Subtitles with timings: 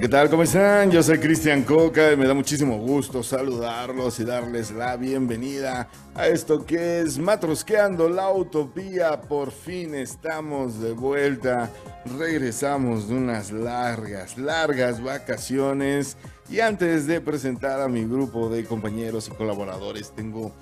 [0.00, 0.30] ¿qué tal?
[0.30, 0.92] ¿Cómo están?
[0.92, 6.28] Yo soy Cristian Coca y me da muchísimo gusto saludarlos y darles la bienvenida a
[6.28, 9.20] esto que es Matrosqueando la Utopía.
[9.20, 11.68] Por fin estamos de vuelta.
[12.16, 16.16] Regresamos de unas largas, largas vacaciones.
[16.48, 20.52] Y antes de presentar a mi grupo de compañeros y colaboradores, tengo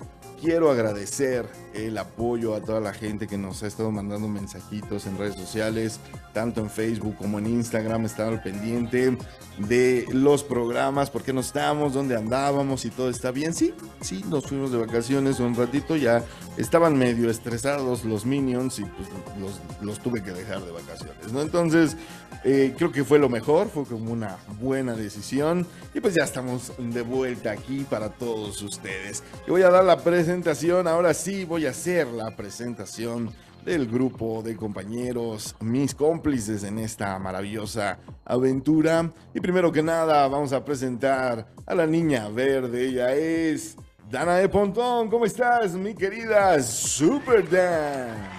[0.41, 1.45] quiero agradecer
[1.77, 5.99] el apoyo a toda la gente que nos ha estado mandando mensajitos en redes sociales,
[6.33, 8.05] tanto en Facebook como en Instagram.
[8.05, 9.17] Estaba al pendiente
[9.57, 13.53] de los programas, por qué no estábamos, dónde andábamos y todo está bien.
[13.53, 16.23] Sí, sí, nos fuimos de vacaciones un ratito, ya
[16.57, 21.41] estaban medio estresados los minions y pues los, los tuve que dejar de vacaciones, ¿no?
[21.41, 21.95] Entonces,
[22.43, 26.71] eh, creo que fue lo mejor, fue como una buena decisión y pues ya estamos
[26.77, 29.23] de vuelta aquí para todos ustedes.
[29.47, 33.29] Y voy a dar la presentación, ahora sí voy a hacer la presentación
[33.65, 39.11] del grupo de compañeros, mis cómplices en esta maravillosa aventura.
[39.33, 43.75] Y primero que nada vamos a presentar a la niña verde, ella es
[44.09, 45.09] Dana de Pontón.
[45.09, 48.37] ¿Cómo estás, mi querida Super Dan?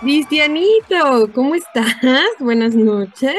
[0.00, 1.96] Cristianito, ¿cómo estás?
[2.40, 3.34] Buenas noches.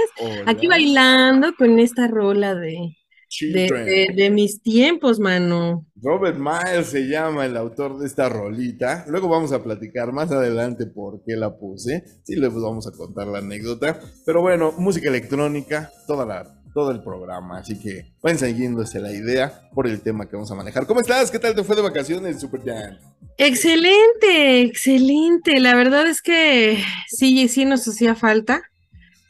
[0.45, 2.95] Aquí bailando con esta rola de,
[3.39, 5.86] de, mis tiempos, mano.
[6.01, 9.05] Robert Miles se llama el autor de esta rolita.
[9.07, 12.03] Luego vamos a platicar más adelante por qué la puse.
[12.23, 13.99] Sí, les vamos a contar la anécdota.
[14.25, 17.57] Pero bueno, música electrónica, toda la todo el programa.
[17.57, 20.85] Así que vayan siguiéndose la idea por el tema que vamos a manejar.
[20.85, 21.31] ¿Cómo estás?
[21.31, 22.99] ¿Qué tal te fue de vacaciones, Super Jan?
[23.37, 25.59] Excelente, excelente.
[25.59, 28.61] La verdad es que sí, sí nos hacía falta.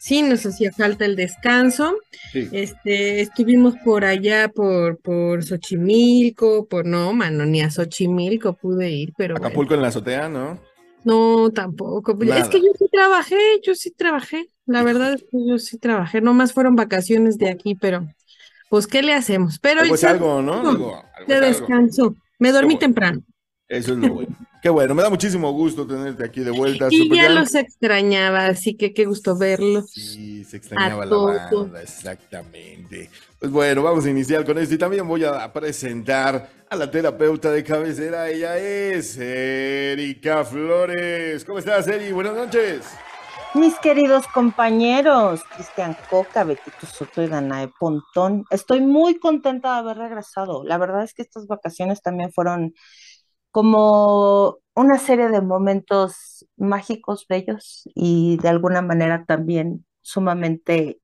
[0.07, 1.97] Sí, nos hacía falta el descanso.
[2.33, 9.11] Este, estuvimos por allá por, por Xochimilco, por no, mano, ni a Xochimilco pude ir,
[9.17, 9.35] pero.
[9.35, 10.61] Acapulco en la azotea, ¿no?
[11.03, 12.17] No, tampoco.
[12.23, 14.49] Es que yo sí trabajé, yo sí trabajé.
[14.65, 16.21] La verdad es que yo sí trabajé.
[16.21, 18.07] Nomás fueron vacaciones de aquí, pero
[18.69, 19.59] pues, ¿qué le hacemos?
[19.59, 21.03] Pero pues algo, ¿no?
[21.27, 22.15] de descanso.
[22.39, 23.23] Me dormí temprano.
[23.67, 24.35] Eso es lo bueno.
[24.61, 26.87] Qué bueno, me da muchísimo gusto tenerte aquí de vuelta.
[26.89, 29.91] Y ya los extrañaba, así que qué gusto verlos.
[29.91, 33.09] Sí, se extrañaba la banda, exactamente.
[33.39, 37.51] Pues bueno, vamos a iniciar con esto y también voy a presentar a la terapeuta
[37.51, 38.29] de cabecera.
[38.29, 41.45] Ella es Erika Flores.
[41.45, 42.11] ¿Cómo estás, Eri?
[42.11, 42.81] Buenas noches.
[43.53, 49.97] Mis queridos compañeros, Cristian Coca, Betito Soto y Danae Pontón, estoy muy contenta de haber
[49.97, 50.63] regresado.
[50.63, 52.75] La verdad es que estas vacaciones también fueron
[53.57, 61.01] como una serie de momentos mágicos, bellos y de alguna manera también sumamente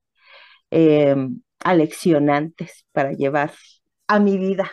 [0.71, 1.15] eh,
[1.59, 3.53] aleccionantes para llevar
[4.07, 4.71] a mi vida.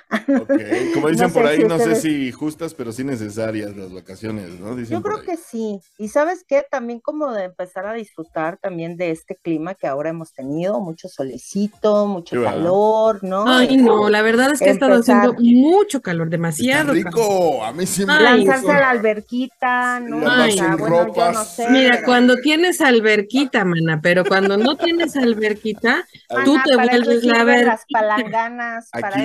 [0.95, 4.79] Como dicen por ahí, no sé si justas, pero sí necesarias las vacaciones, ¿no?
[4.79, 5.81] Yo creo que sí.
[5.99, 10.11] Y sabes qué, también como de empezar a disfrutar también de este clima que ahora
[10.11, 13.45] hemos tenido, mucho solecito, mucho calor, ¿no?
[13.47, 16.93] Ay, no, la verdad es que ha estado haciendo mucho calor, demasiado.
[16.93, 20.29] rico, a mí sí me Lanzarse a la alberquita, ¿no?
[20.29, 21.71] Ay, bueno, yo no sé.
[21.71, 26.07] Mira, cuando tienes alberquita, mana, pero cuando no tienes alberquita,
[26.45, 27.67] tú te vuelves la ver.
[27.67, 29.20] las palanganas para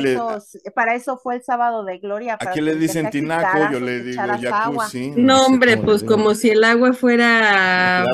[0.74, 2.38] para eso fue el sábado de gloria.
[2.40, 5.12] Aquí le dicen tinaco, yo le digo jacuzzi.
[5.16, 8.06] No, hombre, pues como si el agua fuera,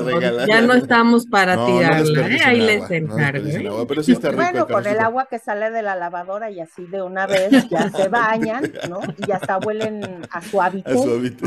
[0.47, 2.39] ya no estamos para tirarla, ¿eh?
[2.45, 3.47] ahí les encargo.
[3.47, 3.85] ¿eh?
[3.87, 6.85] pero sí está rico, bueno, con el agua que sale de la lavadora y así
[6.85, 8.99] de una vez ya se bañan, ¿no?
[9.27, 10.89] Y hasta huelen a su hábito.
[10.89, 11.45] A su hábito.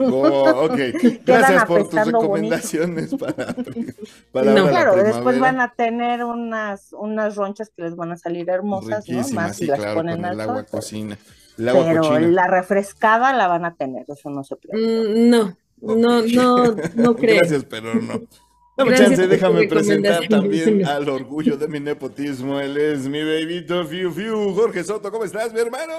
[0.00, 0.78] oh, ok,
[1.24, 3.54] gracias por tus recomendaciones para,
[4.32, 8.48] para no, claro, después van a tener unas, unas ronchas que les van a salir
[8.48, 9.26] hermosas, ¿no?
[9.28, 11.18] Más claro, con el agua cocina.
[11.56, 14.86] pero la refrescada la van a tener, eso no se preocupa.
[14.86, 17.36] Mm, no, no, no, no creo.
[17.38, 18.22] Gracias, pero no.
[18.76, 22.60] Dame chance, déjame presentar también al orgullo de mi nepotismo.
[22.60, 24.54] Él es mi bebito Fiu Fiu.
[24.54, 25.94] Jorge Soto, ¿cómo estás, mi hermano?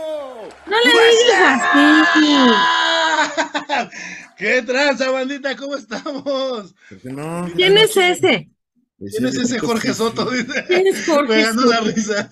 [0.68, 1.62] No le digas
[2.14, 2.36] así.
[4.38, 5.56] ¿Qué tranza, bandita?
[5.56, 6.76] ¿Cómo estamos?
[7.56, 8.52] ¿Quién es ese?
[9.00, 10.28] ¿Quién es ese Jorge Soto?
[10.68, 11.70] ¿Quién es Jorge Soto?
[11.70, 12.30] la risa.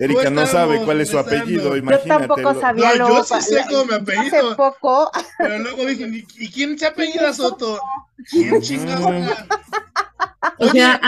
[0.00, 2.08] Erika no sabe cuál es su apellido, imagínate.
[2.08, 4.48] Yo tampoco sabía no, Yo sí sé cómo me apellido.
[4.48, 5.10] Hace poco.
[5.38, 7.78] Pero luego dije, ¿y quién se apellida Soto?
[8.30, 9.08] ¿Quién chingado?
[10.58, 11.00] O sea,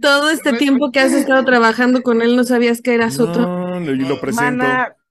[0.00, 3.40] todo este tiempo que has estado trabajando con él no sabías que era Soto.
[3.40, 4.64] No, y lo presento.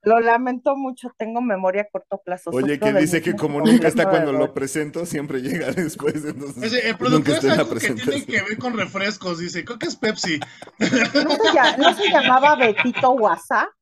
[0.04, 2.52] Lo lamento mucho, tengo memoria a corto plazo.
[2.54, 6.24] Oye, que dice que como nunca está cuando lo presento, siempre llega después.
[6.24, 9.98] Entonces, el productor es algo que tiene que ver con refrescos, dice, creo que es
[9.98, 10.40] Pepsi.
[10.80, 13.68] ¿No se, llamaba Betito WhatsApp?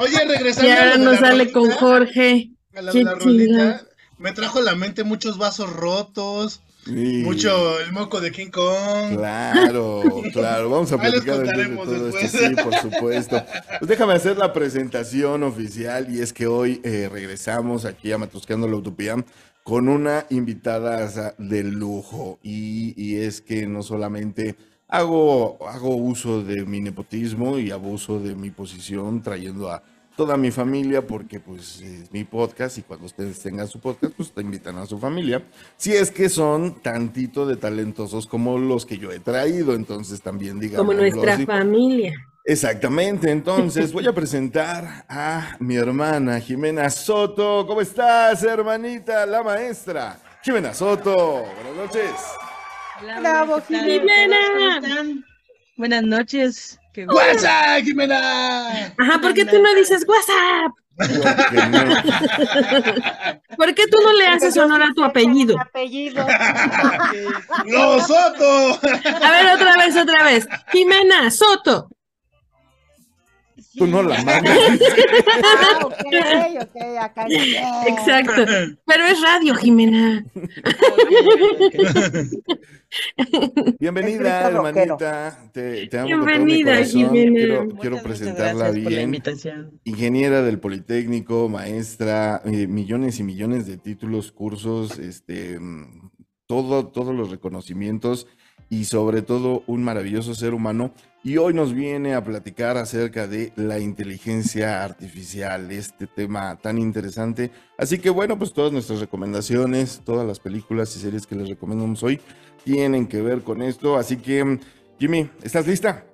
[0.00, 0.68] Oye, regresando.
[0.68, 2.50] Y ahora nos sale con Jorge.
[2.74, 3.80] A la, rolita,
[4.18, 9.16] me trajo a la mente muchos vasos rotos, Mucho el moco de King Kong.
[9.16, 10.02] Claro,
[10.32, 10.70] claro.
[10.70, 12.38] Vamos a platicar de todo esto.
[12.38, 13.42] Sí, por supuesto.
[13.78, 18.68] Pues déjame hacer la presentación oficial y es que hoy eh, regresamos aquí a Matrusqueando
[18.68, 19.16] la Utopía
[19.64, 24.54] con una invitada de lujo y, y es que no solamente
[24.88, 29.82] hago, hago uso de mi nepotismo y abuso de mi posición trayendo a
[30.16, 34.32] toda mi familia porque pues es mi podcast y cuando ustedes tengan su podcast pues
[34.32, 35.42] te invitan a su familia.
[35.76, 40.58] Si es que son tantito de talentosos como los que yo he traído, entonces también
[40.58, 40.86] digamos.
[40.86, 42.14] Como nuestra familia.
[42.44, 47.66] Exactamente, entonces voy a presentar a mi hermana Jimena Soto.
[47.66, 50.18] ¿Cómo estás, hermanita, la maestra?
[50.42, 52.12] Jimena Soto, buenas noches.
[53.02, 55.26] Hola, Jimena.
[55.76, 56.80] Buenas noches.
[57.06, 58.94] WhatsApp, Jimena.
[58.96, 60.72] Ajá, ¿por qué tú no dices WhatsApp?
[63.56, 65.60] ¿Por qué tú no le haces honor a tu apellido?
[65.60, 66.26] Apellido.
[67.66, 68.80] ¡No, Soto!
[68.82, 70.48] A ver, otra vez, otra vez.
[70.72, 71.90] Jimena Soto.
[73.76, 74.58] Tú no la mandas.
[75.38, 75.92] Ah, ok,
[76.62, 77.26] ok, acá
[77.86, 78.42] Exacto.
[78.86, 80.24] Pero es radio, Jimena.
[83.78, 85.50] Bienvenida, hermanita.
[85.52, 87.14] Te, te amo Bienvenida, con todo mi corazón.
[87.14, 87.66] Jimena.
[87.80, 89.02] Quiero, presentarla gracias por la bien.
[89.02, 89.80] invitación.
[89.84, 96.10] Ingeniera del Politécnico, maestra, eh, millones y millones de títulos, cursos, este, mm,
[96.46, 98.26] todo, todos los reconocimientos
[98.68, 100.92] y sobre todo un maravilloso ser humano.
[101.22, 107.50] Y hoy nos viene a platicar acerca de la inteligencia artificial, este tema tan interesante.
[107.78, 112.02] Así que bueno, pues todas nuestras recomendaciones, todas las películas y series que les recomendamos
[112.04, 112.20] hoy
[112.64, 113.96] tienen que ver con esto.
[113.96, 114.60] Así que, mm,
[115.00, 116.04] Jimmy, ¿estás lista?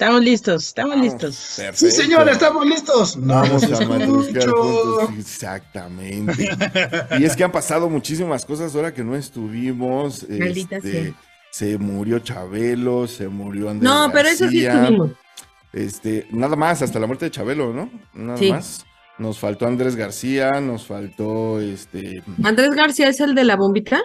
[0.00, 1.60] Estamos listos, estamos Vamos, listos.
[1.74, 3.18] Sí, señor, estamos listos.
[3.18, 5.10] No Vamos a juntos.
[5.18, 6.48] Exactamente.
[7.18, 10.26] Y es que han pasado muchísimas cosas ahora que no estuvimos.
[10.28, 11.14] Maldita este, sea.
[11.50, 15.10] Se murió Chabelo, se murió Andrés No, pero eso sí García, estuvimos.
[15.72, 17.90] Este, nada más, hasta la muerte de Chabelo, ¿no?
[18.14, 18.50] Nada Sí.
[18.50, 18.84] más.
[19.18, 22.22] Nos faltó Andrés García, nos faltó este.
[22.42, 24.00] Andrés García es el de la bombita.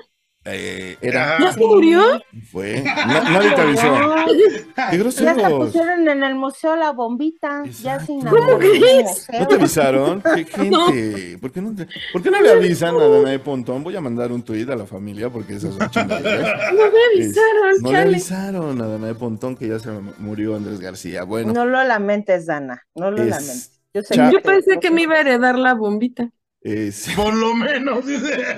[0.46, 1.38] Eh, era.
[1.40, 2.22] ¿Ya se murió?
[2.52, 2.82] Fue.
[2.84, 4.16] na- nadie te avisó.
[4.26, 5.66] Qué Ya se groseros.
[5.72, 7.64] pusieron en el museo la bombita.
[7.82, 9.40] Ya inauguró ¿Cómo.
[9.40, 10.22] ¿No te avisaron?
[10.22, 11.38] ¿Qué gente?
[11.40, 13.84] ¿Por qué no, te- ¿Por qué no le avisan a Danae Pontón?
[13.84, 16.74] Voy a mandar un tuit a la familia porque esas son chingaderas.
[16.74, 19.90] No me avisaron, Es- no le avisaron a Danae Pontón que ya se
[20.20, 21.24] murió Andrés García.
[21.24, 22.84] Bueno, No lo lamentes, Dana.
[22.96, 23.72] No lo Es lamentes.
[23.94, 26.30] Yo, sé cha- que Yo te- pensé que me iba a heredar la bombita.
[26.68, 28.58] Es, Por lo menos, dice.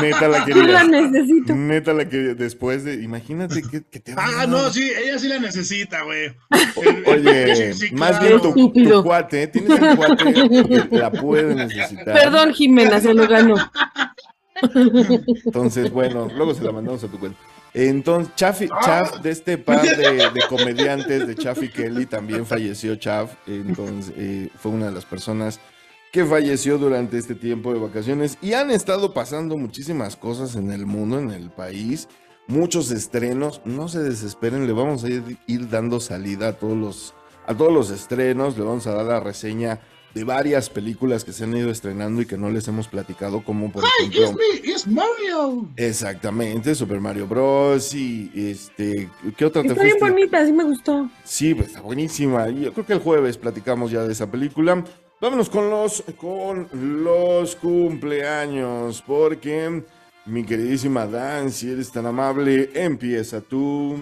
[0.00, 0.84] neta la Yo la quería.
[0.84, 1.52] necesito.
[1.54, 3.02] Neta la que después de.
[3.02, 6.32] Imagínate que, que te Ah, no, sí, ella sí la necesita, güey.
[7.06, 8.52] Oye, Sí, más claro.
[8.54, 10.32] bien tu, tu cuate, tienes un cuate
[10.90, 12.14] que la puede necesitar.
[12.14, 13.56] Perdón, Jimena, se lo ganó.
[15.44, 17.38] Entonces, bueno, luego se la mandamos a tu cuenta.
[17.74, 22.96] Entonces, Chaffy, Chaff, de este par de, de comediantes de Chaff y Kelly, también falleció
[22.96, 23.32] Chaff.
[23.46, 25.60] Entonces, eh, fue una de las personas
[26.12, 28.38] que falleció durante este tiempo de vacaciones.
[28.40, 32.08] Y han estado pasando muchísimas cosas en el mundo, en el país.
[32.46, 33.60] Muchos estrenos.
[33.64, 37.14] No se desesperen, le vamos a ir, ir dando salida a todos los,
[37.46, 38.56] a todos los estrenos.
[38.56, 39.80] Le vamos a dar la reseña
[40.14, 43.70] de varias películas que se han ido estrenando y que no les hemos platicado, como
[43.70, 44.42] por ¡Ay, ejemplo.
[44.54, 44.72] es me!
[44.72, 45.68] ¡Es Mario!
[45.76, 47.92] Exactamente, Super Mario Bros.
[47.94, 50.10] y este, ¿qué otra te Está bien fuiste?
[50.10, 51.10] bonita, sí me gustó.
[51.24, 52.48] Sí, pues está buenísima.
[52.48, 54.82] Yo creo que el jueves platicamos ya de esa película.
[55.20, 56.68] Vámonos con los con
[57.02, 59.82] los cumpleaños, porque
[60.26, 63.98] mi queridísima Dan, si eres tan amable, empieza tú.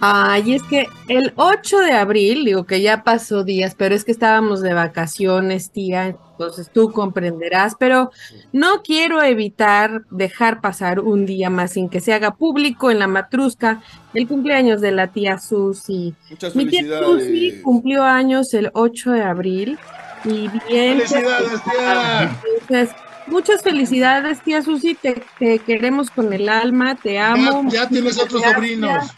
[0.00, 4.12] Ay, es que el 8 de abril, digo que ya pasó días, pero es que
[4.12, 8.10] estábamos de vacaciones, tía, entonces tú comprenderás, pero
[8.50, 13.08] no quiero evitar dejar pasar un día más sin que se haga público en la
[13.08, 13.82] matrusca
[14.14, 16.14] el cumpleaños de la tía Susi.
[16.30, 19.78] Muchas Mi tía Susi cumplió años el 8 de abril
[20.24, 20.96] y bien.
[20.98, 22.40] ¡Felicidades, tía!
[22.60, 27.64] Entonces, muchas felicidades, tía Susi, te, te queremos con el alma, te amo.
[27.64, 29.10] Ya, ya tienes otros sobrinos.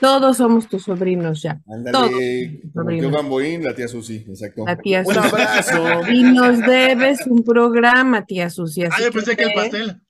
[0.00, 1.60] Todos somos tus sobrinos ya.
[1.64, 1.76] Todos.
[1.78, 3.12] Ándale, como sobrinos.
[3.12, 4.64] Bamboín, la tía Susi, exacto.
[4.66, 5.18] La tía Un Susi.
[5.28, 6.12] abrazo.
[6.12, 8.84] Y nos debes un programa, tía Susi.
[8.84, 10.00] Ah, yo pensé que el pastel.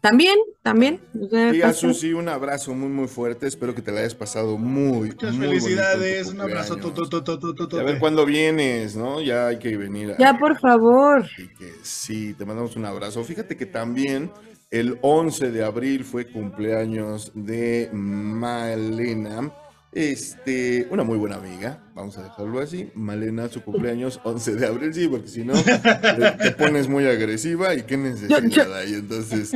[0.00, 1.00] También, también.
[1.30, 1.74] Tía pastel.
[1.74, 3.46] Susi, un abrazo muy, muy fuerte.
[3.46, 6.28] Espero que te la hayas pasado muy, Muchas muy felicidades.
[6.28, 6.74] Un abrazo.
[6.74, 7.10] cumpleaños.
[7.10, 9.20] tu, tu, tu, tu, tu, tu, Y a ver cuándo vienes, ¿no?
[9.22, 10.12] Ya hay que venir.
[10.12, 11.22] a- Ya, por favor.
[11.24, 13.22] Así que sí, te mandamos un abrazo.
[13.24, 14.30] Fíjate que también
[14.74, 19.52] el 11 de abril fue cumpleaños de Malena.
[19.94, 22.90] Este, una muy buena amiga, vamos a dejarlo así.
[22.94, 25.54] Malena, su cumpleaños 11 de abril, sí, porque si no
[26.42, 28.94] te pones muy agresiva y qué necesidad hay.
[28.94, 29.52] Entonces,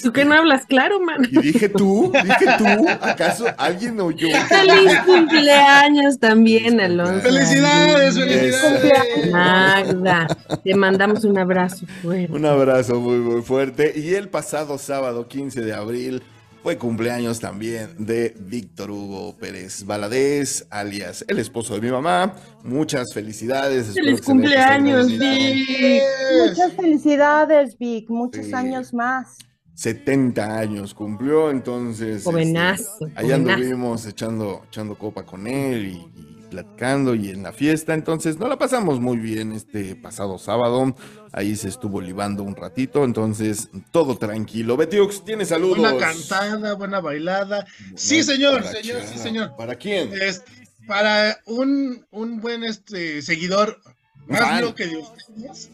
[0.00, 1.26] tú que no este, hablas claro, man.
[1.28, 4.28] Y dije tú, dije tú, ¿acaso alguien oyó?
[4.48, 7.22] Feliz cumpleaños también, Alonso.
[7.22, 9.32] Felicidades, felicidades.
[9.32, 10.28] Magda,
[10.62, 12.32] te mandamos un abrazo fuerte.
[12.32, 13.92] Un abrazo muy, muy fuerte.
[13.96, 16.22] Y el pasado sábado 15 de abril
[16.64, 22.36] fue cumpleaños también de Víctor Hugo Pérez Valadez, alias el esposo de mi mamá.
[22.62, 23.92] Muchas felicidades.
[23.92, 26.02] Feliz cumpleaños, Vic.
[26.48, 28.08] Muchas felicidades, Vic.
[28.08, 29.36] Muchos años más.
[29.74, 32.16] 70 años cumplió, entonces.
[32.16, 33.08] Este, jovenazo.
[33.14, 36.13] allá anduvimos echando, echando copa con él y
[36.54, 37.94] platicando y en la fiesta.
[37.94, 40.94] Entonces, no la pasamos muy bien este pasado sábado.
[41.32, 43.04] Ahí se estuvo libando un ratito.
[43.04, 44.76] Entonces, todo tranquilo.
[44.76, 45.78] Betiux, tiene saludos.
[45.78, 47.66] Buena cantada, buena bailada.
[47.96, 49.56] sí, señor, señor, sí, señor.
[49.56, 50.12] ¿Para quién?
[50.14, 50.44] Es
[50.86, 53.80] para un, un buen este seguidor
[54.26, 55.70] más mío que de ustedes.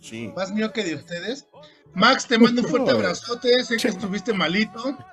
[0.00, 0.32] Sí.
[0.36, 1.46] Más mío que de ustedes.
[1.94, 3.64] Max, te mando un fuerte abrazote.
[3.64, 4.96] Sé que estuviste malito.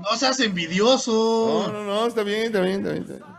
[0.00, 1.64] No seas envidioso.
[1.66, 3.38] No, no, no, está bien, está bien, está bien.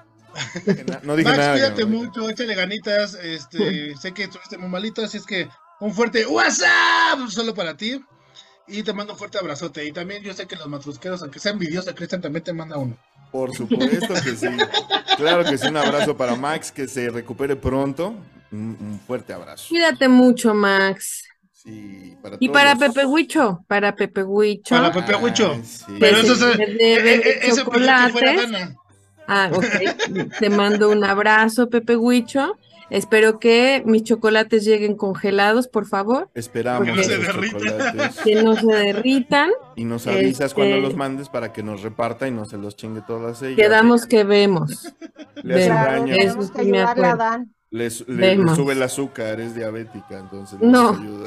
[1.04, 3.16] No dije Max, cuídate mucho, échale ganitas.
[3.16, 5.48] Este, sé que estuviste muy malito, así es que
[5.80, 8.02] un fuerte WhatsApp solo para ti.
[8.68, 9.86] Y te mando un fuerte abrazote.
[9.86, 12.96] Y también yo sé que los matrusqueros, aunque sean envidiosos, Cristian también te manda uno.
[13.32, 14.48] Por supuesto que sí.
[15.18, 18.16] Claro que sí, un abrazo para Max, que se recupere pronto.
[18.52, 19.66] Un, fuerte abrazo.
[19.70, 21.24] Cuídate mucho, Max.
[21.52, 24.76] Sí, para y para Pepe Huicho, para Pepe Huicho.
[24.76, 25.62] Para Pepe Huicho.
[26.00, 27.66] Pero eso es, de, de, ese
[29.32, 30.40] Ah, ok.
[30.40, 32.58] Te mando un abrazo, Pepe Huicho.
[32.90, 36.30] Espero que mis chocolates lleguen congelados, por favor.
[36.34, 38.12] Esperamos que no se derritan.
[38.24, 39.52] Que no se derritan.
[39.76, 42.76] Y nos avisas cuando este, los mandes para que nos reparta y no se los
[42.76, 43.58] chingue todas ellas.
[43.58, 44.92] Quedamos que vemos.
[45.44, 47.46] Le claro, Eso que me acuerdo.
[47.72, 50.94] Le, sube el azúcar, es diabética, entonces no.
[50.94, 51.24] no.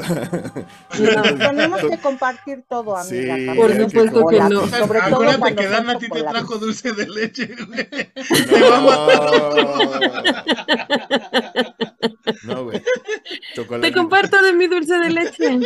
[1.39, 3.37] Tenemos que compartir todo, amiga.
[3.37, 4.67] Sí, por supuesto que no.
[4.67, 7.55] Sobre Acuérdate que Dan a ti te trajo dulce de leche.
[12.45, 12.83] No, güey.
[13.81, 15.61] Te comparto de mi dulce de leche.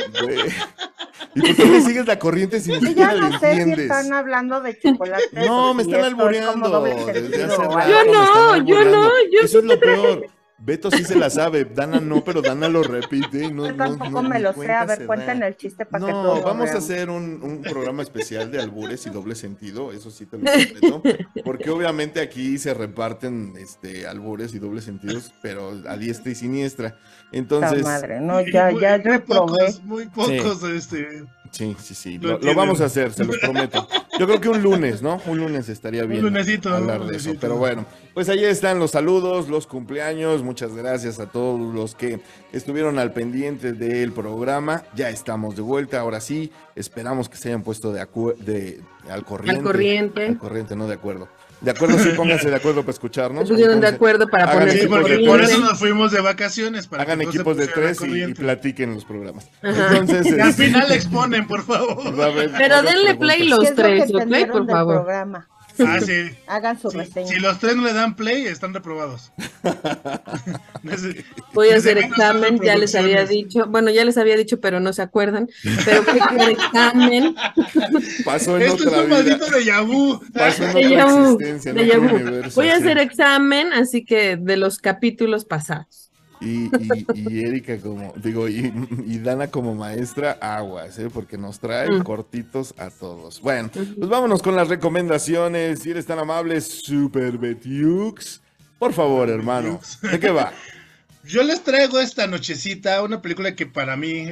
[1.35, 4.61] ¿Y por qué me sigues la corriente si ni ya no sé si están hablando
[4.61, 5.29] de chocolate.
[5.33, 6.87] No, me están albureando.
[6.87, 9.11] Yo no, yo no.
[9.31, 10.36] Yo Eso es lo peor.
[10.59, 13.51] Beto sí se la sabe, Dana no, pero Dana lo repite.
[13.51, 16.71] No, Yo tampoco me lo sé, a ver, cuenten el chiste para que todos vamos
[16.71, 20.45] a hacer un, un, programa especial de albures y doble sentido, eso sí te lo
[20.45, 21.03] prometo,
[21.45, 26.97] porque obviamente aquí se reparten este, albures y doble sentidos, pero a diestra y siniestra.
[27.33, 27.83] Entonces...
[27.83, 29.75] madre, no, ya, ya reprobé.
[29.85, 32.19] Muy pocos, este Sí, sí, sí.
[32.19, 33.87] Lo, vamos a hacer, se los prometo.
[34.19, 35.21] Yo creo que un lunes, ¿no?
[35.27, 37.33] Un lunes estaría bien lunesito, hablar de eso.
[37.41, 37.85] Pero bueno,
[38.15, 40.43] pues ahí están los saludos, los cumpleaños.
[40.43, 42.21] Muchas gracias a todos los que
[42.53, 44.85] estuvieron al pendiente del programa.
[44.95, 46.01] Ya estamos de vuelta.
[46.01, 48.07] Ahora sí, esperamos que se hayan puesto de,
[48.41, 49.59] de al corriente.
[49.59, 50.27] Al corriente.
[50.27, 51.29] Al corriente, no de acuerdo.
[51.61, 53.47] De acuerdo, sí, pónganse de acuerdo para escucharnos.
[53.47, 56.87] Se pusieron de acuerdo para poner porque por eso nos fuimos de vacaciones.
[56.87, 59.49] Para hagan equipos de tres y, platiquen los programas.
[59.63, 62.15] Entonces, y al este, final exponen, por favor.
[62.59, 65.05] Pero denle play los tres, play, por favor.
[65.05, 65.49] Programa.
[65.81, 66.31] Ah, sí.
[66.47, 67.27] Hagan su reseña.
[67.27, 69.33] Si los tres no le dan play, están reprobados.
[71.53, 73.67] Voy a hacer examen, ya les había dicho.
[73.67, 75.49] Bueno, ya les había dicho, pero no se acuerdan.
[75.85, 77.35] Pero que hacer examen.
[78.25, 80.21] Pasó en Esto otra es un maldito de Yahoo.
[80.33, 84.79] Pasó en otra existencia, en otro universo, Voy a hacer examen, así que de los
[84.79, 86.06] capítulos pasados.
[86.41, 86.71] Y,
[87.15, 88.71] y, Erika como, digo, y,
[89.19, 91.09] Dana como maestra, aguas, ¿eh?
[91.13, 92.03] porque nos trae mm.
[92.03, 93.41] cortitos a todos.
[93.41, 95.81] Bueno, pues vámonos con las recomendaciones.
[95.81, 98.43] Si eres tan amable, Super Betiux.
[98.79, 100.53] Por favor, hermano, ¿de qué va?
[101.25, 104.29] Yo les traigo esta nochecita una película que para mí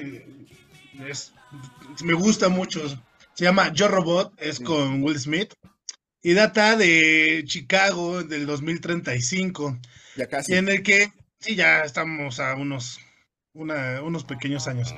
[1.09, 1.33] es,
[2.05, 2.87] me gusta mucho.
[3.35, 5.55] Se llama Yo Robot, es con Will Smith
[6.23, 9.79] y data de Chicago del 2035.
[10.17, 10.55] Ya casi.
[10.55, 11.13] En el que
[11.45, 13.01] Sí, ya estamos a unos,
[13.53, 14.95] unos pequeños años.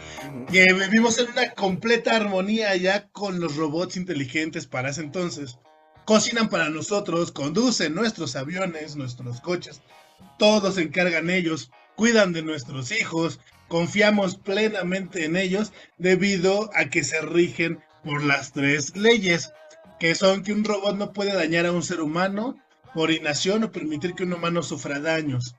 [0.48, 5.58] Que vivimos en una completa armonía ya con los robots inteligentes para ese entonces.
[6.04, 9.82] Cocinan para nosotros, conducen nuestros aviones, nuestros coches.
[10.38, 17.02] Todos se encargan ellos, cuidan de nuestros hijos, confiamos plenamente en ellos debido a que
[17.02, 19.52] se rigen por las tres leyes,
[19.98, 22.56] que son que un robot no puede dañar a un ser humano
[22.94, 25.56] por inacción o permitir que un humano sufra daños.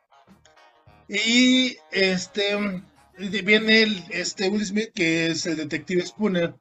[1.08, 2.84] Y este
[3.20, 6.56] viene el, este Will Smith, que es el detective Spooner,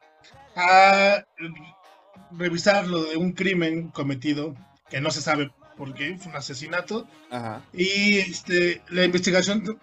[0.55, 1.23] a
[2.31, 4.55] revisar lo de un crimen cometido
[4.89, 7.07] que no se sabe porque fue un asesinato.
[7.73, 9.79] Y este, la investigación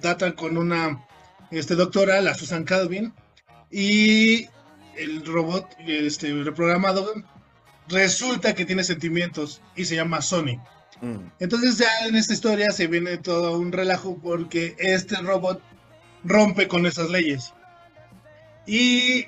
[0.00, 1.04] data con una
[1.50, 3.12] este, doctora, la Susan Calvin,
[3.70, 4.46] y
[4.96, 7.12] el robot este, reprogramado
[7.88, 10.62] resulta que tiene sentimientos y se llama Sony.
[11.02, 11.32] Mm.
[11.40, 15.60] Entonces ya en esta historia se viene todo un relajo porque este robot
[16.24, 17.52] rompe con esas leyes.
[18.66, 19.26] Y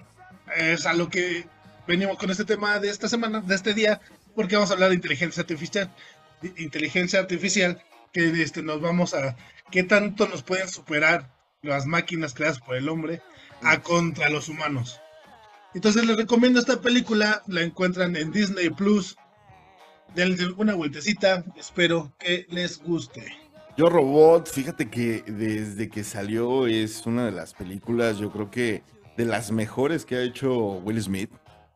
[0.57, 1.47] es a lo que
[1.87, 4.01] venimos con este tema de esta semana, de este día,
[4.35, 5.93] porque vamos a hablar de inteligencia artificial.
[6.57, 9.37] Inteligencia artificial, que este, nos vamos a...
[9.71, 11.31] ¿Qué tanto nos pueden superar
[11.63, 13.21] las máquinas creadas por el hombre
[13.63, 15.01] a contra los humanos?
[15.75, 19.17] Entonces les recomiendo esta película, la encuentran en Disney Plus.
[20.15, 23.27] Denle una vueltecita, espero que les guste.
[23.77, 28.83] Yo Robot, fíjate que desde que salió es una de las películas, yo creo que
[29.17, 31.31] de las mejores que ha hecho Will Smith.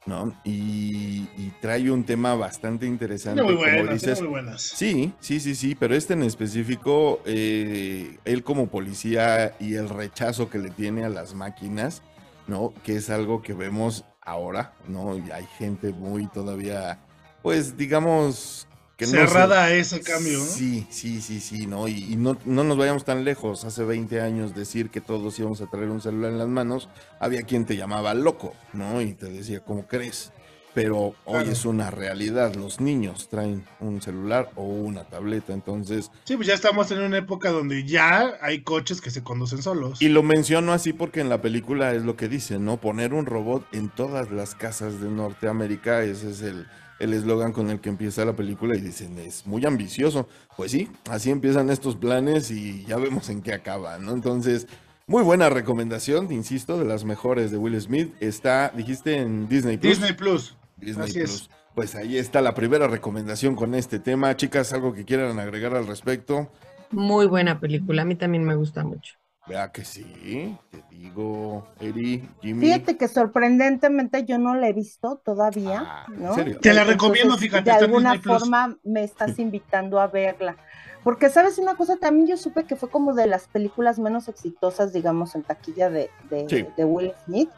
[0.07, 0.35] ¿no?
[0.43, 1.27] Y,
[1.61, 3.43] trae un tema bastante interesante.
[3.43, 4.21] Muy como dices.
[4.21, 4.63] Muy buenas.
[4.63, 10.49] Sí, sí, sí, sí, pero este en específico, eh, él como policía y el rechazo
[10.49, 12.03] que le tiene a las máquinas,
[12.47, 12.73] ¿no?
[12.85, 15.17] Que es algo que vemos ahora, ¿no?
[15.19, 17.01] Y hay gente muy todavía,
[17.43, 18.69] pues digamos,
[19.07, 20.45] Cerrada a ese cambio, ¿no?
[20.45, 21.87] Sí, sí, sí, sí, ¿no?
[21.87, 23.65] Y, no, no, nos vayamos tan lejos.
[23.65, 26.89] Hace 20 años decir que todos íbamos a traer un celular en las manos,
[27.21, 29.01] había quien te llamaba loco, ¿no?
[29.01, 30.33] Y te decía, ¿cómo crees?
[30.75, 32.55] Pero hoy es una realidad.
[32.57, 36.11] Los niños traen un celular o una tableta, entonces...
[36.25, 40.03] Sí, pues ya estamos en una época donde ya hay coches que se conducen solos.
[40.03, 42.79] Y lo menciono así porque en la película es lo que dice, ¿no?
[42.79, 46.67] Poner un robot en todas las casas de Norteamérica, ese es el
[46.99, 50.29] el eslogan con el que empieza la película y dicen, es muy ambicioso.
[50.57, 54.13] Pues sí, así empiezan estos planes y ya vemos en qué acaba, ¿no?
[54.13, 54.67] Entonces,
[55.07, 58.15] muy buena recomendación, insisto, de las mejores de Will Smith.
[58.21, 59.99] Está, dijiste, en Disney Plus.
[59.99, 60.57] Disney Plus.
[60.77, 61.51] Disney Plus.
[61.75, 64.37] Pues ahí está la primera recomendación con este tema.
[64.37, 66.51] Chicas, ¿algo que quieran agregar al respecto?
[66.91, 69.18] Muy buena película, a mí también me gusta mucho.
[69.49, 72.67] Vea que sí, te digo, Eri, Jimmy.
[72.67, 76.37] Fíjate que sorprendentemente yo no la he visto todavía, ah, ¿no?
[76.61, 77.71] Te la recomiendo, fíjate.
[77.71, 80.57] De alguna forma me estás invitando a verla.
[81.03, 81.97] Porque, ¿sabes una cosa?
[81.97, 86.11] También yo supe que fue como de las películas menos exitosas, digamos, en taquilla de,
[86.29, 87.49] de, Will Smith.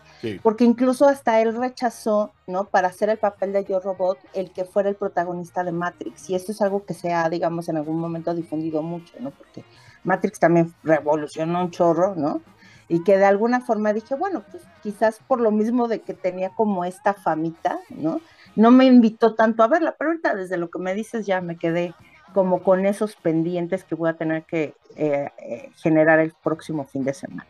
[0.42, 2.66] Porque incluso hasta él rechazó, ¿no?
[2.66, 6.31] Para hacer el papel de Yo Robot, el que fuera el protagonista de Matrix.
[6.31, 9.31] Y esto es algo que se ha, digamos, en algún momento difundido mucho, ¿no?
[9.31, 9.64] Porque
[10.04, 12.42] Matrix también revolucionó un chorro, ¿no?
[12.88, 16.50] Y que de alguna forma dije, bueno, pues quizás por lo mismo de que tenía
[16.50, 18.20] como esta famita, ¿no?
[18.56, 21.56] No me invitó tanto a verla, pero ahorita desde lo que me dices ya me
[21.56, 21.94] quedé
[22.34, 27.04] como con esos pendientes que voy a tener que eh, eh, generar el próximo fin
[27.04, 27.46] de semana.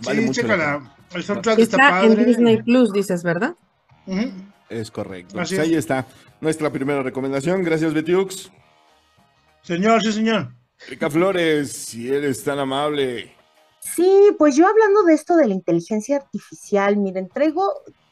[0.00, 0.94] sí, chécala.
[1.14, 2.22] El soundtrack está, está padre.
[2.22, 3.54] en Disney Plus, dices, ¿verdad?
[4.68, 5.34] Es correcto.
[5.34, 6.06] Pues ahí está
[6.40, 7.62] nuestra primera recomendación.
[7.62, 8.50] Gracias, Betiux.
[9.62, 10.52] Señor, sí, señor.
[10.88, 13.32] Rica Flores, si eres tan amable.
[13.80, 17.64] Sí, pues yo hablando de esto de la inteligencia artificial, miren, traigo,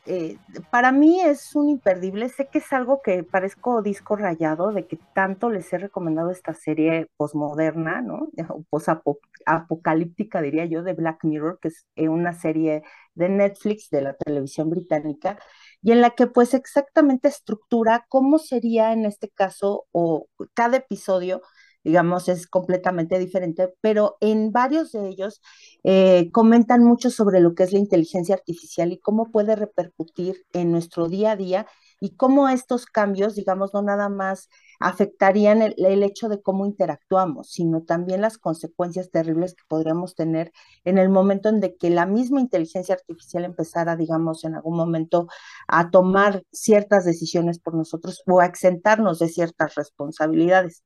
[0.07, 0.39] eh,
[0.71, 4.99] para mí es un imperdible, sé que es algo que parezco disco rayado, de que
[5.15, 8.29] tanto les he recomendado esta serie posmoderna, ¿no?
[8.71, 12.83] Posapocalíptica, diría yo, de Black Mirror, que es eh, una serie
[13.15, 15.39] de Netflix de la televisión británica,
[15.83, 21.43] y en la que pues exactamente estructura cómo sería en este caso o cada episodio
[21.85, 25.41] digamos, es completamente diferente, pero en varios de ellos
[25.85, 30.73] eh, comentan mucho sobre lo que es la inteligencia artificial y cómo puede repercutir en
[30.73, 31.67] nuestro día a día
[32.01, 34.49] y cómo estos cambios, digamos, no nada más
[34.81, 40.53] afectarían el, hecho de cómo interactuamos, sino también las consecuencias terribles que podríamos tener
[40.85, 45.29] en el momento en que la misma inteligencia artificial empezara, digamos, en algún momento
[45.69, 50.83] a tomar ciertas decisiones por nosotros o a exentarnos de ciertas responsabilidades.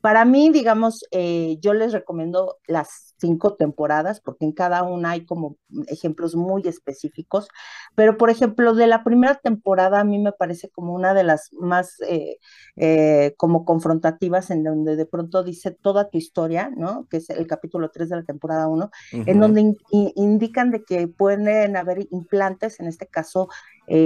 [0.00, 5.26] Para mí, digamos, eh, yo les recomiendo las cinco temporadas, porque en cada una hay
[5.26, 5.56] como
[5.88, 7.48] ejemplos muy específicos,
[7.96, 11.52] pero por ejemplo, de la primera temporada a mí me parece como una de las
[11.52, 12.38] más eh,
[12.76, 17.06] eh, como confrontativas, en donde de pronto dice toda tu historia, ¿no?
[17.10, 21.76] Que es el capítulo 3 de la temporada 1, en donde indican de que pueden
[21.76, 23.48] haber implantes, en este caso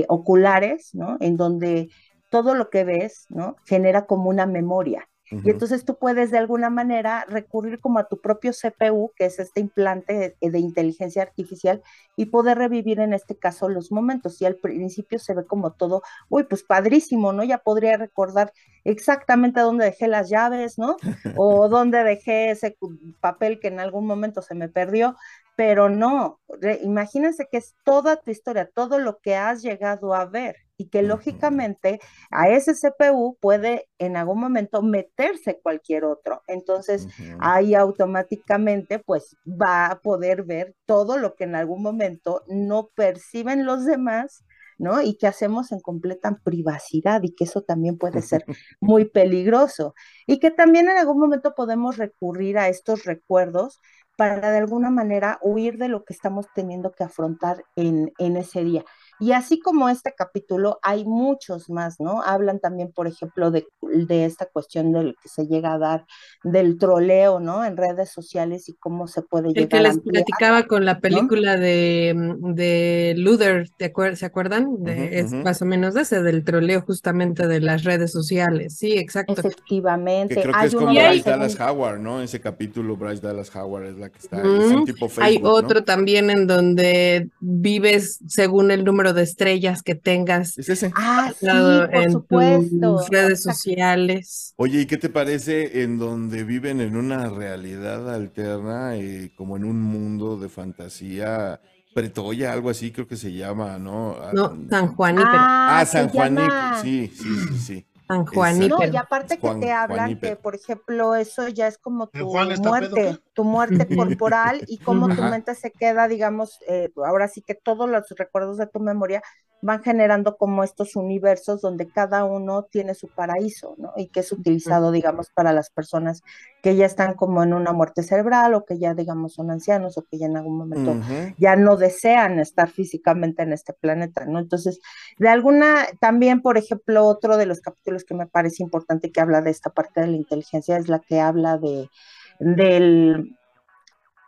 [0.09, 1.18] oculares, ¿no?
[1.20, 1.90] En donde
[2.31, 3.57] todo lo que ves, ¿no?
[3.66, 5.07] Genera como una memoria.
[5.45, 9.38] Y entonces tú puedes de alguna manera recurrir como a tu propio CPU, que es
[9.38, 11.83] este implante de, inteligencia artificial,
[12.16, 14.40] y poder revivir en este caso los momentos.
[14.42, 17.45] Y al principio se ve como todo, uy, pues padrísimo, ¿no?
[17.45, 18.53] Ya podría recordar
[18.85, 20.97] exactamente dónde dejé las llaves, ¿no?
[21.37, 22.77] O dónde dejé ese
[23.21, 25.16] papel que en algún momento se me perdió,
[25.57, 26.40] pero no,
[26.83, 31.03] imagínense que es toda tu historia, todo lo que has llegado a ver y que
[31.03, 36.42] lógicamente a ese CPU puede en algún momento meterse cualquier otro.
[36.49, 37.07] Entonces,
[37.38, 43.64] ahí automáticamente pues va a poder ver todo lo que en algún momento no perciben
[43.64, 44.45] los demás
[44.79, 45.01] ¿no?
[45.01, 48.45] Y que hacemos en completa privacidad y que eso también puede ser
[48.81, 49.95] muy peligroso.
[50.27, 53.81] Y que también en algún momento podemos recurrir a estos recuerdos
[54.16, 58.64] para de alguna manera huir de lo que estamos teniendo que afrontar en, en ese
[58.64, 58.85] día.
[59.20, 62.22] Y así como este capítulo, hay muchos más, ¿no?
[62.22, 63.66] Hablan también, por ejemplo, de,
[64.09, 66.07] esta cuestión del que se llega a dar
[66.42, 67.64] del troleo, ¿no?
[67.64, 71.57] En redes sociales y cómo se puede llegar El que les platicaba con la película
[71.57, 73.68] de, de Luther,
[74.16, 74.83] ¿se acuerdan?
[74.83, 78.77] De, Es más o menos de ese, del troleo justamente de las redes sociales.
[78.77, 79.35] Sí, exacto.
[79.35, 80.40] Efectivamente.
[80.42, 82.22] creo que es como Bryce Dallas Howard, ¿no?
[82.22, 84.42] Ese capítulo, Bryce Dallas Howard es la que está.
[84.42, 89.96] un tipo Facebook, hay otro también en donde vives según el número de estrellas que
[89.96, 90.92] tengas ¿Es ese?
[90.94, 92.76] Ah, sí, por en supuesto.
[92.80, 94.54] tus redes sociales.
[94.56, 99.64] Oye, ¿y qué te parece en donde viven en una realidad alterna, eh, como en
[99.64, 101.60] un mundo de fantasía?
[101.94, 104.16] Pretoya, algo así creo que se llama, ¿no?
[104.32, 105.26] No, San Juaníper.
[105.34, 107.86] Ah, ah San Juaníper, sí, sí, sí, sí.
[108.12, 108.68] San.
[108.68, 113.18] No, y aparte que te hablan que, por ejemplo, eso ya es como tu muerte,
[113.33, 117.88] tu muerte corporal y cómo tu mente se queda, digamos, eh, ahora sí que todos
[117.88, 119.22] los recuerdos de tu memoria
[119.62, 123.92] van generando como estos universos donde cada uno tiene su paraíso, ¿no?
[123.96, 126.22] Y que es utilizado, digamos, para las personas
[126.62, 130.03] que ya están como en una muerte cerebral o que ya, digamos, son ancianos o
[130.03, 130.94] que ya en algún momento
[131.37, 134.38] ya no desean estar físicamente en este planeta, ¿no?
[134.38, 134.81] Entonces,
[135.18, 139.42] de alguna, también, por ejemplo, otro de los capítulos que me parece importante que habla
[139.42, 141.90] de esta parte de la inteligencia es la que habla de,
[142.38, 143.37] del,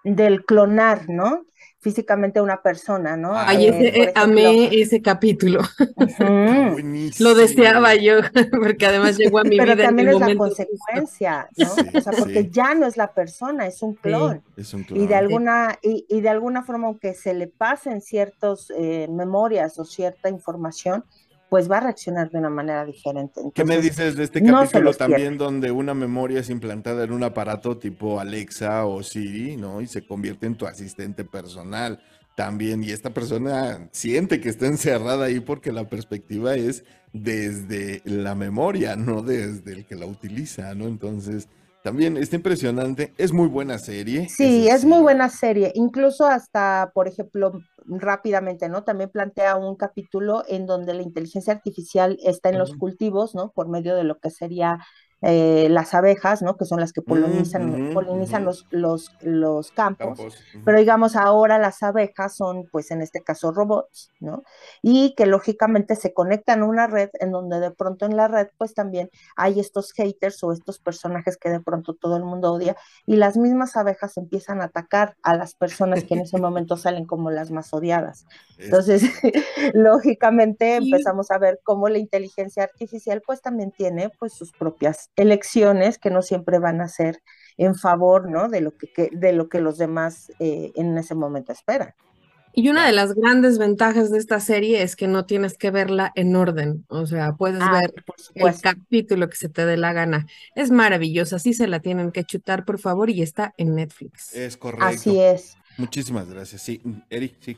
[0.02, 1.44] del clonar, ¿no?
[1.84, 3.36] Físicamente una persona, ¿no?
[3.36, 5.60] Ay, ese, eh, amé ese capítulo.
[7.18, 8.20] Lo deseaba yo,
[8.58, 9.76] porque además llegó a mi Pero vida.
[9.76, 11.98] Pero también es la consecuencia, ¿no?
[11.98, 14.42] o sea, porque ya no es la persona, es un clon.
[14.56, 14.98] es un clon.
[14.98, 19.78] Y de alguna, y, y, de alguna forma, aunque se le pasen ciertas eh, memorias
[19.78, 21.04] o cierta información,
[21.54, 23.40] pues va a reaccionar de una manera diferente.
[23.54, 27.78] ¿Qué me dices de este capítulo también donde una memoria es implantada en un aparato
[27.78, 29.80] tipo Alexa o Siri, ¿no?
[29.80, 32.00] Y se convierte en tu asistente personal
[32.34, 32.82] también.
[32.82, 38.96] Y esta persona siente que está encerrada ahí porque la perspectiva es desde la memoria,
[38.96, 40.88] no desde el que la utiliza, ¿no?
[40.88, 41.46] Entonces,
[41.84, 44.28] también está impresionante, es muy buena serie.
[44.28, 48.84] Sí, es, muy buena serie, incluso hasta, por ejemplo, rápidamente, ¿no?
[48.84, 53.52] También plantea un capítulo en donde la inteligencia artificial está en los cultivos, ¿no?
[53.52, 54.78] Por medio de lo que sería
[55.26, 56.58] eh, las abejas, ¿no?
[56.58, 60.18] Que son las que polinizan, polinizan los, los, los campos,
[60.66, 64.42] pero digamos ahora las abejas son, pues en este caso, robots, ¿no?
[64.82, 68.48] Y que lógicamente se conectan a una red en donde de pronto en la red,
[68.58, 72.76] pues también hay estos haters o estos personajes que de pronto todo el mundo odia
[73.06, 77.06] y las mismas abejas empiezan a atacar a las personas que en ese momento salen
[77.06, 78.26] como las más odiadas.
[78.58, 79.02] Entonces,
[79.72, 85.98] lógicamente empezamos a ver cómo la inteligencia artificial pues también tiene pues sus propias elecciones
[85.98, 87.22] que no siempre van a ser
[87.56, 88.48] en favor, ¿no?
[88.48, 91.94] De lo que, de lo que los demás eh, en ese momento esperan.
[92.56, 96.12] Y una de las grandes ventajas de esta serie es que no tienes que verla
[96.14, 98.04] en orden, o sea, puedes ah, ver
[98.36, 100.28] el capítulo que se te dé la gana.
[100.54, 104.32] Es maravillosa, sí se la tienen que chutar, por favor, y está en Netflix.
[104.34, 104.86] Es correcto.
[104.86, 105.56] Así es.
[105.78, 106.62] Muchísimas gracias.
[106.62, 107.56] Sí, Eric, sí.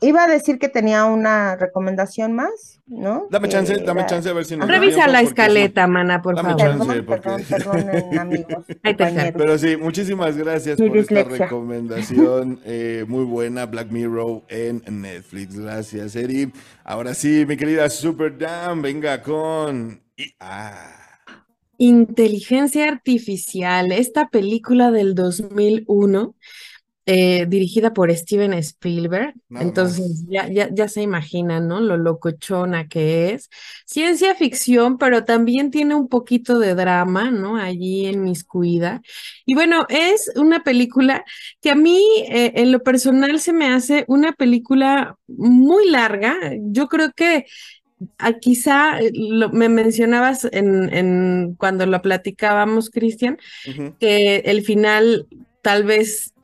[0.00, 3.26] Iba a decir que tenía una recomendación más, ¿no?
[3.30, 6.86] Dame chance, dame chance a ver si nos Revisa la escaleta, mana, por dame favor.
[6.86, 7.44] Chance porque...
[7.48, 8.64] perdón, amigos.
[9.36, 15.58] Pero sí, muchísimas gracias por esta recomendación eh, muy buena, Black Mirror en Netflix.
[15.58, 16.52] Gracias, Eri.
[16.84, 20.00] Ahora sí, mi querida Super Dan, venga con...
[20.38, 20.94] Ah.
[21.76, 26.34] Inteligencia Artificial, esta película del 2001
[27.10, 29.32] eh, dirigida por Steven Spielberg.
[29.48, 31.80] Entonces ya, ya, ya, se imaginan, ¿no?
[31.80, 33.48] Lo locochona que es.
[33.86, 37.56] Ciencia ficción, pero también tiene un poquito de drama, ¿no?
[37.56, 39.00] Allí en Miscuida.
[39.46, 41.24] Y bueno, es una película
[41.62, 46.36] que a mí, eh, en lo personal, se me hace una película muy larga.
[46.60, 47.46] Yo creo que
[48.18, 49.12] ah, quizá eh,
[49.50, 53.38] me mencionabas en, en, cuando lo platicábamos, Cristian,
[53.98, 55.26] que el final
[55.62, 56.34] tal vez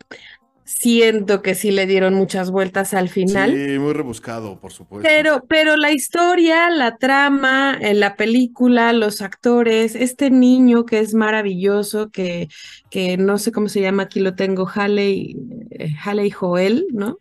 [0.65, 3.53] siento que sí le dieron muchas vueltas al final.
[3.53, 5.07] Sí, muy rebuscado, por supuesto.
[5.09, 11.15] Pero, pero la historia, la trama, en la película, los actores, este niño que es
[11.15, 12.49] maravilloso, que,
[12.95, 15.37] que no sé cómo se llama, aquí lo tengo, Haley,
[15.71, 17.19] eh, Joel, ¿no?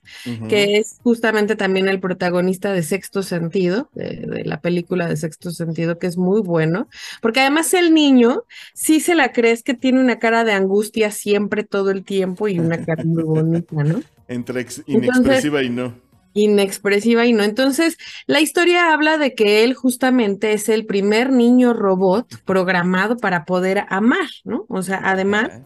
[0.47, 5.97] Que es justamente también el protagonista de Sexto Sentido, de, la película de Sexto Sentido,
[5.97, 6.87] que es muy bueno,
[7.23, 8.43] porque además el niño
[8.75, 12.59] sí se la crees que tiene una cara de angustia siempre, todo el tiempo y
[12.59, 14.03] una cara muy bonita, ¿no?
[14.27, 15.95] Entre inexpresiva y no.
[16.33, 17.43] Inexpresiva y no.
[17.43, 23.45] Entonces, la historia habla de que él justamente es el primer niño robot programado para
[23.45, 24.65] poder amar, ¿no?
[24.67, 25.61] O sea, además,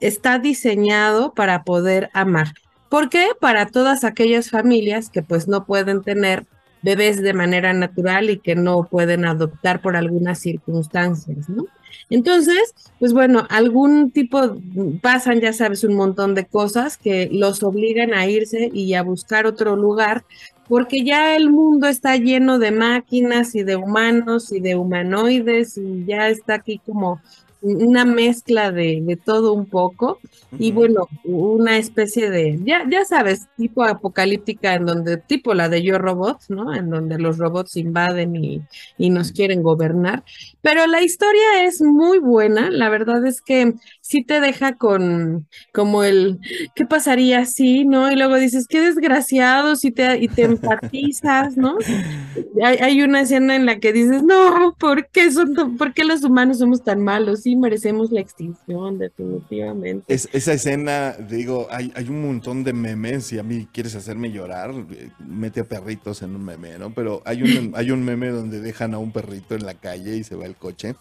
[0.00, 2.52] está diseñado para poder amar.
[2.88, 3.28] ¿Por qué?
[3.40, 6.46] Para todas aquellas familias que pues no pueden tener
[6.82, 11.64] bebés de manera natural y que no pueden adoptar por algunas circunstancias, ¿no?
[12.10, 14.56] Entonces, pues bueno, algún tipo,
[15.00, 19.46] pasan, ya sabes, un montón de cosas que los obligan a irse y a buscar
[19.46, 20.24] otro lugar,
[20.68, 26.04] porque ya el mundo está lleno de máquinas y de humanos y de humanoides y
[26.06, 27.20] ya está aquí como
[27.64, 30.18] una mezcla de, todo un poco
[30.58, 35.82] y bueno, una especie de, ya, ya sabes, tipo apocalíptica en donde, tipo la de
[35.82, 36.74] Yo Robot, ¿no?
[36.74, 38.60] En donde los robots invaden y,
[38.98, 40.24] y nos quieren gobernar.
[40.60, 46.04] Pero la historia es muy buena, la verdad es que sí te deja con como
[46.04, 46.38] el,
[46.74, 48.12] ¿qué pasaría si, no?
[48.12, 51.78] Y luego dices, qué desgraciado, si te, y te empatizas, ¿no?
[52.62, 56.58] Hay, hay, una escena en la que dices, no, ¿por qué, son, ¿por los humanos
[56.58, 57.40] somos tan malos?
[57.42, 60.12] Sí, merecemos la extinción, definitivamente.
[60.12, 64.30] Es, esa escena, digo, hay, hay un montón de memes, y a mí quieres hacerme
[64.30, 66.92] llorar, eh, mete a perritos en un meme, ¿no?
[66.92, 70.24] Pero hay un, hay un meme donde dejan a un perrito en la calle y
[70.24, 70.94] se va el coche.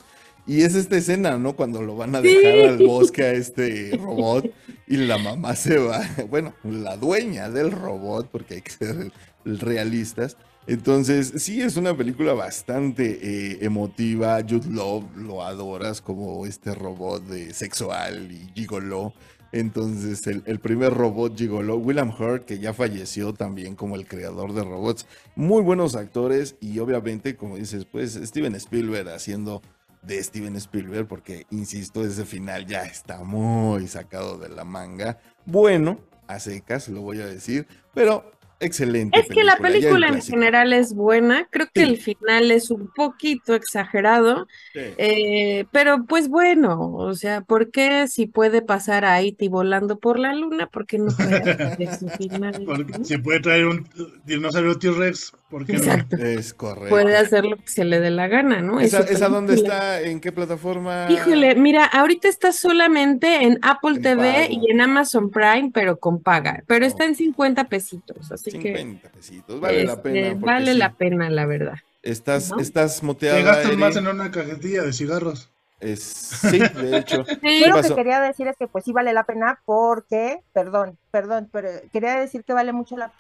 [0.46, 1.56] Y es esta escena, ¿no?
[1.56, 4.52] Cuando lo van a dejar al bosque a este robot
[4.88, 9.12] y la mamá se va, bueno, la dueña del robot, porque hay que ser
[9.46, 10.38] realistas.
[10.68, 14.40] Entonces, sí, es una película bastante eh, emotiva.
[14.42, 19.14] Jude Love lo adoras como este robot de sexual y gigolo.
[19.52, 24.54] Entonces, el, el, primer robot gigolo, William Hurt, que ya falleció también como el creador
[24.54, 25.06] de robots.
[25.36, 29.62] Muy buenos actores y obviamente, como dices, pues Steven Spielberg haciendo
[30.04, 35.20] de Steven Spielberg, porque, insisto, ese final ya está muy sacado de la manga.
[35.46, 39.20] Bueno, a secas, lo voy a decir, pero excelente.
[39.20, 43.56] Es que la película en general es buena, creo que el final es un poquito
[43.56, 50.00] exagerado, eh, pero pues bueno, o sea, ¿por qué si puede pasar a Haití volando
[50.00, 50.68] por la luna?
[50.68, 52.64] ¿Por qué no puede su final?
[52.66, 53.88] Porque si puede traer un
[54.26, 56.18] dinosaurio T-Rex, ¿por qué Exacto.
[56.18, 56.26] no?
[56.26, 56.90] Es correcto.
[56.90, 58.80] Puede hacer lo que se le dé la gana, ¿no?
[58.80, 60.02] ¿Esa, ¿esa dónde está?
[60.02, 61.06] ¿En qué plataforma?
[61.12, 66.64] Híjole, mira, ahorita está solamente en Apple TV y en Amazon Prime, pero con paga,
[66.66, 70.20] pero está en 50 pesitos, así 50 pesitos, vale la pena.
[70.20, 71.76] Este, vale la pena, la verdad.
[72.02, 73.38] Estás, estás moteada.
[73.38, 75.52] Te gastas más en una cajetilla de cigarros.
[75.80, 77.24] Es, sí, de hecho.
[77.44, 81.50] Yo lo que quería decir es que pues sí vale la pena porque, perdón, perdón,
[81.52, 83.12] pero quería decir que vale mucho la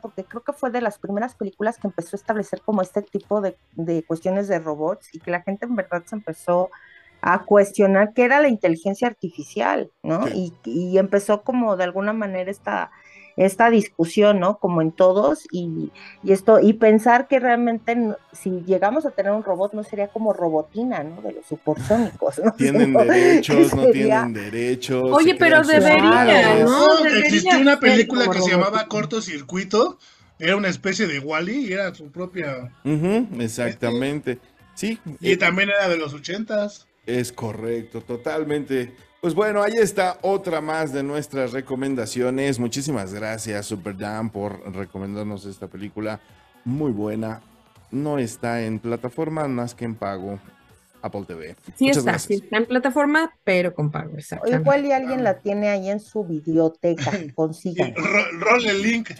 [0.00, 3.40] porque creo que fue de las primeras películas que empezó a establecer como este tipo
[3.40, 6.70] de, de cuestiones de robots y que la gente en verdad se empezó
[7.20, 10.28] a cuestionar qué era la inteligencia artificial, ¿no?
[10.28, 12.92] Y, y, empezó como de alguna manera esta,
[13.38, 14.58] esta discusión, ¿no?
[14.58, 15.92] Como en todos, y,
[16.26, 17.96] esto, y pensar que realmente
[18.32, 21.22] si llegamos a tener un robot no sería como robotina, ¿no?
[21.22, 22.52] De los supersónicos, ¿no?
[22.52, 25.10] Tienen derechos, no tienen derechos.
[25.12, 27.06] Oye, pero debería, ¿no?
[27.06, 29.98] Existió una película que se llamaba Cortocircuito,
[30.40, 32.72] era una especie de Wally y era su propia.
[33.38, 34.38] exactamente.
[34.74, 34.98] Sí.
[35.20, 36.86] Y también era de los ochentas.
[37.06, 38.94] Es correcto, totalmente.
[39.20, 42.60] Pues bueno, ahí está otra más de nuestras recomendaciones.
[42.60, 46.20] Muchísimas gracias, Super Dan, por recomendarnos esta película.
[46.64, 47.40] Muy buena.
[47.90, 50.38] No está en plataforma más que en pago.
[51.02, 51.56] Apple TV.
[51.76, 55.90] Sí está, sí está en plataforma, pero con pago, Igual y alguien la tiene ahí
[55.90, 57.94] en su biblioteca, consigan.
[57.94, 59.10] Rol el link.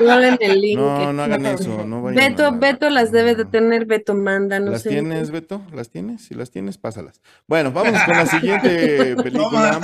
[0.00, 0.78] Rolen el link.
[0.78, 1.84] No, no hagan eso.
[1.84, 5.62] No Beto, Beto las debe de tener, Beto manda, no ¿Las tienes, Beto?
[5.72, 6.26] ¿Las tienes?
[6.26, 7.20] Si las tienes, pásalas.
[7.46, 9.80] Bueno, vamos con la siguiente película.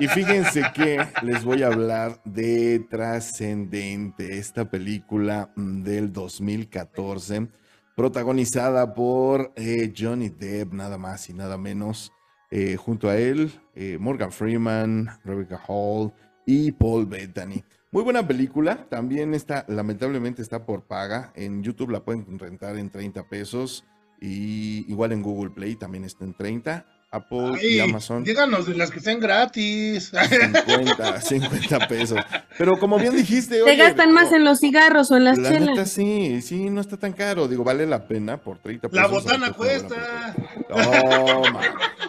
[0.00, 7.48] y fíjense que les voy a hablar de Trascendente, esta película mm, del 2014
[7.96, 12.12] protagonizada por eh, Johnny Depp, nada más y nada menos.
[12.50, 16.12] Eh, junto a él, eh, Morgan Freeman, Rebecca Hall
[16.44, 17.64] y Paul Bettany.
[17.90, 21.32] Muy buena película, también está, lamentablemente está por paga.
[21.34, 23.84] En YouTube la pueden rentar en 30 pesos
[24.20, 26.86] y igual en Google Play también está en 30.
[27.12, 28.24] Apple y Amazon.
[28.24, 30.10] Díganos de las que sean gratis.
[30.10, 32.18] 50, 50 pesos.
[32.56, 35.68] Pero como bien dijiste, Te gastan más en los cigarros o en las la chelas.
[35.68, 37.48] Neta, sí, sí, no está tan caro.
[37.48, 39.02] Digo, vale la pena por 30 pesos.
[39.02, 40.34] La botana cuesta.
[40.68, 41.60] Toma,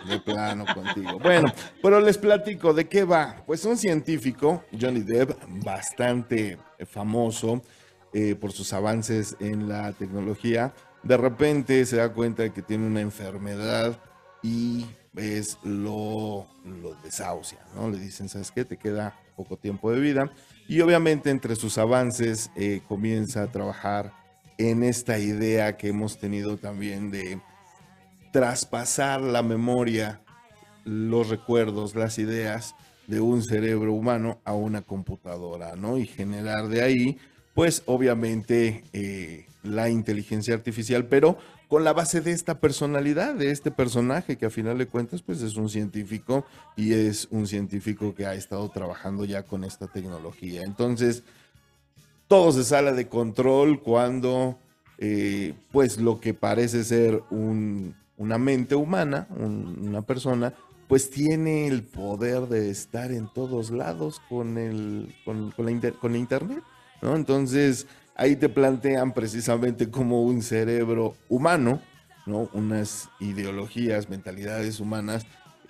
[0.07, 1.19] de plano contigo.
[1.19, 3.43] Bueno, pero les platico de qué va.
[3.45, 5.31] Pues un científico, Johnny Depp,
[5.65, 6.57] bastante
[6.89, 7.61] famoso
[8.13, 12.87] eh, por sus avances en la tecnología, de repente se da cuenta de que tiene
[12.87, 13.99] una enfermedad
[14.43, 17.89] y es lo, lo desahucia, ¿no?
[17.89, 18.65] Le dicen, ¿sabes qué?
[18.65, 20.31] Te queda poco tiempo de vida.
[20.67, 24.13] Y obviamente entre sus avances eh, comienza a trabajar
[24.57, 27.39] en esta idea que hemos tenido también de
[28.31, 30.21] traspasar la memoria,
[30.85, 32.75] los recuerdos, las ideas
[33.07, 35.97] de un cerebro humano a una computadora, ¿no?
[35.97, 37.17] Y generar de ahí,
[37.53, 41.37] pues obviamente eh, la inteligencia artificial, pero
[41.73, 45.41] con la base de esta personalidad, de este personaje que a final de cuentas pues
[45.41, 50.61] es un científico y es un científico que ha estado trabajando ya con esta tecnología.
[50.61, 51.23] Entonces,
[52.27, 54.59] todo se sale de control cuando
[54.99, 60.53] eh, pues lo que parece ser un, una mente humana, un, una persona,
[60.87, 66.15] pues tiene el poder de estar en todos lados con, el, con, la, inter, con
[66.15, 66.61] internet,
[67.01, 67.15] ¿no?
[67.15, 71.81] Entonces, ahí te plantean precisamente como un cerebro humano,
[72.25, 72.49] ¿no?
[72.53, 75.25] Unas ideologías, mentalidades humanas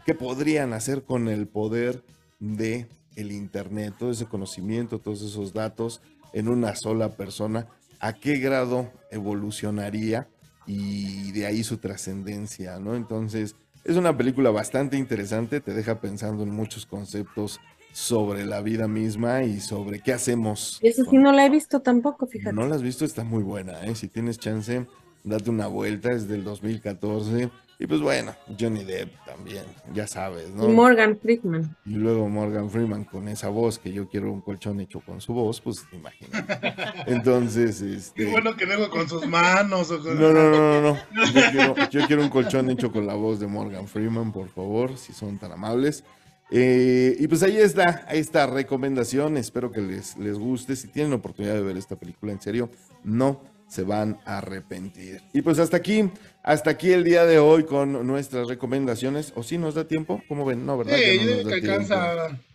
[0.06, 2.04] que podrían hacer con el poder
[2.40, 6.02] de el internet, todo ese conocimiento, todos esos datos
[6.34, 7.68] en una sola persona,
[8.00, 10.28] a qué grado evolucionaría
[10.66, 12.96] y de ahí su trascendencia, ¿no?
[12.96, 17.60] Entonces, es una película bastante interesante, te deja pensando en muchos conceptos
[17.94, 20.80] sobre la vida misma y sobre qué hacemos.
[20.82, 22.54] Eso sí no la he visto tampoco, fíjate.
[22.54, 23.96] No la has visto, está muy buena, ¿eh?
[23.96, 24.86] Si tienes chance,
[25.24, 27.52] date una vuelta, es del 2014.
[27.80, 30.70] Y pues bueno, Johnny Depp también, ya sabes, ¿no?
[30.70, 31.76] Y Morgan Freeman.
[31.86, 35.34] Y luego Morgan Freeman con esa voz, que yo quiero un colchón hecho con su
[35.34, 36.74] voz, pues imagínate.
[37.08, 38.26] Entonces, este...
[38.26, 40.20] Qué bueno que luego con sus manos o con...
[40.20, 40.98] No, no, no, no, no.
[41.34, 44.98] Yo quiero, yo quiero un colchón hecho con la voz de Morgan Freeman, por favor,
[44.98, 46.04] si son tan amables.
[46.52, 49.38] Eh, y pues ahí está, ahí está recomendación.
[49.38, 50.76] Espero que les, les guste.
[50.76, 52.70] Si tienen la oportunidad de ver esta película en serio,
[53.04, 55.22] no se van a arrepentir.
[55.34, 56.12] Y pues hasta aquí,
[56.44, 59.34] hasta aquí el día de hoy con nuestras recomendaciones.
[59.36, 60.22] ¿O si nos da tiempo?
[60.28, 60.66] ¿Cómo ven?
[60.66, 60.96] No, ¿verdad?
[60.96, 61.84] Sí, Que no yo digo tiempo.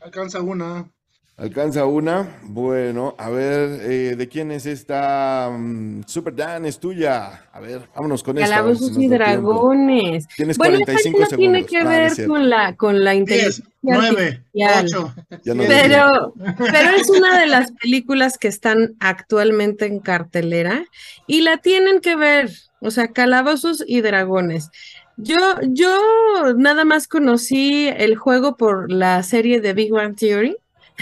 [0.01, 0.93] alcanza una.
[1.39, 2.41] Alcanza una.
[2.43, 5.49] Bueno, a ver, eh, ¿de quién es esta?
[5.57, 7.45] mm, Super Dan, es tuya.
[7.53, 8.49] A ver, vámonos con esta.
[8.49, 10.27] si Calabozos y dragones.
[10.37, 11.39] Tienes Bueno, esta 45 no segundos.
[11.39, 14.87] tiene que Ah, no ver con la, con la 10, inteligencia 9, artificial.
[14.87, 15.15] 8.
[15.45, 16.35] Ya no Pero,
[16.73, 20.85] pero es una de las películas que están actualmente en cartelera
[21.29, 24.71] y la tienen que ver, o sea, Calabozos y Dragones.
[25.17, 25.37] Yo,
[25.69, 25.97] yo
[26.57, 30.57] nada más conocí el juego por la serie de Big Bang Theory,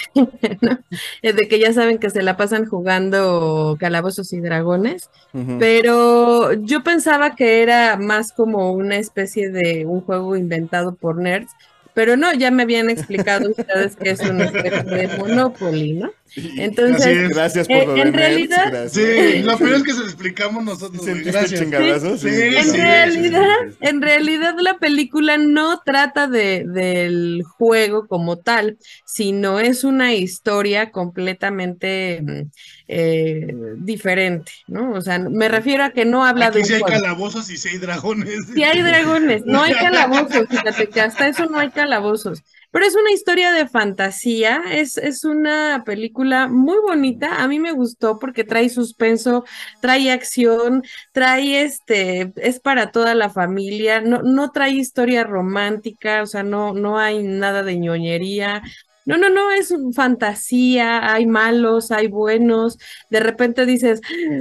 [0.60, 0.78] ¿no?
[1.22, 5.10] Eh, de que ya saben que se la pasan jugando Calabozos y Dragones,
[5.58, 11.52] pero yo pensaba que era más como una especie de un juego inventado por nerds,
[11.94, 16.10] pero no, ya me habían explicado ustedes que es una especie de Monopoly, ¿no?
[16.34, 17.28] Entonces, es.
[17.30, 18.92] Gracias por Eh, lo de en nerds, realidad- gracias.
[18.92, 21.02] Sí, lo peor es que se lo explicamos nosotros.
[21.02, 21.60] güey, ¿Sentiste el Gracias.
[21.60, 22.18] chingadazo?
[22.18, 23.46] Sí, En sí, realidad,
[23.80, 30.90] en realidad la película no trata de, del juego como tal, sino es una historia
[30.90, 32.42] completamente mm,
[32.88, 34.92] eh, diferente, ¿no?
[34.92, 37.00] O sea, me refiero a que no habla de Aquí sí hay juego.
[37.00, 38.46] calabozos y sí hay dragones.
[38.54, 42.42] Sí hay dragones, no hay calabozos, fíjate que hasta eso no hay calabozos.
[42.76, 47.72] Pero es una historia de fantasía, es, es una película muy bonita, a mí me
[47.72, 49.46] gustó porque trae suspenso,
[49.80, 56.26] trae acción, trae este, es para toda la familia, no, no trae historia romántica, o
[56.26, 58.62] sea, no, no hay nada de ñoñería.
[59.06, 62.76] No, no, no, es fantasía, hay malos, hay buenos,
[63.08, 64.00] de repente dices,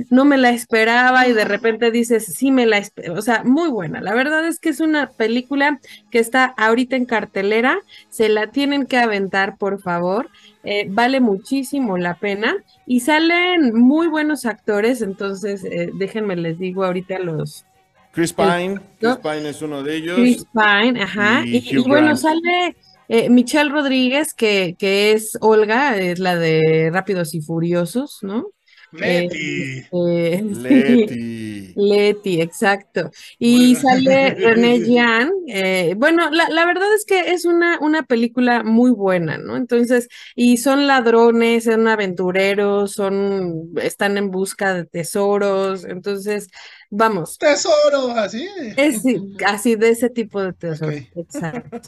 [0.09, 3.69] no me la esperaba y de repente dices, sí me la esperaba, o sea, muy
[3.69, 4.01] buena.
[4.01, 7.77] La verdad es que es una película que está ahorita en cartelera,
[8.09, 10.31] se la tienen que aventar, por favor,
[10.63, 12.55] eh, vale muchísimo la pena
[12.87, 17.65] y salen muy buenos actores, entonces eh, déjenme les digo ahorita los...
[18.13, 19.21] Chris Pine, Chris ¿no?
[19.21, 20.15] Pine es uno de ellos.
[20.15, 22.75] Chris Pine, ajá, y y, y Hugh bueno, sale...
[23.07, 28.47] eh, Michelle Rodríguez, que, que es Olga, es la de Rápidos y Furiosos, ¿no?
[28.91, 29.83] Leti.
[29.91, 30.41] Eh.
[30.43, 31.73] Letty.
[31.75, 33.11] Leti, exacto.
[33.37, 33.81] Y Bueno.
[33.81, 35.31] sale René Jean.
[35.47, 39.57] eh, bueno, la, la verdad es que es una, una película muy buena, ¿no?
[39.57, 45.83] Entonces, y son ladrones, son aventureros, son, están en busca de tesoros.
[45.85, 46.47] Entonces,
[46.89, 47.37] vamos.
[47.37, 48.47] Tesoro, así.
[48.77, 49.03] Es
[49.45, 50.91] así de ese tipo de tesoro.
[50.91, 51.81] Exacto.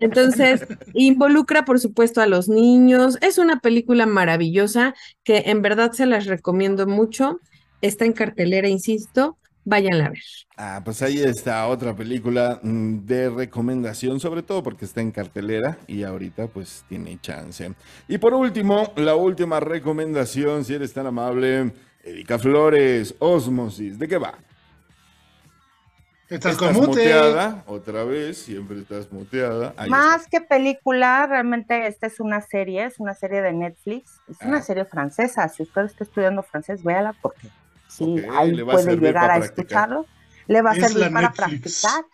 [0.00, 3.18] Entonces, involucra, por supuesto, a los niños.
[3.20, 4.94] Es una película maravillosa
[5.24, 7.40] que en verdad se las recomiendo mucho.
[7.80, 9.38] Está en cartelera, insisto.
[9.64, 10.18] Váyanla a ver.
[10.56, 15.78] Ah, pues ahí está otra película mm, de recomendación, sobre todo porque está en cartelera
[15.86, 17.72] y ahorita pues tiene chance.
[18.08, 21.72] Y por último, la última recomendación, si eres tan amable,
[22.02, 24.34] Erika Flores, Osmosis, ¿de qué va?
[26.28, 29.74] Estás, estás muteada, otra vez, siempre estás muteada.
[29.88, 34.56] Más que película, realmente esta es una serie, es una serie de Netflix, es una
[34.58, 34.62] ah.
[34.62, 35.46] serie francesa.
[35.48, 37.48] Si usted está estudiando francés, véala porque
[37.86, 40.06] sí, ahí puede llegar a escucharlo.
[40.46, 42.04] Le va a servir para practicar.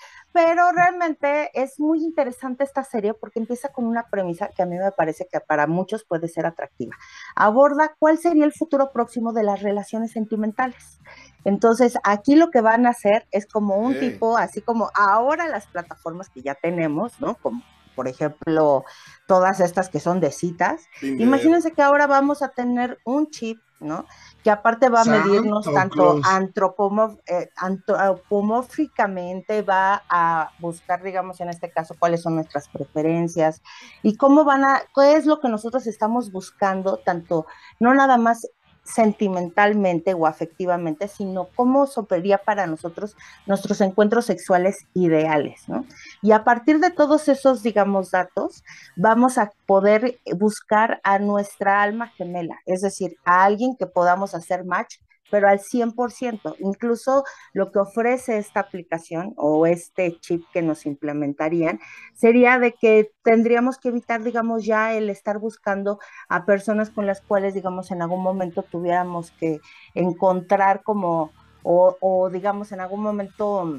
[0.40, 4.76] Pero realmente es muy interesante esta serie porque empieza con una premisa que a mí
[4.76, 6.94] me parece que para muchos puede ser atractiva.
[7.34, 11.00] Aborda cuál sería el futuro próximo de las relaciones sentimentales.
[11.44, 15.66] Entonces, aquí lo que van a hacer es como un tipo, así como ahora las
[15.66, 17.34] plataformas que ya tenemos, ¿no?
[17.34, 17.60] Como
[17.96, 18.84] por ejemplo,
[19.26, 20.84] todas estas que son de citas.
[21.02, 24.06] Imagínense que ahora vamos a tener un chip, ¿no?
[24.42, 31.96] Que aparte va a medirnos tanto eh, antropomórficamente, va a buscar, digamos, en este caso,
[31.98, 33.62] cuáles son nuestras preferencias
[34.02, 37.46] y cómo van a, qué es lo que nosotros estamos buscando, tanto,
[37.80, 38.48] no nada más
[38.88, 43.16] sentimentalmente o afectivamente, sino cómo sopería para nosotros
[43.46, 45.84] nuestros encuentros sexuales ideales, ¿no?
[46.22, 48.64] Y a partir de todos esos, digamos, datos,
[48.96, 54.64] vamos a poder buscar a nuestra alma gemela, es decir, a alguien que podamos hacer
[54.64, 54.96] match
[55.30, 56.56] pero al 100%.
[56.60, 61.80] Incluso lo que ofrece esta aplicación o este chip que nos implementarían
[62.14, 65.98] sería de que tendríamos que evitar, digamos, ya el estar buscando
[66.28, 69.60] a personas con las cuales, digamos, en algún momento tuviéramos que
[69.94, 73.78] encontrar como, o, digamos, en algún momento...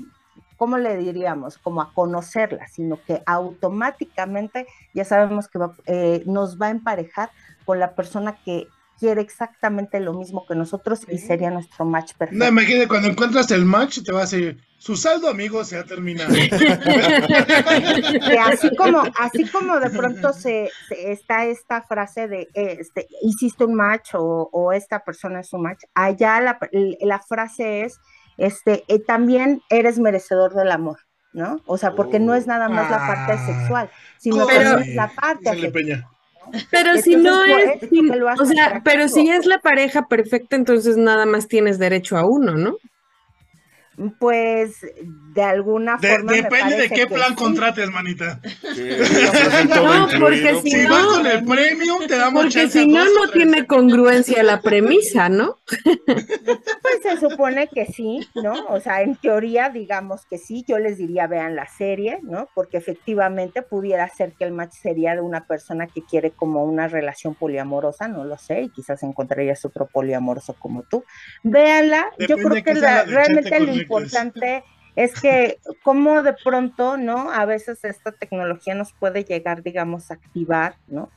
[0.58, 1.58] ¿cómo le diríamos?
[1.58, 7.32] Como a conocerla, sino que automáticamente ya sabemos que eh, nos va a emparejar
[7.64, 8.68] con la persona que
[9.00, 12.44] quiere exactamente lo mismo que nosotros y sería nuestro match perfecto.
[12.44, 15.86] No, imagínate, cuando encuentras el match, te va a decir, su saldo, amigo, se ha
[15.86, 16.34] terminado.
[18.46, 24.12] así como, así como de pronto se, está esta frase de, este, hiciste un match
[24.14, 26.60] o, esta persona es un match, allá la,
[27.02, 28.00] la frase es,
[28.38, 31.00] este, eh, también eres merecedor del amor.
[31.32, 31.62] ¿no?
[31.68, 33.46] O sea, porque no es nada más la parte ah.
[33.46, 35.72] sexual, sino también la parte
[36.72, 37.82] pero si no es,
[38.40, 42.56] o sea, pero si es la pareja perfecta, entonces nada más tienes derecho a uno,
[42.56, 42.78] ¿no?
[44.18, 44.86] Pues
[45.34, 46.32] de alguna forma.
[46.32, 48.40] depende de qué plan contrates, manita.
[49.70, 51.08] no, porque si, no.
[51.10, 55.58] con el premium, te damos Porque si no, no tiene congruencia la premisa, ¿no?
[56.06, 58.68] Pues se supone que sí, ¿no?
[58.68, 60.64] O sea, en teoría, digamos que sí.
[60.68, 62.50] Yo les diría, vean la serie, ¿no?
[62.56, 66.88] Porque efectivamente pudiera ser que el match sería de una persona que quiere como una
[66.88, 71.04] relación poliamorosa, no lo sé, y quizás encontrarías otro poliamoroso como tú.
[71.44, 72.06] Véanla.
[72.28, 74.64] Yo creo que, realmente lo importante
[74.96, 77.32] es que como de pronto, ¿no?
[77.32, 81.10] A veces esta tecnología nos puede llegar, digamos, a activar, ¿no?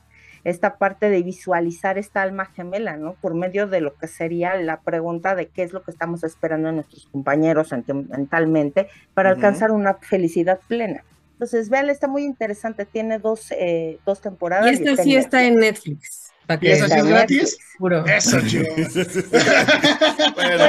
[0.45, 3.15] Esta parte de visualizar esta alma gemela, ¿no?
[3.15, 6.69] Por medio de lo que sería la pregunta de qué es lo que estamos esperando
[6.69, 11.03] en nuestros compañeros sentimentalmente para alcanzar una felicidad plena.
[11.33, 14.79] Entonces, vean, está muy interesante, tiene dos, eh, dos temporadas.
[14.79, 16.22] Y sí está en Netflix.
[16.61, 17.57] ¿Y eso sí es gratis?
[18.05, 18.65] Eso, chido.
[18.75, 18.93] bueno,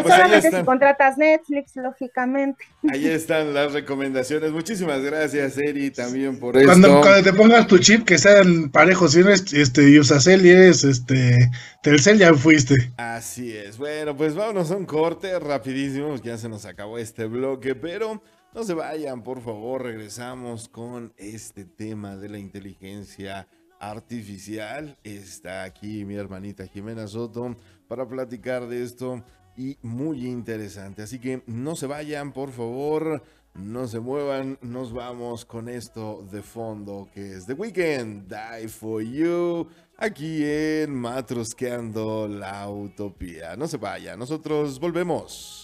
[0.03, 2.65] pues, solamente si contratas Netflix, lógicamente.
[2.91, 4.51] Ahí están las recomendaciones.
[4.53, 6.69] Muchísimas gracias, Eri, también por esto.
[6.69, 9.13] Cuando, cuando te pongas tu chip, que sean parejos.
[9.13, 11.51] Si eres este, Usacel y eres este,
[11.83, 12.93] Telcel, ya fuiste.
[12.97, 13.77] Así es.
[13.77, 16.17] Bueno, pues vámonos a un corte rapidísimo.
[16.17, 18.23] Ya se nos acabó este bloque, pero...
[18.55, 23.49] No se vayan, por favor, regresamos con este tema de la inteligencia
[23.91, 24.97] artificial.
[25.05, 27.57] Está aquí mi hermanita Jimena Soto
[27.89, 29.23] para platicar de esto
[29.57, 31.03] y muy interesante.
[31.03, 33.23] Así que no se vayan, por favor,
[33.55, 39.03] no se muevan, nos vamos con esto de fondo que es The Weekend, Die for
[39.03, 43.57] You, aquí en Matrosqueando la Utopía.
[43.57, 45.64] No se vayan, nosotros volvemos.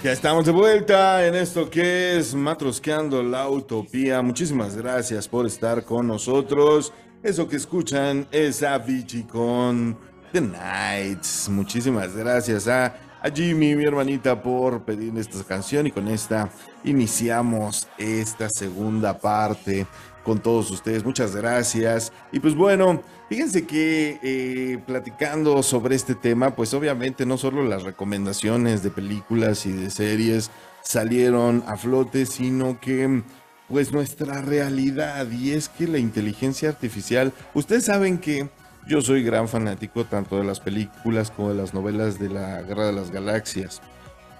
[0.00, 4.22] Ya estamos de vuelta en esto que es Matrosqueando la Utopía.
[4.22, 6.92] Muchísimas gracias por estar con nosotros.
[7.20, 9.98] Eso que escuchan es Avicii con
[10.32, 11.48] The Nights.
[11.48, 16.48] Muchísimas gracias a, a Jimmy, mi hermanita, por pedir esta canción y con esta
[16.84, 19.84] iniciamos esta segunda parte
[20.28, 21.06] con todos ustedes.
[21.06, 22.12] Muchas gracias.
[22.32, 27.82] Y pues bueno, fíjense que eh, platicando sobre este tema, pues obviamente no solo las
[27.82, 30.50] recomendaciones de películas y de series
[30.82, 33.22] salieron a flote, sino que
[33.68, 38.50] pues nuestra realidad y es que la inteligencia artificial, ustedes saben que
[38.86, 42.88] yo soy gran fanático tanto de las películas como de las novelas de la Guerra
[42.88, 43.80] de las Galaxias.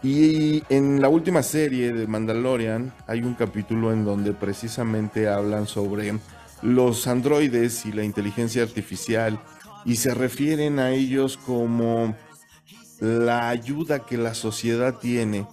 [0.03, 6.18] Y en la última serie de Mandalorian hay un capítulo en donde precisamente hablan sobre
[6.62, 9.40] los androides y la inteligencia artificial
[9.84, 12.14] y se refieren a ellos como
[13.01, 15.46] la ayuda que la sociedad tiene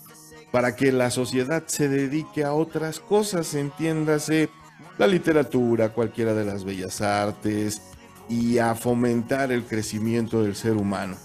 [0.51, 4.49] para que la sociedad se dedique a otras cosas, entiéndase
[4.97, 7.81] la literatura, cualquiera de las bellas artes,
[8.29, 11.17] y a fomentar el crecimiento del ser humano.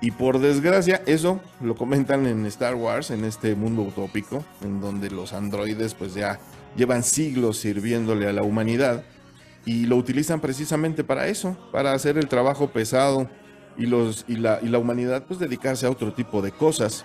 [0.00, 5.10] Y por desgracia, eso lo comentan en Star Wars, en este mundo utópico, en donde
[5.10, 6.40] los androides pues ya
[6.74, 9.04] llevan siglos sirviéndole a la humanidad
[9.66, 13.28] y lo utilizan precisamente para eso, para hacer el trabajo pesado
[13.76, 17.04] y, los, y, la, y la humanidad pues dedicarse a otro tipo de cosas.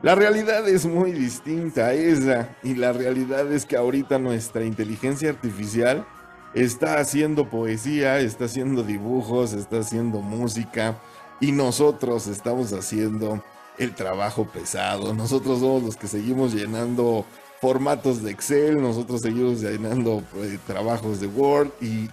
[0.00, 5.28] La realidad es muy distinta a esa y la realidad es que ahorita nuestra inteligencia
[5.28, 6.06] artificial
[6.54, 10.96] está haciendo poesía, está haciendo dibujos, está haciendo música
[11.40, 13.42] y nosotros estamos haciendo
[13.78, 15.14] el trabajo pesado.
[15.14, 17.24] Nosotros somos los que seguimos llenando
[17.60, 22.08] formatos de Excel, nosotros seguimos llenando eh, trabajos de Word y,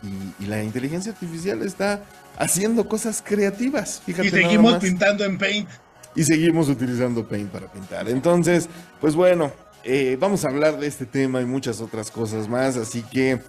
[0.45, 2.03] la inteligencia artificial está
[2.37, 4.01] haciendo cosas creativas.
[4.07, 5.69] y seguimos pintando en Paint.
[6.15, 8.07] Y seguimos utilizando Paint para pintar.
[8.09, 8.69] Entonces,
[9.01, 9.51] pues bueno,
[9.83, 12.77] eh, vamos a hablar de este tema y muchas otras cosas más.
[12.77, 13.41] Así que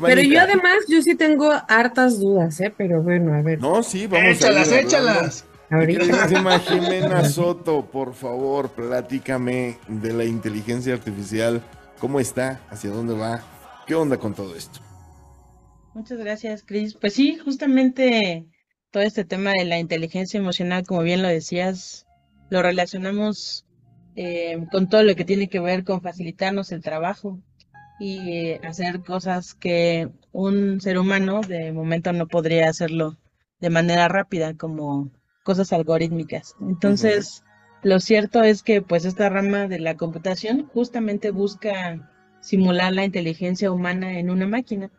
[0.00, 2.72] pero yo además, yo sí tengo hartas dudas, ¿eh?
[2.76, 3.60] Pero bueno, a ver.
[3.60, 5.44] No, sí, vamos échalas, a échalas.
[5.70, 6.60] Ahorita.
[6.60, 11.62] Jimena Soto, por favor, platícame de la inteligencia artificial.
[11.98, 12.60] ¿Cómo está?
[12.70, 13.42] ¿Hacia dónde va?
[13.86, 14.80] ¿Qué onda con todo esto?
[15.94, 16.94] Muchas gracias, Cris.
[16.94, 18.46] Pues sí, justamente
[18.90, 22.06] todo este tema de la inteligencia emocional, como bien lo decías,
[22.48, 23.66] lo relacionamos
[24.16, 27.40] eh, con todo lo que tiene que ver con facilitarnos el trabajo,
[28.00, 33.18] y hacer cosas que un ser humano de momento no podría hacerlo
[33.60, 35.10] de manera rápida, como
[35.44, 36.56] cosas algorítmicas.
[36.62, 37.44] Entonces,
[37.82, 43.70] lo cierto es que pues esta rama de la computación justamente busca simular la inteligencia
[43.70, 44.90] humana en una máquina,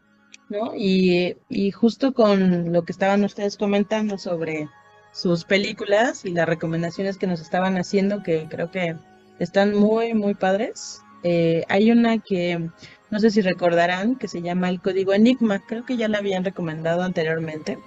[0.50, 0.74] ¿no?
[0.76, 4.70] Y, y justo con lo que estaban ustedes comentando sobre
[5.12, 8.96] sus películas y las recomendaciones que nos estaban haciendo, que creo que
[9.40, 11.02] están muy, muy padres.
[11.24, 12.70] Eh, hay una que
[13.10, 15.60] no sé si recordarán que se llama El Código Enigma.
[15.60, 17.78] Creo que ya la habían recomendado anteriormente.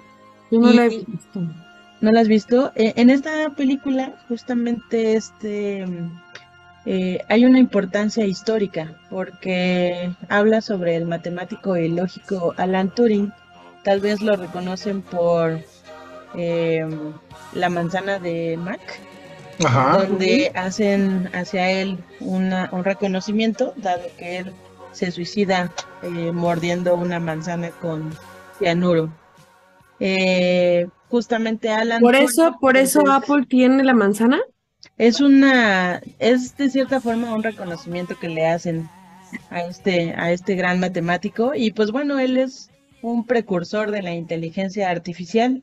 [0.51, 1.41] Yo no la he visto.
[2.01, 2.73] ¿No la has visto?
[2.75, 5.85] Eh, en esta película, justamente este
[6.87, 13.33] eh, hay una importancia histórica porque habla sobre el matemático y lógico Alan Turing.
[13.85, 15.61] Tal vez lo reconocen por
[16.35, 18.81] la manzana de Mac
[19.59, 22.53] donde hacen hacia él un
[22.83, 24.53] reconocimiento, dado que él
[24.93, 28.17] se suicida eh, mordiendo una manzana con
[28.59, 29.13] cianuro.
[30.01, 32.01] Eh, justamente Alan.
[32.01, 34.41] Por eso, por eso Apple tiene la manzana.
[34.99, 38.89] Es una, es de cierta forma un reconocimiento que le hacen
[39.51, 41.53] a este, a este gran matemático.
[41.55, 42.71] Y pues bueno, él es
[43.03, 45.63] un precursor de la inteligencia artificial.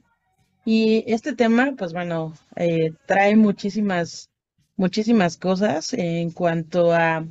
[0.65, 4.29] Y este tema, pues bueno, eh, trae muchísimas,
[4.75, 7.25] muchísimas cosas en cuanto a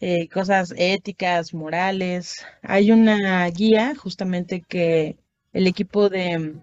[0.00, 2.44] eh, cosas éticas, morales.
[2.62, 5.16] Hay una guía justamente que
[5.52, 6.56] el equipo de,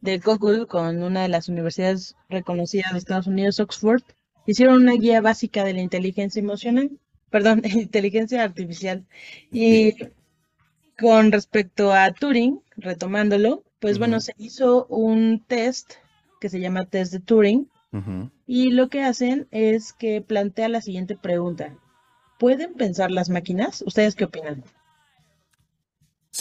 [0.00, 4.02] de Google con una de las universidades reconocidas de Estados Unidos, Oxford,
[4.46, 6.90] hicieron una guía básica de la inteligencia emocional,
[7.30, 9.06] perdón, inteligencia artificial.
[9.52, 9.94] Y
[10.98, 15.94] con respecto a Turing, retomándolo, pues bueno, se hizo un test
[16.40, 17.68] que se llama test de Turing
[18.46, 21.74] y lo que hacen es que plantea la siguiente pregunta.
[22.40, 23.84] ¿pueden pensar las máquinas?
[23.86, 24.64] ¿Ustedes qué opinan?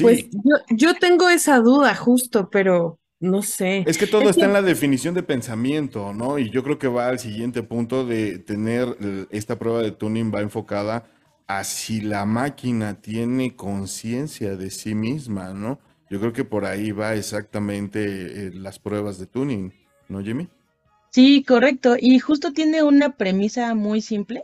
[0.01, 3.83] Pues yo, yo tengo esa duda justo, pero no sé.
[3.85, 6.39] Es que todo está en la definición de pensamiento, ¿no?
[6.39, 10.39] Y yo creo que va al siguiente punto de tener esta prueba de tuning va
[10.39, 11.05] enfocada
[11.47, 15.79] a si la máquina tiene conciencia de sí misma, ¿no?
[16.09, 19.73] Yo creo que por ahí va exactamente eh, las pruebas de tuning,
[20.07, 20.47] ¿no, Jimmy?
[21.11, 21.95] Sí, correcto.
[21.99, 24.43] Y justo tiene una premisa muy simple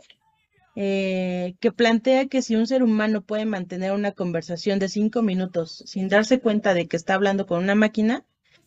[0.78, 5.82] eh, que plantea que si un ser humano puede mantener una conversación de cinco minutos
[5.86, 8.24] sin darse cuenta de que está hablando con una máquina,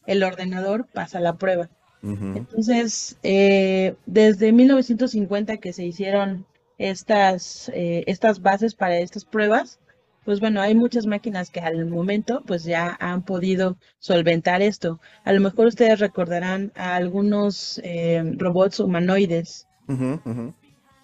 [0.07, 1.69] el ordenador pasa la prueba.
[2.01, 6.45] Entonces, eh, desde 1950 que se hicieron
[6.77, 9.79] estas, eh, estas bases para estas pruebas,
[10.29, 14.99] pues bueno, hay muchas máquinas que al momento pues ya han podido solventar esto.
[15.23, 17.81] A lo mejor ustedes recordarán a algunos
[18.37, 19.65] robots humanoides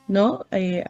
[0.07, 0.45] ¿no?
[0.51, 0.83] Eh,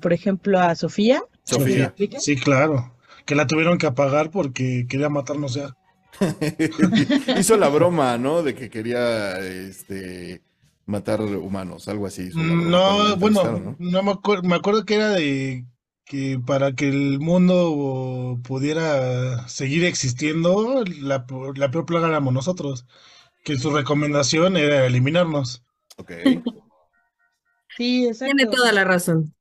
[0.00, 1.22] por ejemplo, a Sofía.
[1.44, 1.94] Sofía.
[2.18, 2.94] Sí, claro.
[3.26, 5.76] Que la tuvieron que apagar porque quería matarnos ya.
[7.38, 8.42] Hizo la broma, ¿no?
[8.42, 10.40] De que quería este,
[10.86, 12.30] matar humanos, algo así.
[12.34, 14.02] No, bueno, ¿no?
[14.02, 15.66] me, acuerdo, me acuerdo que era de
[16.06, 21.26] que para que el mundo pudiera seguir existiendo, la,
[21.56, 22.86] la peor plaga éramos nosotros.
[23.44, 25.62] Que su recomendación era eliminarnos.
[25.98, 26.12] Ok.
[27.76, 28.34] Sí, exacto.
[28.36, 29.34] Tiene toda la razón.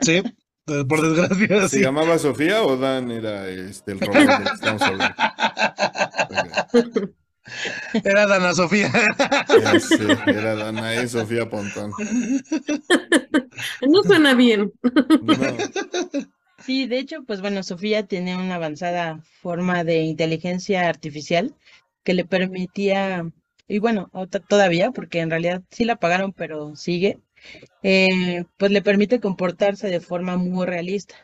[0.00, 0.22] Sí,
[0.66, 1.68] por desgracia.
[1.68, 5.14] ¿Se llamaba Sofía o Dan era este, el robot que estamos hablando?
[8.04, 8.90] Era Dana Sofía.
[10.26, 11.92] era Dana y Sofía Pontón.
[13.82, 14.72] No suena bien.
[16.64, 21.54] Sí, de hecho, pues bueno, Sofía tiene una avanzada forma de inteligencia artificial
[22.02, 23.30] que le permitía,
[23.68, 24.10] y bueno,
[24.48, 27.18] todavía, porque en realidad sí la pagaron, pero sigue,
[27.82, 31.16] eh, pues le permite comportarse de forma muy realista.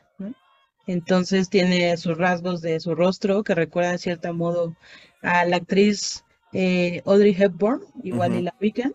[0.86, 4.76] Entonces tiene sus rasgos de su rostro que recuerda de cierto modo
[5.22, 8.94] a la actriz eh, Audrey Hepburn, igual y la ubican.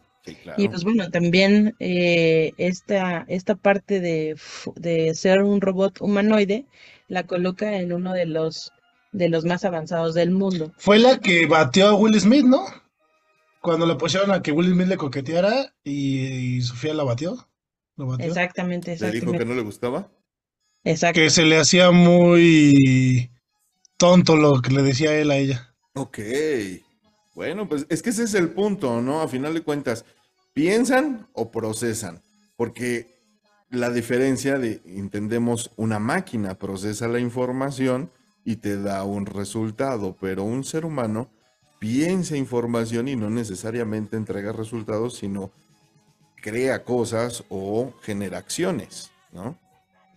[0.57, 4.35] Y pues bueno, también eh, esta, esta parte de,
[4.75, 6.65] de, ser un robot humanoide
[7.07, 8.71] la coloca en uno de los,
[9.11, 10.73] de los más avanzados del mundo.
[10.77, 12.65] Fue la que batió a Will Smith, ¿no?
[13.65, 17.49] cuando le pusieron a que Will Smith le coqueteara y, Sofía la batió.
[18.19, 19.01] Exactamente, exactamente.
[19.01, 20.11] ¿Le dijo que no le gustaba?
[20.83, 21.19] Exacto.
[21.19, 23.31] Que se le hacía muy
[23.97, 25.74] tonto lo que le decía él a ella.
[25.95, 26.19] Ok.
[27.35, 29.21] Bueno, pues es que ese es el punto, ¿no?
[29.21, 30.05] A final de cuentas,
[30.53, 32.21] ¿piensan o procesan?
[32.57, 33.15] Porque
[33.69, 38.11] la diferencia de, entendemos, una máquina procesa la información
[38.43, 41.29] y te da un resultado, pero un ser humano
[41.79, 45.51] piensa información y no necesariamente entrega resultados, sino
[46.41, 49.57] crea cosas o genera acciones, ¿no?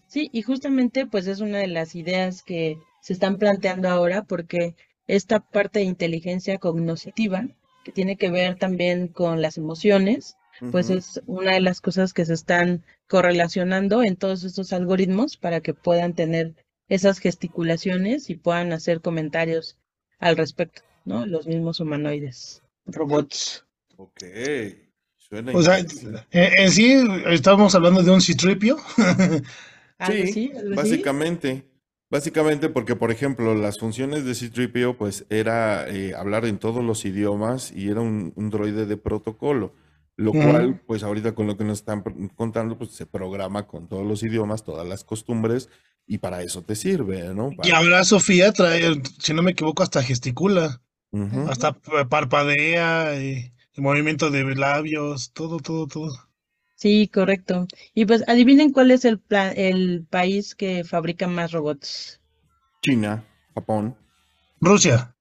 [0.08, 4.74] Sí, y justamente pues es una de las ideas que se están planteando ahora porque
[5.08, 7.48] esta parte de inteligencia cognitiva,
[7.84, 10.36] que tiene que ver también con las emociones,
[10.70, 15.60] pues es una de las cosas que se están correlacionando en todos estos algoritmos para
[15.60, 16.54] que puedan tener
[16.88, 19.78] esas gesticulaciones y puedan hacer comentarios
[20.18, 20.82] al respecto.
[21.04, 21.26] ¿no?
[21.26, 23.64] Los mismos humanoides, robots.
[23.96, 24.24] Ok.
[25.16, 25.78] Suena o sea,
[26.30, 26.94] en, sí
[27.26, 28.78] estamos hablando de un citripio.
[30.32, 31.64] sí, básicamente.
[32.10, 37.04] Básicamente porque, por ejemplo, las funciones de C-Tripio, pues era eh, hablar en todos los
[37.04, 39.74] idiomas y era un, droide de protocolo,
[40.16, 42.02] lo cual, pues ahorita con lo que nos están
[42.34, 45.68] contando, pues se programa con todos los idiomas, todas las costumbres
[46.06, 47.50] y para eso te sirve, ¿no?
[47.62, 50.80] Y ahora Sofía trae, si no me equivoco, hasta gesticula.
[51.48, 51.72] Hasta
[52.08, 56.27] parpadea, y el movimiento de labios, todo, todo, todo.
[56.78, 57.66] Sí, correcto.
[57.92, 59.20] Y pues adivinen cuál es el,
[59.56, 62.20] el país que fabrica más robots.
[62.82, 63.96] China, Japón.
[64.60, 65.16] Rusia.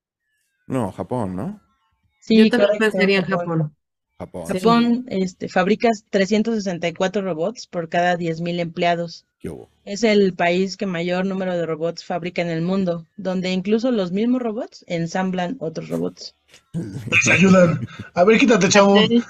[0.67, 1.59] No, Japón, ¿no?
[2.19, 3.73] Sí, Yo también sería Japón.
[4.19, 4.45] Japón.
[4.45, 9.25] Japón este, fabrica 364 robots por cada 10.000 empleados.
[9.83, 14.11] Es el país que mayor número de robots fabrica en el mundo, donde incluso los
[14.11, 16.35] mismos robots ensamblan otros robots.
[16.73, 17.87] Les ayudan.
[18.13, 18.97] A ver, quítate, chavo.
[18.99, 19.23] Sí.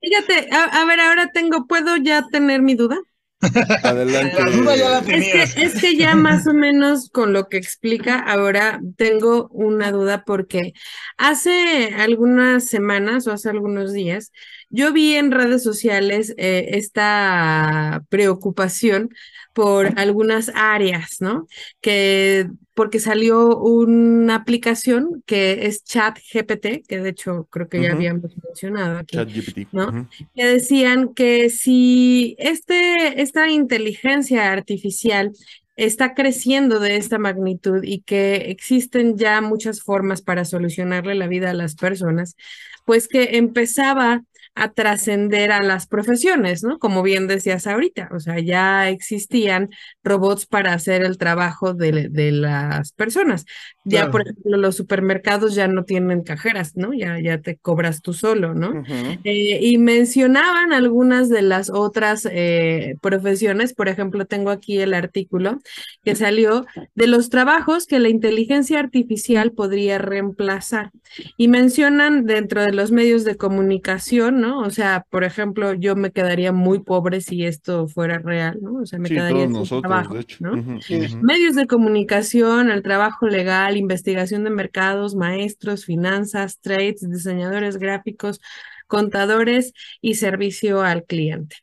[0.00, 2.98] Fíjate, a, ver, ahora tengo, ¿puedo ya tener mi duda?
[3.82, 4.36] Adelante.
[5.08, 9.90] Es que, es que ya más o menos con lo que explica, ahora tengo una
[9.90, 10.72] duda porque
[11.16, 14.32] hace algunas semanas o hace algunos días
[14.74, 19.10] yo vi en redes sociales eh, esta preocupación
[19.52, 21.46] por algunas áreas, ¿no?
[21.80, 27.92] Que porque salió una aplicación que es Chat GPT, que de hecho creo que ya
[27.92, 29.18] habíamos mencionado aquí,
[29.72, 30.08] ¿no?
[30.34, 35.32] Que decían que si este, esta inteligencia artificial
[35.76, 41.50] está creciendo de esta magnitud y que existen ya muchas formas para solucionarle la vida
[41.50, 42.36] a las personas,
[42.84, 44.22] pues que empezaba
[44.54, 46.78] a trascender a las profesiones, ¿no?
[46.78, 49.70] Como bien decías ahorita, o sea, ya existían
[50.04, 53.46] robots para hacer el trabajo de, de las personas.
[53.84, 56.92] Ya, por ejemplo, los supermercados ya no tienen cajeras, ¿no?
[56.92, 58.84] Ya, ya te cobras tú solo, ¿no?
[59.24, 65.58] Eh, y mencionaban algunas de las otras eh, profesiones, por ejemplo, tengo aquí el artículo
[66.04, 70.90] que salió de los trabajos que la inteligencia artificial podría reemplazar.
[71.36, 74.58] Y mencionan dentro de los medios de comunicación, ¿no?
[74.60, 78.80] O sea, por ejemplo, yo me quedaría muy pobre si esto fuera real, ¿no?
[78.82, 80.80] O sea, me quedaría sin trabajo, ¿no?
[81.22, 88.40] Medios de comunicación, el trabajo legal, investigación de mercados, maestros, finanzas, trades, diseñadores gráficos,
[88.88, 91.56] contadores y servicio al cliente.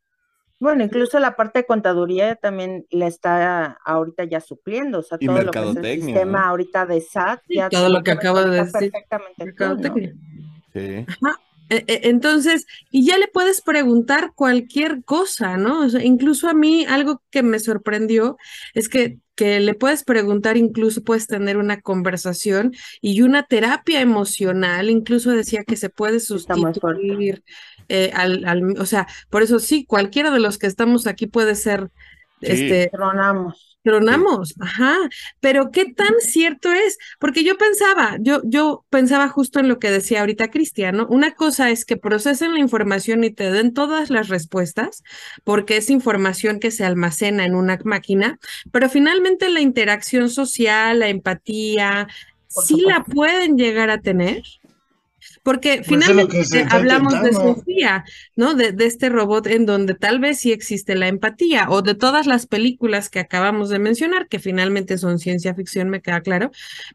[0.58, 5.42] Bueno, incluso la parte de contaduría también le está ahorita ya supliendo, o sea, todo
[5.42, 8.92] lo que es el sistema ahorita de SAT, ya todo lo que acabo de decir.
[8.92, 10.16] Perfectamente.
[10.74, 11.06] Sí.
[11.08, 11.40] Ajá.
[11.70, 15.86] E, e, entonces, y ya le puedes preguntar cualquier cosa, ¿no?
[15.86, 18.38] O sea, incluso a mí algo que me sorprendió
[18.74, 24.90] es que, que le puedes preguntar, incluso puedes tener una conversación y una terapia emocional,
[24.90, 27.44] incluso decía que se puede sustituir
[27.88, 31.56] eh, al, al, o sea, por eso sí, cualquiera de los que estamos aquí puede
[31.56, 31.92] ser,
[32.42, 34.98] este, tronamos Tronamos, ajá,
[35.40, 39.90] pero qué tan cierto es, porque yo pensaba, yo, yo pensaba justo en lo que
[39.90, 41.08] decía ahorita Cristian, ¿no?
[41.08, 45.02] Una cosa es que procesen la información y te den todas las respuestas,
[45.46, 48.38] porque es información que se almacena en una máquina,
[48.72, 52.08] pero finalmente la interacción social, la empatía,
[52.48, 54.44] sí la pueden llegar a tener.
[55.44, 58.04] Porque pues finalmente hablamos de Sofía,
[58.36, 58.54] ¿no?
[58.54, 62.28] De, de, este robot en donde tal vez sí existe la empatía, o de todas
[62.28, 66.52] las películas que acabamos de mencionar, que finalmente son ciencia ficción, me queda claro,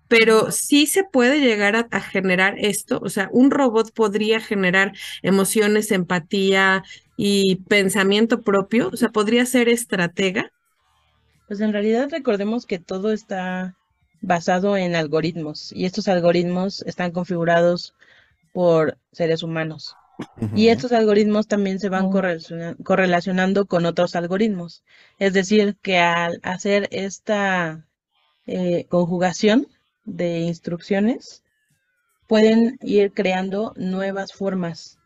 [0.08, 4.92] pero sí se puede llegar a, a generar esto, o sea, un robot podría generar
[5.22, 6.84] emociones, empatía
[7.16, 10.50] y pensamiento propio, o sea, podría ser estratega.
[11.46, 13.76] Pues en realidad recordemos que todo está
[14.20, 17.94] basado en algoritmos y estos algoritmos están configurados
[18.54, 19.96] por seres humanos.
[20.54, 24.84] Y estos algoritmos también se van correlacionando con otros algoritmos.
[25.18, 27.84] Es decir, que al hacer esta
[28.46, 29.66] eh, conjugación
[30.04, 31.42] de instrucciones,
[32.28, 34.98] pueden ir creando nuevas formas.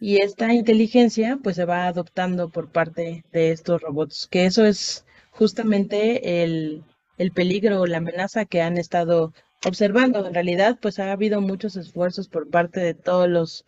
[0.00, 5.04] Y esta inteligencia pues se va adoptando por parte de estos robots, que eso es
[5.30, 6.84] justamente el,
[7.18, 9.34] el peligro o la amenaza que han estado
[9.66, 10.26] observando.
[10.26, 13.64] En realidad, pues ha habido muchos esfuerzos por parte de todos los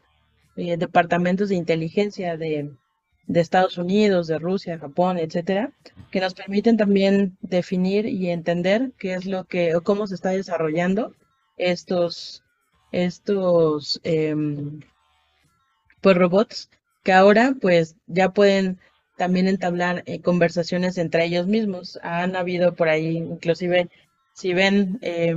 [0.57, 2.71] eh, departamentos de inteligencia de,
[3.35, 5.73] Estados Unidos, de Rusia, Japón, etcétera,
[6.11, 10.31] que nos permiten también definir y entender qué es lo que o cómo se está
[10.31, 11.15] desarrollando
[11.57, 12.43] estos
[12.93, 14.81] estos em,
[16.01, 16.71] pues robots
[17.03, 18.79] que ahora pues ya pueden
[19.17, 21.99] también entablar eh, conversaciones entre ellos mismos.
[22.03, 23.89] Han habido por ahí inclusive
[24.35, 25.35] si ven eh,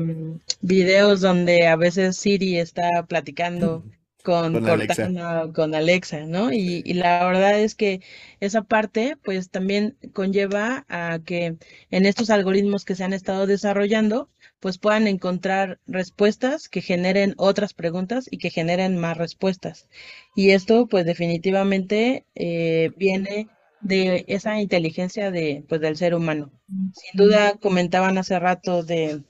[0.61, 3.83] videos donde a veces Siri está platicando
[4.23, 6.51] con, con Cortana, con Alexa, ¿no?
[6.51, 8.01] Y, y, la verdad es que
[8.41, 11.55] esa parte, pues también conlleva a que
[11.91, 14.29] en estos algoritmos que se han estado desarrollando,
[14.59, 19.87] pues puedan encontrar respuestas que generen otras preguntas y que generen más respuestas.
[20.35, 23.47] Y esto, pues definitivamente eh, viene
[23.87, 26.51] de esa inteligencia de, pues, del ser humano.
[26.67, 29.23] Sin duda comentaban hace rato de,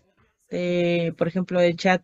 [1.18, 2.02] por ejemplo, el chat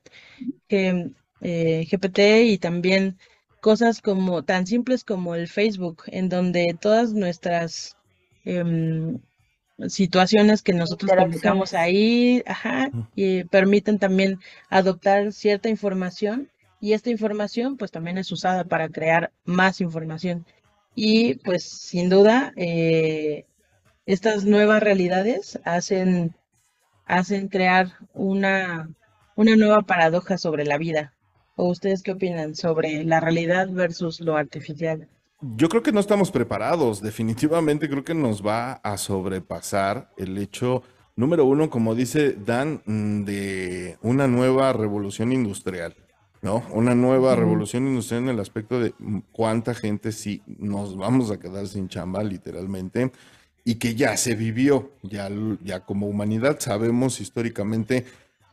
[0.68, 1.10] que,
[1.42, 3.18] eh, GPT y también
[3.62, 7.98] cosas como tan simples como el Facebook, en donde todas nuestras
[8.46, 9.20] em,
[9.88, 14.40] situaciones que nosotros publicamos ahí, ajá, y permiten también
[14.70, 16.50] adoptar cierta información
[16.80, 20.46] y esta información pues también es usada para crear más información.
[20.96, 23.46] Y pues sin duda, eh,
[24.06, 26.36] estas nuevas realidades hacen,
[27.06, 28.90] hacen crear una,
[29.36, 31.14] una nueva paradoja sobre la vida.
[31.56, 35.08] ¿O ustedes qué opinan sobre la realidad versus lo artificial?
[35.42, 37.02] Yo creo que no estamos preparados.
[37.02, 40.84] Definitivamente creo que nos va a sobrepasar el hecho,
[41.16, 45.96] número uno, como dice Dan, mm, de una nueva revolución industrial.
[46.44, 46.62] ¿No?
[46.72, 48.94] Una nueva revolución industrial en el aspecto de
[49.32, 53.12] cuánta gente sí nos vamos a quedar sin chamba, literalmente.
[53.66, 55.30] y que ya se vivió, ya,
[55.64, 58.06] ya como humanidad sabemos históricamente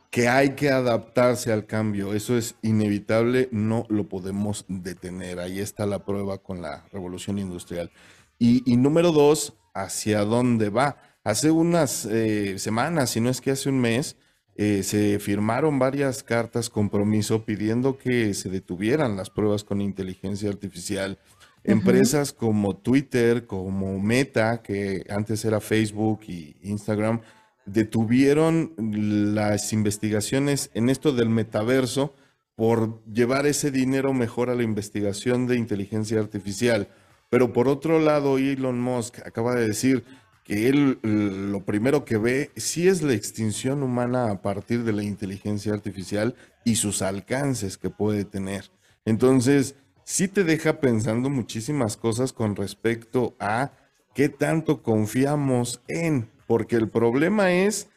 [0.09, 5.85] que hay que adaptarse al cambio, eso es inevitable, no lo podemos detener, ahí está
[5.85, 7.91] la prueba con la revolución industrial.
[8.39, 10.97] Y, número dos, ¿hacia dónde va?
[11.23, 14.15] Hace unas eh, semanas, si no es que hace un mes,
[14.63, 21.17] eh, se firmaron varias cartas compromiso pidiendo que se detuvieran las pruebas con inteligencia artificial.
[21.63, 27.21] Empresas como Twitter, como Meta, que antes era Facebook y Instagram,
[27.65, 32.13] detuvieron las investigaciones en esto del metaverso
[32.53, 36.87] por llevar ese dinero mejor a la investigación de inteligencia artificial.
[37.31, 40.03] Pero por otro lado, Elon Musk acaba de decir,
[40.43, 45.03] que él lo primero que ve sí es la extinción humana a partir de la
[45.03, 46.35] inteligencia artificial
[46.65, 48.71] y sus alcances que puede tener.
[49.05, 53.71] Entonces, sí te deja pensando muchísimas cosas con respecto a
[54.13, 57.87] qué tanto confiamos en, porque el problema es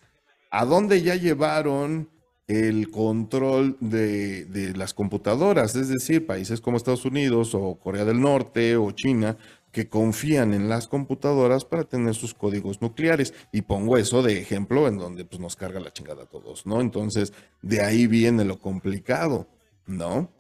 [0.51, 2.09] a dónde ya llevaron
[2.47, 8.21] el control de, de, las computadoras, es decir, países como Estados Unidos o Corea del
[8.21, 9.39] Norte o China,
[9.75, 13.35] que confían en las computadoras para tener sus códigos nucleares.
[13.53, 16.81] Y pongo eso de ejemplo en donde pues, nos carga la chingada a todos, ¿no?
[16.81, 19.49] Entonces, de ahí viene lo complicado,
[19.87, 20.31] ¿no?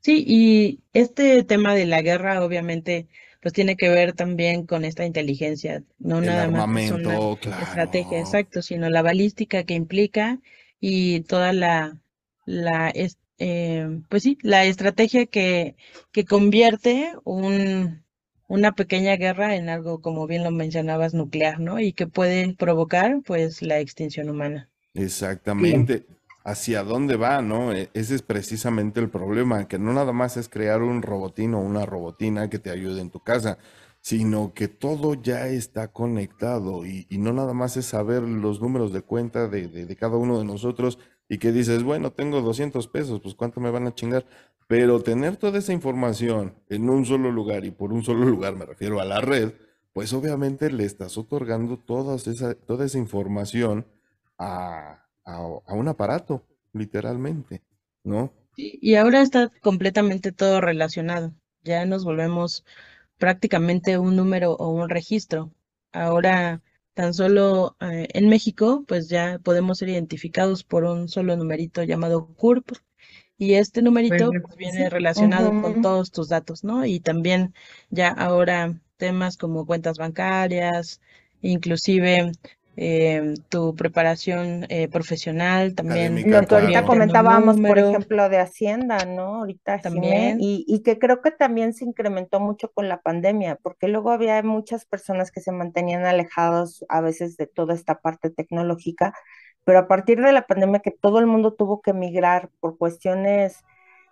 [0.00, 3.08] Sí, y este tema de la guerra, obviamente,
[3.42, 8.88] pues tiene que ver también con esta inteligencia, no nada más una estrategia, exacto, sino
[8.88, 10.40] la balística que implica
[10.80, 11.98] y toda la,
[12.46, 12.90] la
[13.38, 15.76] eh, pues sí, la estrategia que,
[16.10, 18.02] que convierte un,
[18.50, 21.78] una pequeña guerra en algo, como bien lo mencionabas, nuclear, ¿no?
[21.78, 24.68] Y que puede provocar, pues, la extinción humana.
[24.92, 26.04] Exactamente.
[26.42, 27.72] ¿Hacia dónde va, no?
[27.72, 31.60] E, ese es precisamente el problema, que no nada más es crear un robotín o
[31.60, 33.58] una robotina que te ayude en tu casa,
[34.00, 39.02] sino que todo ya está conectado y, no nada más es saber los números de
[39.02, 40.98] cuenta de, de, cada uno de nosotros
[41.30, 44.26] y que dices, bueno, tengo 200 pesos, pues cuánto me van a chingar.
[44.66, 48.66] Pero tener toda esa información en un solo lugar, y por un solo lugar me
[48.66, 49.52] refiero a la red,
[49.92, 53.86] pues obviamente le estás otorgando toda esa, toda esa información
[54.38, 57.62] a, a, un aparato, literalmente,
[58.02, 58.32] ¿no?
[58.56, 61.32] Y ahora está completamente todo relacionado.
[61.62, 62.64] Ya nos volvemos
[63.18, 65.52] prácticamente un número o un registro.
[65.92, 66.60] Ahora,
[66.94, 72.26] tan solo eh, en México, pues ya podemos ser identificados por un solo numerito llamado
[72.34, 72.72] CURP,
[73.40, 76.84] y este numerito pues, viene relacionado con todos tus datos, ¿no?
[76.84, 77.54] Y también
[77.88, 81.00] ya ahora temas como cuentas bancarias,
[81.40, 82.32] inclusive
[82.76, 86.30] eh, tu preparación eh, profesional también.
[86.30, 89.36] Lo que ahorita comentábamos, por ejemplo, de Hacienda, ¿no?
[89.36, 90.38] Ahorita también.
[90.40, 94.42] Y, y, que creo que también se incrementó mucho con la pandemia, porque luego había
[94.42, 99.12] muchas personas que se mantenían alejados a veces de toda esta parte tecnológica
[99.62, 103.62] pero a partir de la pandemia que todo el mundo tuvo que migrar por cuestiones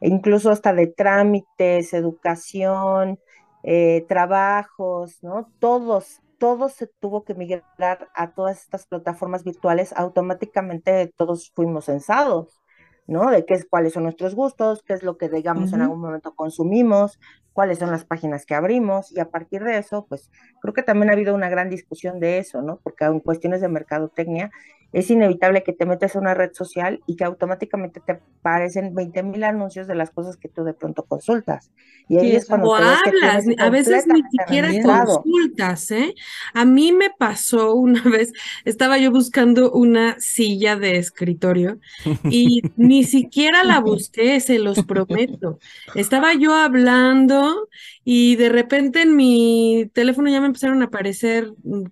[0.01, 3.19] incluso hasta de trámites, educación,
[3.63, 5.51] eh, trabajos, ¿no?
[5.59, 12.61] Todos, todos se tuvo que migrar a todas estas plataformas virtuales, automáticamente todos fuimos censados.
[13.09, 13.31] ¿no?
[13.31, 16.35] De qué es, cuáles son nuestros gustos, qué es lo que, digamos, en algún momento
[16.35, 17.19] consumimos,
[17.55, 20.31] cuáles son las páginas que abrimos, y a partir de eso, pues
[20.61, 22.81] creo que también ha habido una gran discusión de eso, ¿no?
[22.83, 24.51] Porque en cuestiones de mercadotecnia
[24.93, 29.23] es inevitable que te metas a una red social y que automáticamente te aparecen 20
[29.23, 31.71] mil anuncios de las cosas que tú de pronto consultas.
[32.09, 36.15] Y ahí es cuando hablas, a veces ni siquiera consultas, ¿eh?
[36.55, 38.33] A mí me pasó una vez,
[38.65, 41.79] estaba yo buscando una silla de escritorio
[42.25, 45.59] y ni siquiera la busqué, se los prometo.
[45.95, 47.69] Estaba yo hablando
[48.05, 51.85] y de repente en mi teléfono ya me empezaron a aparecer mm,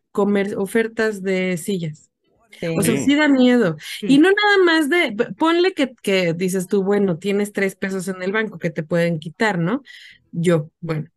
[0.57, 2.11] ofertas de sillas.
[2.77, 3.77] O sea, sí da miedo.
[4.03, 8.23] Y no nada más de, ponle que, que dices tú, bueno, tienes tres pesos en
[8.23, 9.83] el banco que te pueden quitar, ¿no?
[10.33, 11.09] Yo, bueno,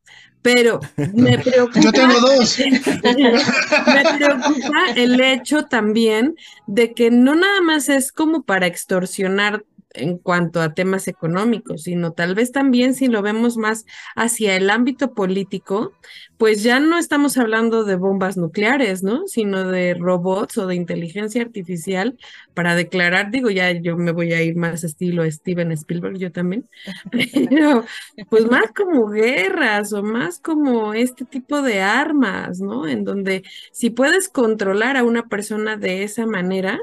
[0.42, 0.80] pero
[1.14, 1.80] me preocupa.
[1.80, 2.60] Yo tengo dos.
[3.04, 6.36] me preocupa el hecho también
[6.68, 12.14] de que no nada más es como para extorsionar en cuanto a temas económicos, sino
[12.14, 13.86] tal vez también si lo vemos más
[14.16, 15.94] hacia el ámbito político,
[16.38, 19.28] pues ya no estamos hablando de bombas nucleares, ¿no?
[19.28, 22.18] Sino de robots o de inteligencia artificial
[22.54, 26.70] para declarar, digo, ya yo me voy a ir más estilo Steven Spielberg, yo también,
[27.50, 27.84] pero
[28.30, 32.88] pues más como guerras o más como este tipo de armas, ¿no?
[32.88, 36.80] En donde si puedes controlar a una persona de esa manera,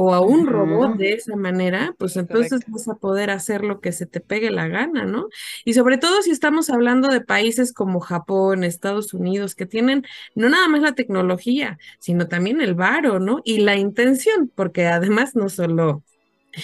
[0.00, 3.90] o a un robot de esa manera, pues entonces vas a poder hacer lo que
[3.90, 5.26] se te pegue la gana, ¿no?
[5.64, 10.04] Y sobre todo si estamos hablando de países como Japón, Estados Unidos, que tienen
[10.36, 13.40] no nada más la tecnología, sino también el varo, ¿no?
[13.42, 16.04] Y la intención, porque además no solo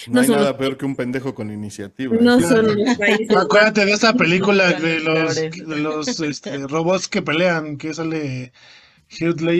[0.07, 2.15] no, hay nada peor que un pendejo con iniciativa.
[2.19, 3.35] No son los países.
[3.35, 8.53] Acuérdate de esa película de los, de los este, robots que pelean, que sale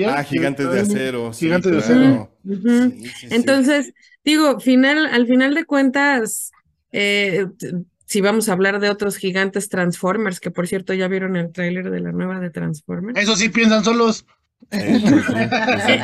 [0.08, 1.32] Ah, gigantes de acero.
[1.34, 2.32] Gigantes de acero.
[3.30, 3.94] Entonces,
[4.24, 6.52] digo, final, al final de cuentas,
[6.92, 7.48] eh,
[8.06, 11.90] si vamos a hablar de otros gigantes Transformers, que por cierto ya vieron el tráiler
[11.90, 13.20] de la nueva de Transformers.
[13.20, 14.26] Eso sí piensan solos.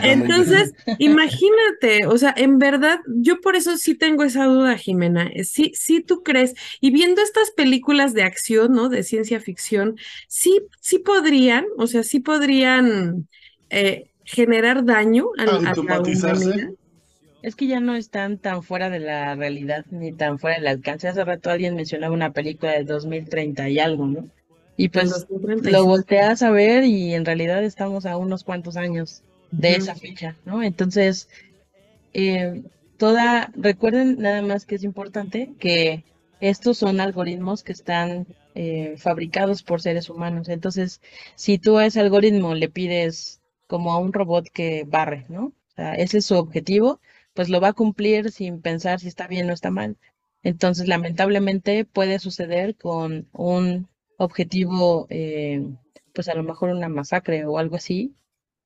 [0.04, 5.28] Entonces, imagínate, o sea, en verdad, yo por eso sí tengo esa duda, Jimena.
[5.34, 8.90] Eh, sí, sí tú crees, y viendo estas películas de acción, ¿no?
[8.90, 9.96] De ciencia ficción,
[10.28, 13.28] sí, sí podrían, o sea, sí podrían
[13.70, 16.70] eh, generar daño a, a la humanidad.
[17.42, 21.08] Es que ya no están tan fuera de la realidad ni tan fuera del alcance.
[21.08, 24.30] Hace rato alguien mencionaba una película de 2030 y algo, ¿no?
[24.78, 25.28] Y pues
[25.64, 30.36] lo volteas a ver y en realidad estamos a unos cuantos años de esa fecha,
[30.46, 30.64] ¿no?
[30.64, 31.28] Entonces,
[32.14, 32.64] eh,
[32.98, 36.04] toda, recuerden nada más que es importante que
[36.40, 40.50] estos son algoritmos que están eh, fabricados por seres humanos.
[40.50, 41.02] Entonces,
[41.36, 45.46] si tú a ese algoritmo le pides como a un robot que barre, ¿no?
[45.46, 47.00] O sea, ese es su objetivo,
[47.34, 49.98] pues lo va a cumplir sin pensar si está bien o está mal.
[50.44, 53.88] Entonces, lamentablemente puede suceder con un
[54.24, 55.66] objetivo, eh,
[56.14, 58.16] pues a lo mejor una masacre o algo así,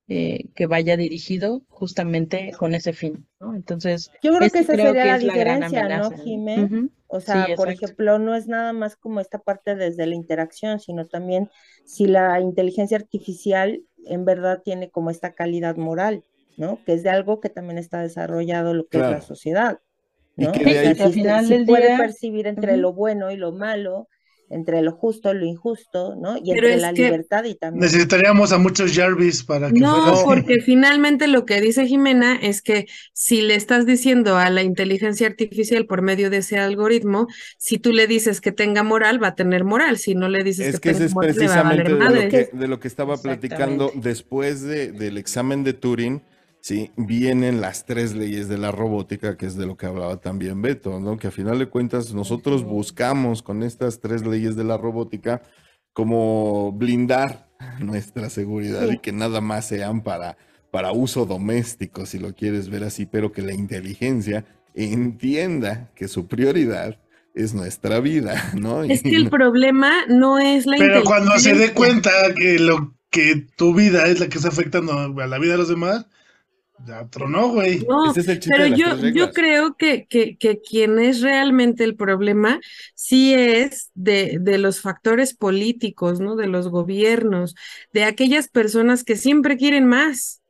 [0.07, 3.55] eh, que vaya dirigido justamente con ese fin, ¿no?
[3.55, 6.69] Entonces, yo creo que esa sería la diferencia, ¿no, Jimé?
[7.07, 11.07] O sea, por ejemplo, no es nada más como esta parte desde la interacción, sino
[11.07, 11.49] también
[11.85, 16.23] si la inteligencia artificial en verdad tiene como esta calidad moral,
[16.57, 16.79] ¿no?
[16.85, 19.79] Que es de algo que también está desarrollado lo que es la sociedad,
[20.35, 20.49] ¿no?
[20.49, 24.07] Y que al final si puede percibir entre lo bueno y lo malo,
[24.49, 26.37] entre lo justo y lo injusto, ¿no?
[26.37, 27.81] Y entre la libertad y también.
[27.81, 29.79] Necesitaríamos a muchos Jarvis para que.
[29.79, 34.63] No, porque finalmente lo que dice Jimena es que si le estás diciendo a la
[34.63, 37.27] inteligencia artificial por medio de ese algoritmo,
[37.57, 39.97] si tú le dices que tenga moral, va a tener moral.
[39.97, 42.79] Si no le dices es que, tenga moral, es precisamente de, lo que, de lo
[42.79, 46.21] que estaba platicando después de, del examen de Turing
[46.65, 46.89] ¿sí?
[46.97, 50.99] Vienen las tres leyes de la robótica, que es de lo que hablaba también Beto,
[50.99, 51.15] ¿no?
[51.15, 55.43] Que a final de cuentas nosotros buscamos con estas tres leyes de la robótica
[55.93, 57.49] como blindar
[57.79, 60.37] nuestra seguridad y que nada más sean para,
[60.71, 64.43] para uso doméstico, si lo quieres ver así, pero que la inteligencia
[64.73, 66.99] entienda que su prioridad
[67.35, 68.83] es nuestra vida, ¿no?
[68.83, 73.45] Es que el problema no es la Pero cuando se dé cuenta que lo que
[73.55, 76.07] tu vida es la que está afectando a la vida de los demás,
[76.83, 77.85] ya tronó, güey.
[77.87, 78.13] No,
[78.47, 82.59] pero yo, yo creo que, que, que, quien es realmente el problema
[82.93, 86.35] sí es de, de los factores políticos, ¿no?
[86.35, 87.55] De los gobiernos,
[87.93, 90.41] de aquellas personas que siempre quieren más.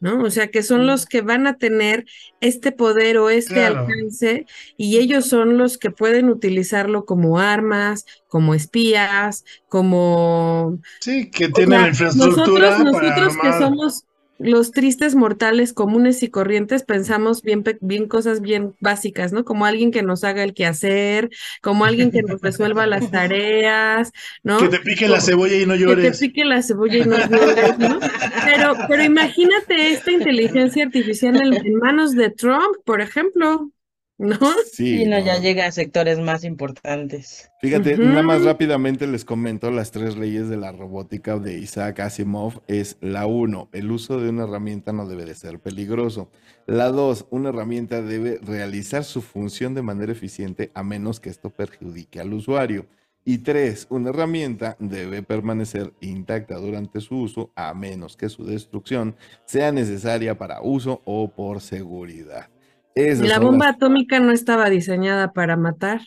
[0.00, 0.20] ¿no?
[0.24, 2.06] O sea, que son los que van a tener
[2.40, 4.46] este poder o este alcance
[4.76, 10.80] y ellos son los que pueden utilizarlo como armas, como espías, como...
[11.00, 12.78] Sí, que tienen la infraestructura.
[12.78, 14.04] Nosotros, nosotros que somos
[14.42, 19.44] los tristes mortales comunes y corrientes pensamos bien, bien cosas bien básicas, ¿no?
[19.44, 21.30] Como alguien que nos haga el quehacer,
[21.62, 24.12] como alguien que nos resuelva las tareas,
[24.42, 24.58] ¿no?
[24.58, 26.04] Que te pique la cebolla y no llores.
[26.04, 28.00] Que te pique la cebolla y no llores, ¿no?
[28.44, 33.70] Pero, pero imagínate esta inteligencia artificial en manos de Trump, por ejemplo.
[34.22, 34.38] ¿No?
[34.72, 37.50] Sí, y no, ya llega a sectores más importantes.
[37.60, 42.62] Fíjate, nada más rápidamente les comento las tres leyes de la robótica de Isaac Asimov.
[42.68, 46.30] Es la uno, el uso de una herramienta no debe de ser peligroso.
[46.66, 51.50] La dos, una herramienta debe realizar su función de manera eficiente a menos que esto
[51.50, 52.86] perjudique al usuario.
[53.24, 59.16] Y tres, una herramienta debe permanecer intacta durante su uso a menos que su destrucción
[59.46, 62.51] sea necesaria para uso o por seguridad
[62.94, 66.00] la bomba atómica no estaba diseñada para matar.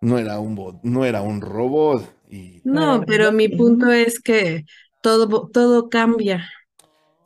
[0.00, 2.04] No era un bot, no era un robot.
[2.30, 2.60] Y...
[2.64, 4.64] No, pero mi punto es que
[5.00, 6.48] todo, todo cambia.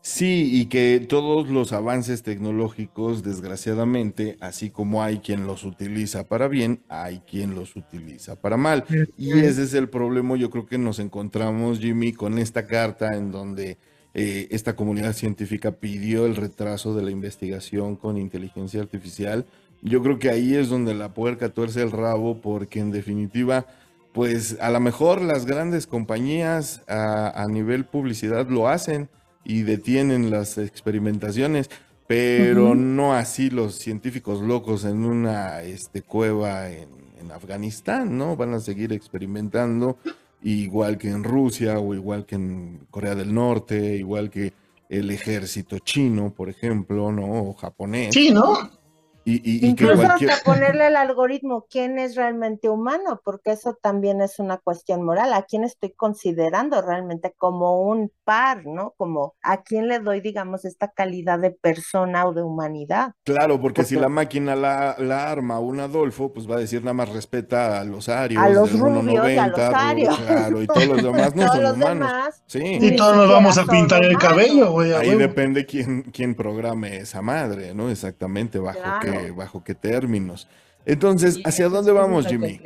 [0.07, 6.47] Sí, y que todos los avances tecnológicos, desgraciadamente, así como hay quien los utiliza para
[6.47, 8.85] bien, hay quien los utiliza para mal.
[9.19, 13.33] Y ese es el problema, yo creo que nos encontramos, Jimmy, con esta carta en
[13.33, 13.79] donde
[14.19, 19.45] eh, esta comunidad científica pidió el retraso de la investigación con inteligencia artificial.
[19.83, 23.67] Yo creo que ahí es donde la puerca tuerce el rabo porque en definitiva,
[24.15, 29.11] pues a lo mejor las grandes compañías a, a nivel publicidad lo hacen
[29.45, 31.69] y detienen las experimentaciones,
[32.07, 36.89] pero no así los científicos locos en una este, cueva en,
[37.21, 38.35] en, Afganistán, ¿no?
[38.35, 39.99] Van a seguir experimentando
[40.43, 44.53] igual que en Rusia o igual que en Corea del Norte, igual que
[44.89, 47.51] el ejército chino, por ejemplo, ¿no?
[47.51, 48.15] O japonés.
[48.15, 48.71] Sí, ¿no?
[49.29, 54.59] Y, Incluso hasta ponerle el algoritmo quién es realmente humano, porque eso también es una
[54.59, 55.33] cuestión moral.
[55.33, 58.95] ¿A quién estoy considerando realmente como un par, ¿no?
[58.97, 63.15] Como a quién le doy, digamos, esta calidad de persona o de humanidad.
[63.25, 66.95] Claro, porque, si la máquina la, la, arma un Adolfo, pues va a decir nada
[66.95, 70.17] más respeta a los arios, a los rubios, a los arios.
[70.21, 72.13] Claro, y todos los demás no son humanos.
[72.47, 72.79] sí.
[72.81, 74.93] Y todos nos vamos a pintar el cabello, güey.
[74.93, 77.91] Ahí depende quién, quién programe esa madre, ¿no?
[77.91, 80.49] Exactamente, bajo qué bajo qué términos.
[80.87, 82.61] Entonces, ¿hacia dónde vamos, Jimmy?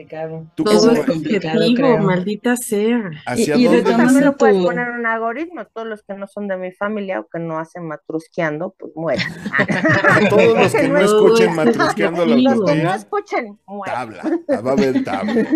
[0.54, 3.10] Todo es complicado, maldita sea.
[3.24, 5.64] ¿Hacia y, dónde también lo puedes poner un algoritmo.
[5.64, 9.26] Todos los que no son de mi familia o que no hacen matrusqueando, pues mueren.
[10.28, 13.94] Todos los que no escuchen matrusqueando la Los que no escuchen, mueren.
[13.94, 15.46] Tabla, ah, va a haber tabla.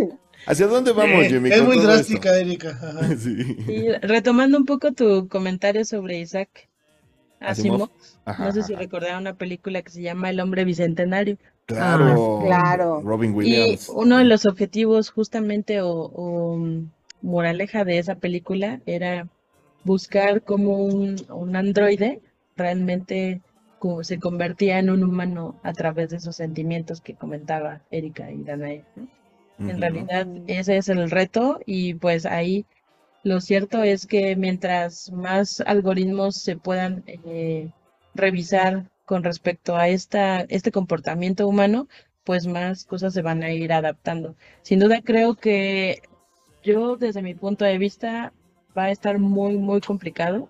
[0.46, 1.50] ¿Hacia dónde vamos, Jimmy?
[1.50, 2.78] Es muy drástica, Erika.
[3.18, 3.58] sí.
[4.00, 6.70] retomando un poco tu comentario sobre Isaac
[7.46, 7.90] Asimov.
[8.38, 11.38] no sé si recordaron una película que se llama El hombre bicentenario.
[11.66, 13.00] Claro, ah, claro.
[13.02, 13.88] Robin Williams.
[13.88, 16.90] Y uno de los objetivos justamente o, mm,
[17.22, 19.28] moraleja de esa película era
[19.84, 22.20] buscar cómo un, un androide
[22.56, 23.40] realmente
[24.02, 28.84] se convertía en un humano a través de esos sentimientos que comentaba Erika y Danae.
[29.58, 32.66] En realidad ese es el reto y pues ahí
[33.24, 37.70] lo cierto es que mientras más algoritmos se puedan eh,
[38.14, 41.88] revisar con respecto a esta, este comportamiento humano,
[42.22, 44.36] pues más cosas se van a ir adaptando.
[44.62, 46.02] Sin duda creo que
[46.62, 48.32] yo desde mi punto de vista
[48.76, 50.48] va a estar muy, muy complicado,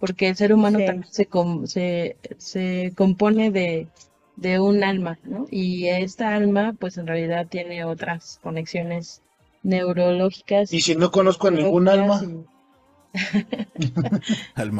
[0.00, 1.28] porque el ser humano también se,
[1.66, 3.88] se, se compone de,
[4.36, 5.46] de un alma, ¿no?
[5.50, 9.22] Y esta alma, pues en realidad tiene otras conexiones
[9.66, 10.72] neurológicas.
[10.72, 12.22] Y si no conozco a ningún alma.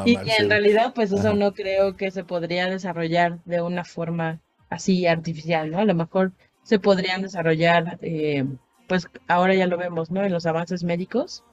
[0.04, 4.40] y que en realidad, pues eso no creo que se podría desarrollar de una forma
[4.70, 5.78] así artificial, ¿no?
[5.78, 6.32] A lo mejor
[6.62, 8.44] se podrían desarrollar, eh,
[8.88, 10.24] pues ahora ya lo vemos, ¿no?
[10.24, 11.44] En los avances médicos,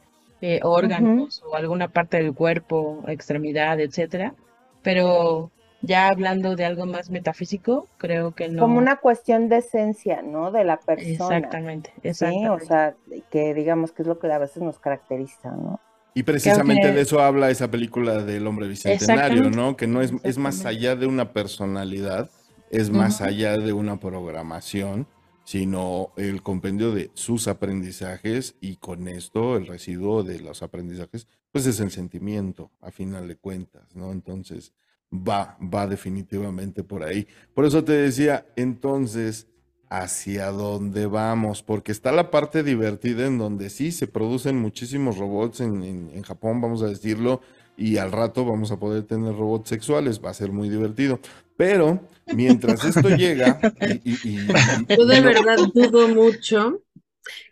[0.42, 4.36] eh, órganos o alguna parte del cuerpo, extremidad, etcétera.
[4.82, 5.52] Pero
[5.84, 8.62] ya hablando de algo más metafísico, creo que no.
[8.62, 10.50] Como una cuestión de esencia, ¿no?
[10.50, 11.38] De la persona.
[11.38, 12.48] Exactamente, exactamente.
[12.48, 12.96] Sí, o sea,
[13.30, 15.80] que digamos que es lo que a veces nos caracteriza, ¿no?
[16.16, 19.76] Y precisamente de eso habla esa película del hombre bicentenario, ¿no?
[19.76, 22.30] Que no es, es más allá de una personalidad,
[22.70, 25.08] es más allá de una programación,
[25.44, 31.66] sino el compendio de sus aprendizajes y con esto el residuo de los aprendizajes, pues
[31.66, 34.12] es el sentimiento, a final de cuentas, ¿no?
[34.12, 34.72] Entonces,
[35.14, 37.28] va, va definitivamente por ahí.
[37.54, 39.48] Por eso te decía, entonces,
[39.90, 41.62] ¿hacia dónde vamos?
[41.62, 46.62] Porque está la parte divertida en donde sí se producen muchísimos robots en, en, Japón,
[46.62, 47.42] vamos a decirlo,
[47.78, 51.20] y al rato vamos a poder tener robots sexuales, va a ser muy divertido.
[51.56, 53.60] Pero mientras esto llega,
[54.04, 54.48] y,
[54.90, 56.82] yo de verdad dudo mucho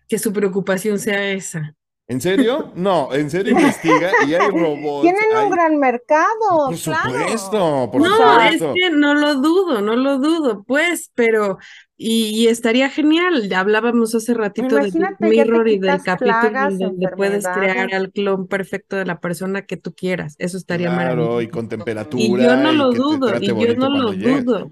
[0.08, 1.76] que su preocupación sea esa.
[2.12, 2.74] ¿En serio?
[2.76, 5.04] No, en serio investiga y hay robots.
[5.04, 6.68] Tienen un gran mercado.
[6.68, 11.58] Por supuesto, por no, es que no lo dudo, no lo dudo, pues, pero
[11.96, 13.50] y, estaría genial.
[13.54, 19.06] Hablábamos hace ratito de Mirror y del capítulo donde puedes crear al clon perfecto de
[19.06, 20.36] la persona que tú quieras.
[20.38, 21.42] Eso estaría claro, maravilloso.
[21.44, 22.22] y con temperatura.
[22.22, 24.70] Y yo no lo dudo, y yo no lo dudo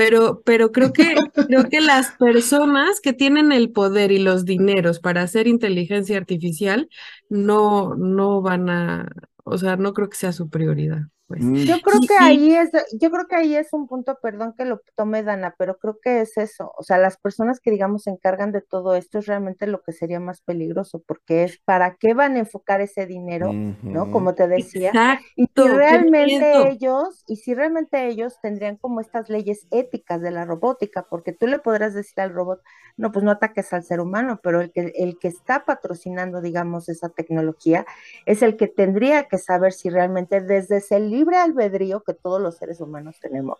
[0.00, 1.14] pero, pero creo que,
[1.46, 6.88] creo que las personas que tienen el poder y los dineros para hacer inteligencia artificial
[7.28, 9.10] no, no van a,
[9.44, 11.02] o sea, no creo que sea su prioridad.
[11.30, 11.44] Pues.
[11.44, 11.54] Mm.
[11.54, 12.70] Yo creo que ahí es,
[13.00, 16.22] yo creo que ahí es un punto, perdón que lo tome Dana, pero creo que
[16.22, 19.68] es eso, o sea, las personas que digamos se encargan de todo esto es realmente
[19.68, 24.10] lo que sería más peligroso, porque es para qué van a enfocar ese dinero, ¿no?
[24.10, 29.68] Como te decía, y si realmente ellos, y si realmente ellos tendrían como estas leyes
[29.70, 32.60] éticas de la robótica, porque tú le podrás decir al robot,
[32.96, 36.88] no, pues no ataques al ser humano, pero el que, el que está patrocinando, digamos,
[36.88, 37.86] esa tecnología,
[38.26, 42.56] es el que tendría que saber si realmente desde ese libre albedrío que todos los
[42.56, 43.58] seres humanos tenemos.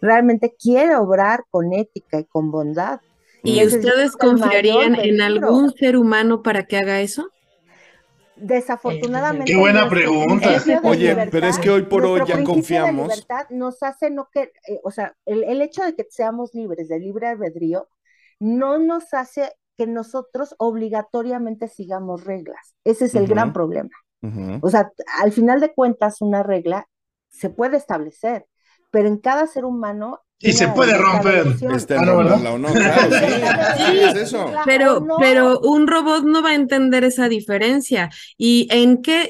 [0.00, 3.00] Realmente quiere obrar con ética y con bondad.
[3.42, 7.28] ¿Y ustedes confiarían en algún ser humano para que haga eso?
[8.36, 9.52] Desafortunadamente.
[9.52, 10.62] Qué buena pregunta.
[10.84, 13.08] Oye, pero es que hoy por hoy ya confiamos.
[13.08, 16.54] De libertad nos hace no que, eh, o sea, el, el, hecho de que seamos
[16.54, 17.88] libres de libre albedrío
[18.38, 22.74] no nos hace que nosotros obligatoriamente sigamos reglas.
[22.84, 23.90] Ese es el gran problema.
[24.60, 24.90] O sea,
[25.20, 26.88] al final de cuentas, una regla
[27.28, 28.46] se puede establecer,
[28.90, 31.46] pero en cada ser humano y se puede romper.
[31.74, 33.10] Este, ah, no, no, claro,
[33.76, 33.98] sí.
[34.08, 34.50] es eso.
[34.64, 38.08] Pero, pero un robot no va a entender esa diferencia.
[38.38, 39.28] ¿Y en qué,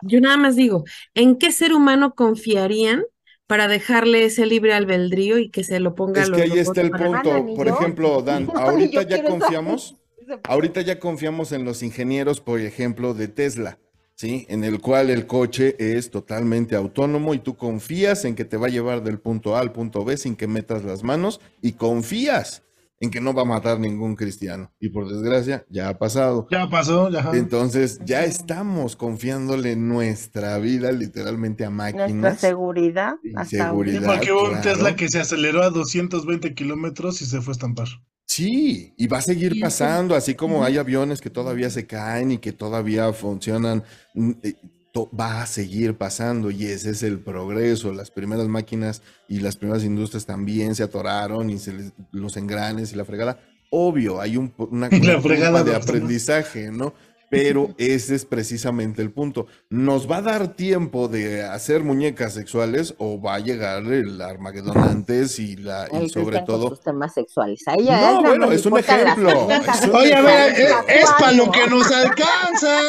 [0.00, 0.84] yo nada más digo,
[1.14, 3.04] ¿en qué ser humano confiarían
[3.46, 6.90] para dejarle ese libre albedrío y que se lo ponga Es que ahí está el
[6.90, 7.54] punto.
[7.54, 9.96] Por ejemplo, Dan, ahorita ya confiamos,
[10.44, 13.78] ahorita ya confiamos en los ingenieros, por ejemplo, de Tesla.
[14.14, 14.46] ¿Sí?
[14.48, 18.66] En el cual el coche es totalmente autónomo y tú confías en que te va
[18.66, 22.62] a llevar del punto A al punto B sin que metas las manos y confías
[23.02, 24.70] en que no va a matar ningún cristiano.
[24.78, 26.46] Y por desgracia, ya ha pasado.
[26.52, 27.32] Ya pasó, ya.
[27.34, 32.12] Entonces, ya estamos confiándole nuestra vida literalmente a máquinas.
[32.12, 33.14] Nuestra seguridad.
[33.44, 34.06] seguridad.
[34.06, 37.88] porque hubo un Tesla que se aceleró a 220 kilómetros y se fue a estampar.
[38.34, 42.38] Sí, y va a seguir pasando, así como hay aviones que todavía se caen y
[42.38, 43.84] que todavía funcionan,
[44.14, 44.54] mm, eh,
[44.96, 47.92] va a seguir pasando y ese es el progreso.
[47.92, 52.96] Las primeras máquinas y las primeras industrias también se atoraron y se los engranes y
[52.96, 53.38] la fregada.
[53.68, 54.88] Obvio, hay un, una,
[55.50, 56.94] una de aprendizaje, ¿no?
[57.32, 59.46] Pero ese es precisamente el punto.
[59.70, 64.76] ¿Nos va a dar tiempo de hacer muñecas sexuales o va a llegar el Armagedón
[64.82, 66.76] antes y, la, y sobre todo...
[66.76, 67.62] temas sexuales.
[67.66, 69.48] Ahí no, es bueno, es un ejemplo.
[69.94, 70.54] Oye, a ver,
[70.88, 72.80] es, para lo que nos alcanza.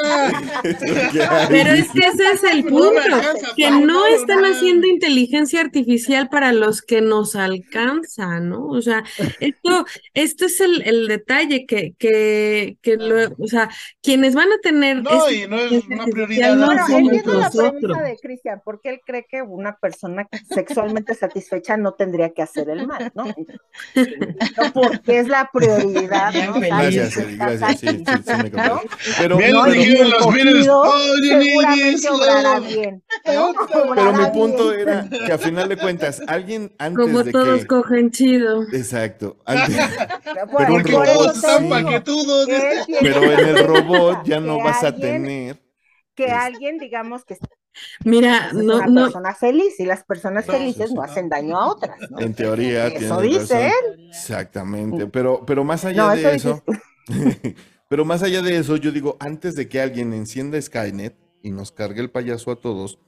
[1.48, 3.18] pero es que ese es el punto,
[3.56, 8.68] que no están haciendo inteligencia artificial para los que nos alcanza, ¿no?
[8.68, 9.06] O sea,
[9.40, 13.70] esto, esto es el, el detalle que, que, que lo, o sea,
[14.02, 15.04] quienes van a tener.
[15.04, 16.56] No, y no es una prioridad.
[16.56, 21.78] No bueno, entiendo la premisa de Cristian, porque él cree que una persona sexualmente satisfecha
[21.78, 23.26] no tendría que hacer el mal, ¿no?
[23.26, 26.34] no porque es la prioridad.
[26.34, 26.60] ¿no?
[26.60, 27.80] Gracias, gracias.
[27.80, 28.82] Sí, sí, sí, me ¿no?
[29.18, 30.34] Pero no, los
[31.22, 33.04] seguramente obrará bien.
[33.24, 33.54] Pero
[34.14, 37.68] mi punto era que a final de cuentas, alguien antes Como de todos que...
[37.68, 38.64] cogen chido.
[38.72, 39.38] Exacto.
[39.46, 39.78] Antes...
[40.58, 42.48] pero un robot tan paquetudos.
[43.02, 45.62] Pero en el robot ya no vas a tener.
[46.16, 47.38] Que alguien, digamos, que
[48.06, 49.02] Mira, es no, una no.
[49.06, 51.98] persona feliz y las personas felices no hacen daño a otras.
[52.12, 52.20] ¿no?
[52.20, 54.08] En teoría, Eso dice él.
[54.10, 56.64] Exactamente, pero, pero más allá No, de eso eso,
[57.90, 61.72] pero más allá de eso, yo digo, antes de que alguien encienda Skynet y nos
[61.72, 63.00] cargue el payaso a todos,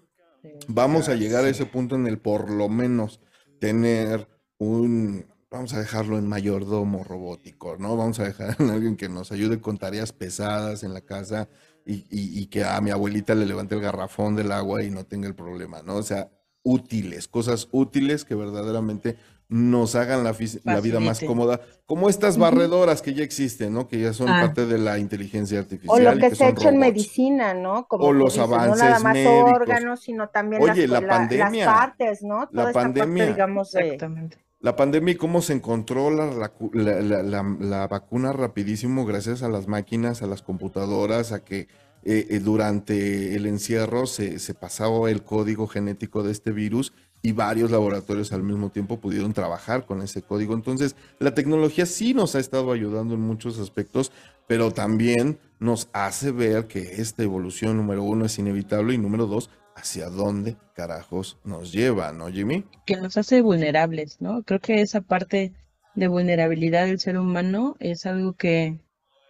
[0.67, 3.21] vamos a llegar a ese punto en el por lo menos
[3.59, 4.27] tener
[4.57, 7.95] un, vamos a dejarlo en mayordomo robótico, ¿no?
[7.95, 11.47] Vamos a dejar en alguien que nos ayude con tareas pesadas en la casa
[11.85, 15.05] y, y- y que a mi abuelita le levante el garrafón del agua y no
[15.05, 15.95] tenga el problema, ¿no?
[15.95, 16.29] O sea,
[16.63, 19.17] útiles, cosas útiles que verdaderamente
[19.47, 23.87] nos hagan la, la vida más cómoda, como estas barredoras que ya existen, ¿no?
[23.87, 24.41] Que ya son Ah.
[24.41, 26.03] parte de la inteligencia O artificial.
[26.03, 27.87] lo y que se ha hecho en medicina, ¿no?
[27.87, 29.51] Como O los dices, no avances nada más médicos.
[29.53, 31.65] órganos, sino también Oye, las, la la- pandemia.
[31.67, 32.47] las partes, ¿no?
[32.49, 33.25] Toda esta pandemia.
[33.25, 33.81] parte, digamos, de...
[33.81, 34.37] Exactamente.
[34.65, 39.05] La pandemia y cómo se encontró la, la cu- la- la- la- la vacuna rapidísimo
[39.05, 41.67] gracias a las máquinas, a las computadoras, a que
[42.03, 47.31] eh, eh, durante el encierro se, se pasaba el código genético de este virus y
[47.33, 50.55] varios laboratorios al mismo tiempo pudieron trabajar con ese código.
[50.55, 54.11] Entonces, la tecnología sí nos ha estado ayudando en muchos aspectos,
[54.47, 59.51] pero también nos hace ver que esta evolución, número uno, es inevitable y número dos,
[59.75, 62.65] hacia dónde carajos nos lleva, ¿no, Jimmy?
[62.85, 64.43] que nos hace vulnerables, ¿no?
[64.43, 65.53] Creo que esa parte
[65.95, 68.79] de vulnerabilidad del ser humano es algo que,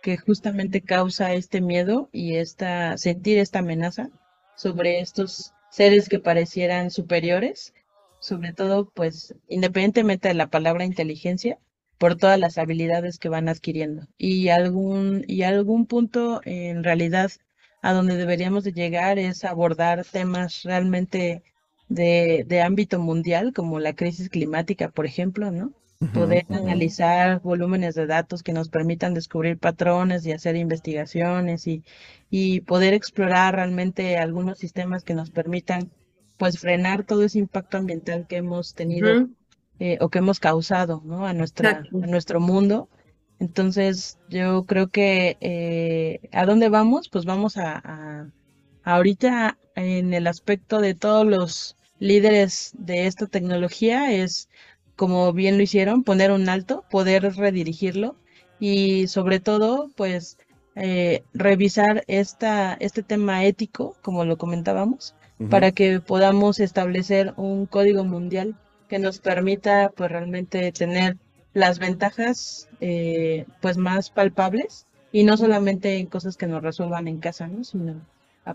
[0.02, 4.10] que justamente causa este miedo y esta, sentir esta amenaza
[4.56, 7.74] sobre estos seres que parecieran superiores,
[8.20, 11.60] sobre todo, pues, independientemente de la palabra inteligencia,
[11.98, 14.08] por todas las habilidades que van adquiriendo.
[14.18, 17.32] Y algún, y algún punto, en realidad,
[17.86, 21.44] a donde deberíamos de llegar es abordar temas realmente
[21.88, 25.72] de, de ámbito mundial, como la crisis climática, por ejemplo, ¿no?
[26.12, 31.84] Poder analizar volúmenes de datos que nos permitan descubrir patrones y hacer investigaciones y,
[32.32, 35.92] y poder explorar realmente algunos sistemas que nos permitan,
[36.38, 39.28] pues, frenar todo ese impacto ambiental que hemos tenido
[39.78, 41.28] eh, o que hemos causado, ¿no?
[41.28, 42.90] A nuestra, a nuestro mundo.
[43.40, 47.10] Entonces, yo creo que eh, ¿a dónde vamos?
[47.10, 48.30] Pues vamos a, a-
[48.84, 54.50] ahorita en el aspecto de todos los líderes de esta tecnología es,
[54.96, 58.18] como bien lo hicieron, poner un alto, poder redirigirlo
[58.58, 60.38] y sobre todo, pues,
[60.76, 65.16] eh, revisar esta, este tema ético, como lo comentábamos,
[65.48, 68.58] para que podamos establecer un código mundial
[68.88, 71.18] que nos permita pues realmente tener
[71.56, 77.20] las ventajas eh, pues más palpables y no solamente en cosas que nos resuelvan en
[77.20, 77.64] casa, ¿no?
[77.64, 77.96] sino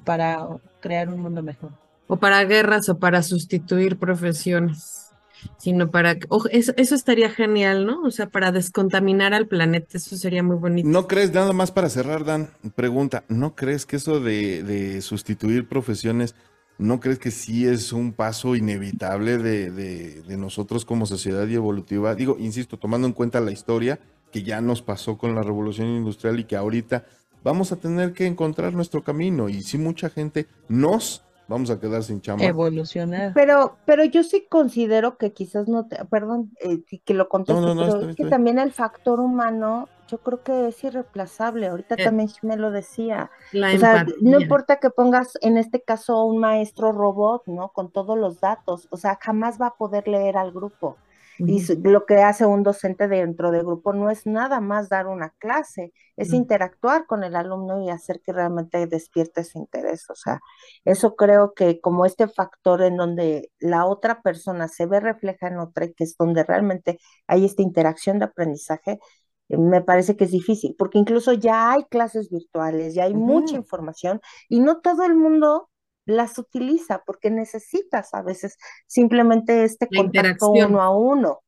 [0.05, 0.47] para
[0.81, 1.73] crear un mundo mejor.
[2.07, 5.13] o para guerras o para sustituir profesiones,
[5.57, 6.19] sino para,
[6.51, 8.03] eso, eso estaría genial, ¿no?
[8.03, 10.89] O sea, para descontaminar al planeta, eso sería muy bonito.
[10.89, 15.67] ¿No crees, nada más para cerrar, Dan, pregunta, ¿no crees que eso de, de sustituir
[15.67, 16.35] profesiones
[16.81, 22.15] ¿No crees que sí es un paso inevitable de, de, nosotros como sociedad y evolutiva?
[22.15, 24.01] Digo, insisto, tomando en cuenta la historia
[24.33, 27.05] que ya nos pasó con la revolución industrial y que ahorita
[27.45, 32.03] vamos a tener que encontrar nuestro camino y si mucha gente nos vamos a quedar
[32.03, 32.45] sin chamba.
[32.45, 33.33] Evolucionar.
[33.35, 38.09] Pero, pero yo sí considero que quizás no te, perdón, eh, que lo conteste, pero
[38.09, 41.69] es que también el factor humano yo creo que es irreemplazable.
[41.69, 43.31] Ahorita eh, también me lo decía.
[43.55, 47.71] o sea, no importa que pongas en este caso un maestro robot, ¿no?
[47.71, 50.97] Con todos los datos, o sea, jamás va a poder leer al grupo.
[51.39, 55.31] Y lo que hace un docente dentro del grupo no es nada más dar una
[55.39, 60.11] clase, es interactuar con el alumno y hacer que realmente despierte su interés.
[60.11, 60.41] O sea,
[60.85, 65.59] eso creo que como este factor en donde la otra persona se ve refleja en
[65.59, 68.99] otra y que es donde realmente hay esta interacción de aprendizaje,
[69.59, 74.21] me parece que es difícil, porque incluso ya hay clases virtuales, ya hay mucha información
[74.49, 75.69] y no todo el mundo
[76.07, 78.57] las utiliza porque necesitas a veces
[78.87, 81.41] simplemente este contacto uno a uno.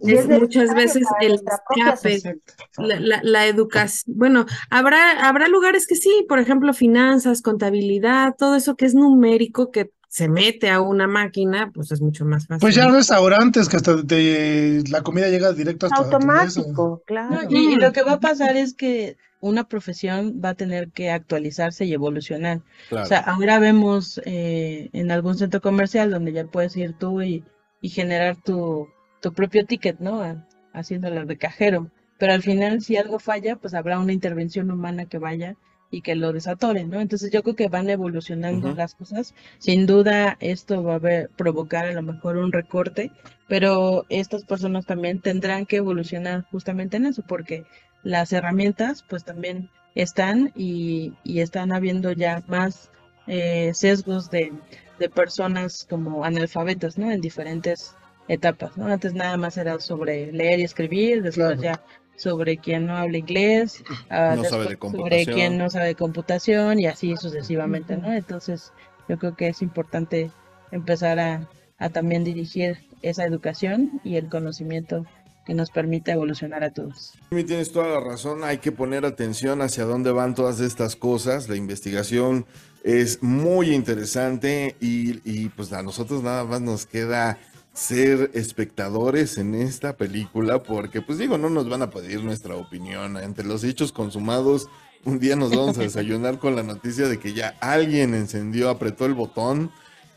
[0.00, 2.40] y es, muchas veces el escape,
[2.78, 8.76] la, la, educación, bueno, habrá, habrá lugares que sí, por ejemplo, finanzas, contabilidad, todo eso
[8.76, 12.60] que es numérico, que se mete a una máquina, pues es mucho más fácil.
[12.60, 17.48] Pues ya restaurantes que hasta la comida llega directo hasta automático, claro.
[17.48, 21.86] y, lo que va a pasar es que una profesión va a tener que actualizarse
[21.86, 22.60] y evolucionar.
[22.90, 27.42] O sea, ahora vemos eh, en algún centro comercial donde ya puedes ir tú y,
[27.80, 28.88] y generar tu,
[29.22, 30.44] tu propio ticket, ¿no?
[30.74, 31.90] Haciéndolo de cajero.
[32.18, 35.56] Pero al final, si algo falla, pues habrá una intervención humana que vaya
[35.92, 37.00] y que lo desatoren, ¿no?
[37.00, 39.34] Entonces yo creo que van evolucionando las cosas.
[39.58, 43.12] Sin duda esto va a ver, provocar a lo mejor un recorte,
[43.46, 47.64] pero estas personas también tendrán que evolucionar justamente en eso, porque
[48.02, 52.90] las herramientas pues también están y, y están habiendo ya más
[53.26, 54.50] eh, sesgos de,
[54.98, 57.10] de personas como analfabetas, ¿no?
[57.10, 57.94] En diferentes
[58.28, 58.86] etapas, ¿no?
[58.86, 61.82] Antes nada más era sobre leer y escribir, después ya
[62.22, 64.36] sobre quien no habla inglés, ah,
[64.78, 68.12] sobre quien no sabe computación y así sucesivamente, ¿no?
[68.12, 68.72] Entonces,
[69.08, 70.30] yo creo que es importante
[70.70, 71.48] empezar a,
[71.92, 75.04] también dirigir esa educación y el conocimiento
[75.44, 77.14] que nos permita evolucionar a todos.
[77.30, 81.56] Tienes toda la razón, hay que poner atención hacia dónde van todas estas cosas, la
[81.56, 82.46] investigación
[82.84, 87.36] es muy interesante y, y pues a nosotros nada más nos queda
[87.72, 93.16] ser espectadores en esta película porque pues digo, no nos van a pedir nuestra opinión.
[93.16, 94.68] Entre los hechos consumados,
[95.04, 99.06] un día nos vamos a desayunar con la noticia de que ya alguien encendió, apretó
[99.06, 99.70] el botón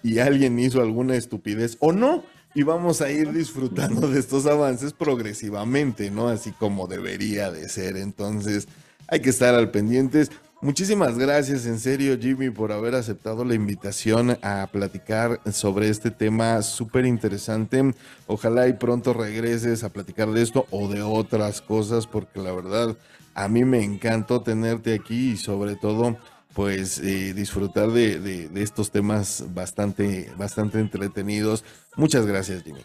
[0.03, 2.23] y alguien hizo alguna estupidez o no.
[2.53, 6.29] Y vamos a ir disfrutando de estos avances progresivamente, ¿no?
[6.29, 7.97] Así como debería de ser.
[7.97, 8.69] Entonces,
[9.07, 10.31] hay que estar al pendientes.
[10.65, 16.63] Muchísimas gracias en serio Jimmy por haber aceptado la invitación a platicar sobre este tema
[16.63, 17.93] súper interesante.
[18.25, 22.97] Ojalá y pronto regreses a platicar de esto o de otras cosas porque la verdad
[23.35, 26.17] a mí me encantó tenerte aquí y sobre todo
[26.55, 31.63] pues eh, disfrutar de, estos temas bastante, bastante entretenidos.
[31.95, 32.81] Muchas gracias Jimmy.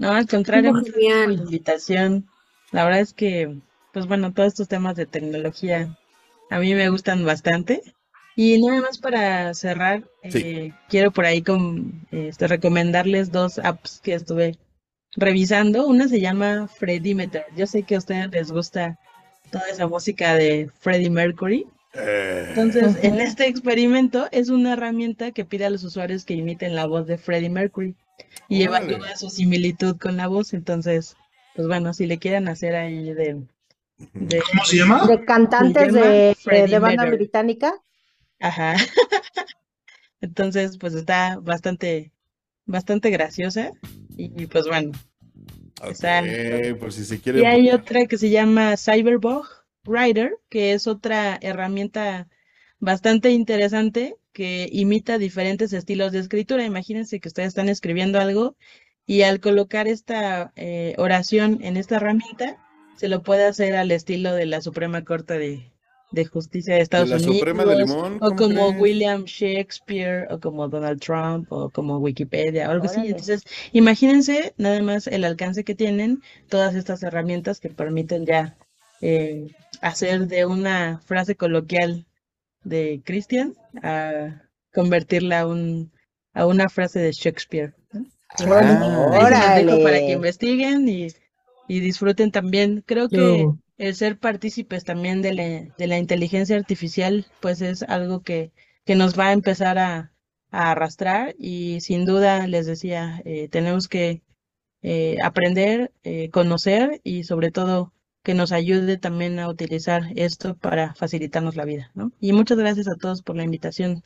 [0.00, 2.26] No, al contrario, por la invitación.
[2.72, 3.60] La verdad es que,
[3.92, 5.96] pues bueno, todos estos temas de tecnología
[6.50, 7.82] a mí me gustan bastante.
[8.36, 14.14] Y nada más para cerrar, eh, quiero por ahí con, este, recomendarles dos apps que
[14.14, 14.56] estuve
[15.16, 15.86] revisando.
[15.86, 17.44] Una se llama Meter.
[17.56, 18.98] Yo sé que a ustedes les gusta
[19.50, 21.66] toda esa música de Freddie Mercury.
[21.94, 22.46] Eh.
[22.48, 26.86] Entonces, en este experimento es una herramienta que pide a los usuarios que imiten la
[26.86, 27.96] voz de Freddie Mercury
[28.48, 30.54] y evalúa su similitud con la voz.
[30.54, 31.16] Entonces,
[31.54, 33.42] pues bueno, si le quieren hacer ahí de
[34.12, 35.06] ¿Cómo se llama?
[35.06, 37.74] De cantantes de, de, banda británica.
[38.38, 38.74] Ajá.
[40.20, 42.12] Entonces, pues está bastante,
[42.66, 43.72] bastante graciosa.
[44.16, 44.92] Y, pues bueno.
[46.78, 47.40] por si se quiere.
[47.40, 49.46] Y hay otra que se llama Cyberbug
[49.86, 52.28] Writer, que es otra herramienta
[52.78, 56.64] bastante interesante que imita diferentes estilos de escritura.
[56.64, 58.56] Imagínense que ustedes están escribiendo algo
[59.06, 62.58] y al colocar esta eh, oración en esta herramienta,
[63.00, 65.38] se lo puede hacer al estilo de la Suprema Corte
[66.12, 67.90] de, Justicia de Estados Unidos.
[68.20, 73.00] o como William Shakespeare, o como Donald Trump, o como Wikipedia, o algo así.
[73.06, 76.20] Entonces, imagínense nada más el alcance que tienen
[76.50, 78.58] todas estas herramientas que permiten ya
[79.00, 79.46] eh,
[79.80, 82.04] hacer de una frase coloquial
[82.64, 84.42] de Christian a
[84.74, 85.90] convertirla a, un,
[86.34, 87.72] a una frase de Shakespeare.
[88.38, 91.08] Ah, para que investiguen y,
[91.70, 92.82] y disfruten también.
[92.84, 93.46] Creo que
[93.78, 98.50] el ser partícipes también de la, de la inteligencia artificial, pues es algo que,
[98.84, 100.12] que nos va a empezar a,
[100.50, 104.20] a arrastrar y sin duda, les decía, eh, tenemos que
[104.82, 107.92] eh, aprender, eh, conocer y sobre todo
[108.24, 112.10] que nos ayude también a utilizar esto para facilitarnos la vida, ¿no?
[112.18, 114.02] Y muchas gracias a todos por la invitación.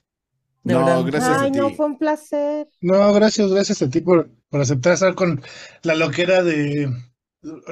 [0.65, 1.59] De no, gracias Ay, a ti.
[1.59, 2.69] no, fue un placer.
[2.83, 5.41] No, gracias, gracias a ti por, por aceptar estar con
[5.83, 6.93] la loquera de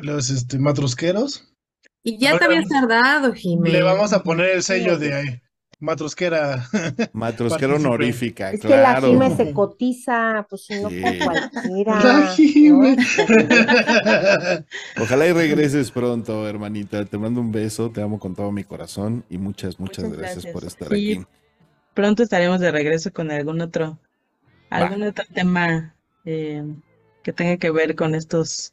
[0.02, 1.48] los este, matrusqueros.
[2.02, 3.72] Y ya te habías tardado, Jiménez.
[3.72, 5.40] Le vamos a poner el sello de
[5.78, 6.66] matrusquera.
[7.12, 9.08] Matrusquera honorífica, Es claro.
[9.08, 11.00] que la Jime se cotiza, pues si no Sí.
[11.00, 12.00] con cualquiera.
[12.04, 12.96] La Jime.
[12.96, 13.04] ¿no?
[15.02, 17.04] Ojalá y regreses pronto, hermanita.
[17.04, 20.44] Te mando un beso, te amo con todo mi corazón y muchas, muchas, Muchas gracias,
[20.44, 20.52] gracias.
[20.52, 21.12] por estar Sí.
[21.14, 21.26] aquí.
[21.94, 23.98] Pronto estaremos de regreso con algún otro,
[24.70, 25.94] algún otro tema
[26.24, 26.64] eh,
[27.22, 28.72] que tenga que ver con estos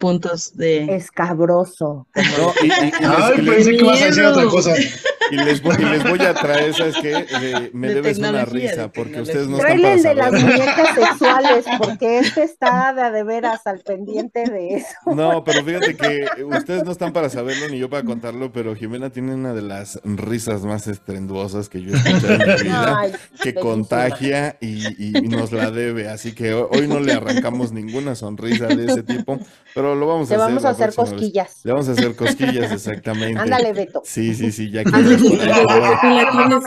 [0.00, 0.96] puntos de...
[0.96, 2.08] Escabroso.
[2.16, 4.72] No, y, y- y les, Ay, y les- pensé que ibas a decir otra cosa.
[5.30, 7.24] y les voy, y les voy a traer, ¿sabes qué?
[7.40, 10.32] Eh, me De debes una risa de porque ustedes no están para el de las
[10.32, 15.14] muñecas sexuales, porque este está de, de veras al pendiente de eso.
[15.14, 19.10] No, pero fíjate que ustedes no están para saberlo ni yo para contarlo, pero Jimena
[19.10, 23.12] tiene una de las risas más estrenduosas que yo he escuchado en mi vida, Ay,
[23.12, 23.60] que bellísima.
[23.60, 28.66] contagia y, y nos la debe, así que ho- hoy no le arrancamos ninguna sonrisa
[28.66, 29.38] de ese tipo,
[29.74, 30.46] pero lo vamos a Te hacer.
[30.48, 31.60] vamos a hacer cosquillas.
[31.64, 33.40] Le vamos a hacer cosquillas, exactamente.
[33.40, 34.02] Ándale, Beto.
[34.04, 35.22] Sí, sí, sí, ya que la tienes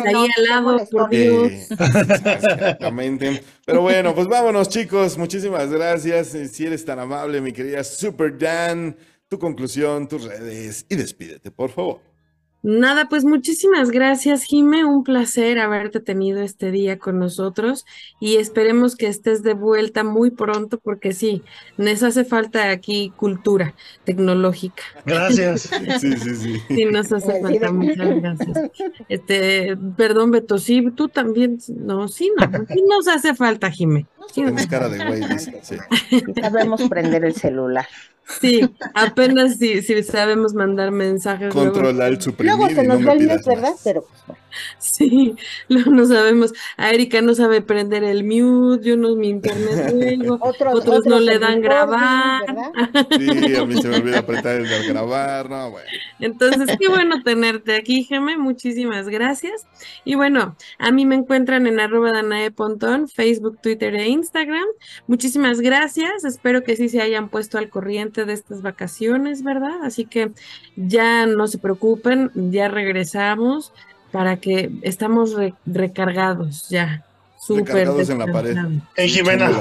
[0.05, 1.09] ahí no, al lado, por molestón.
[1.09, 1.51] Dios.
[1.51, 1.67] Eh,
[2.33, 3.43] exactamente.
[3.65, 5.17] Pero bueno, pues vámonos, chicos.
[5.17, 6.35] Muchísimas gracias.
[6.35, 8.95] Eh, Si eres tan amable, mi querida Super Dan,
[9.27, 12.12] tu conclusión, tus redes y despídete, por favor.
[12.63, 14.85] Nada, pues muchísimas gracias, Jime.
[14.85, 17.85] Un placer haberte tenido este día con nosotros
[18.21, 21.43] y esperemos que estés de vuelta muy pronto porque sí,
[21.77, 23.75] nos hace falta aquí cultura
[24.05, 24.83] tecnológica.
[25.05, 25.69] Gracias.
[25.99, 26.61] Sí, sí, sí.
[26.69, 27.71] Sí, nos hace falta.
[27.71, 28.57] Muchas gracias.
[29.09, 31.59] Este, perdón, Beto, sí, tú también.
[31.67, 34.07] No, sí, no, sí nos hace falta, Jime.
[34.27, 35.21] Sí, Tienes cara de güey.
[35.61, 37.87] Sí sabemos prender el celular.
[38.39, 38.61] sí,
[38.93, 41.53] apenas sí, sí sabemos mandar mensajes.
[41.53, 43.61] luego- Controlar el suprimir Luego se no nos me ve el ¿verdad?
[43.71, 43.81] más.
[43.83, 44.43] Pero pues, bueno.
[44.77, 45.35] Sí,
[45.67, 46.53] luego no sabemos.
[46.77, 50.37] A Erika no sabe prender el mute, yo no mi internet luego.
[50.41, 52.41] Otros, Otros no le dan grabar.
[52.45, 53.07] ¿verdad?
[53.17, 55.49] Sí, a mí se me olvida apretar el de grabar.
[55.49, 55.87] No, bueno.
[56.19, 58.37] Entonces, qué bueno tenerte aquí, Geme.
[58.37, 59.65] Muchísimas gracias.
[60.05, 64.65] Y bueno, a mí me encuentran en arroba Danae Pontón, Facebook, Twitter e Instagram.
[65.07, 66.25] Muchísimas gracias.
[66.25, 69.83] Espero que sí se hayan puesto al corriente de estas vacaciones, ¿verdad?
[69.83, 70.31] Así que
[70.75, 73.73] ya no se preocupen, ya regresamos
[74.11, 77.05] para que estamos re- recargados ya.
[77.39, 78.57] Súper Recargados en la pared.
[78.95, 79.51] En Jimena.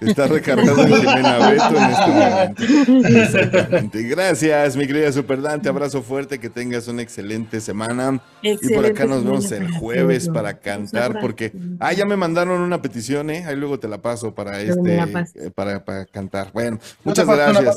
[0.00, 3.08] Está recargado en Jimena Beto en este momento.
[3.08, 4.02] Exactamente.
[4.02, 5.62] Gracias, mi querida Super Dan.
[5.62, 8.20] Te abrazo fuerte, que tengas una excelente semana.
[8.42, 12.16] Y por acá Excelente nos vemos semana el jueves para cantar, porque ah, ya me
[12.16, 13.44] mandaron una petición, eh.
[13.46, 16.50] Ahí luego te la paso para este eh, para, para cantar.
[16.52, 17.76] Bueno, muchas gracias.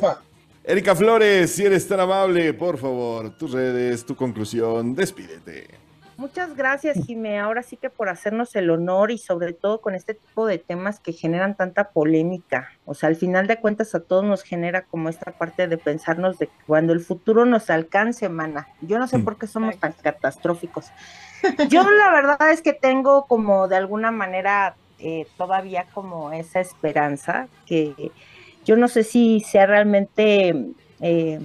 [0.64, 5.81] Erika Flores, si eres tan amable, por favor, tus redes, tu conclusión, despídete.
[6.22, 7.40] Muchas gracias, Jimé.
[7.40, 11.00] Ahora sí que por hacernos el honor y sobre todo con este tipo de temas
[11.00, 12.70] que generan tanta polémica.
[12.86, 16.38] O sea, al final de cuentas a todos nos genera como esta parte de pensarnos
[16.38, 18.68] de que cuando el futuro nos alcance, mana.
[18.82, 19.26] Yo no sé Mm.
[19.26, 20.92] por qué somos tan catastróficos.
[21.70, 27.48] Yo la verdad es que tengo como de alguna manera eh, todavía como esa esperanza
[27.66, 28.12] que
[28.64, 30.54] yo no sé si sea realmente
[31.00, 31.40] eh,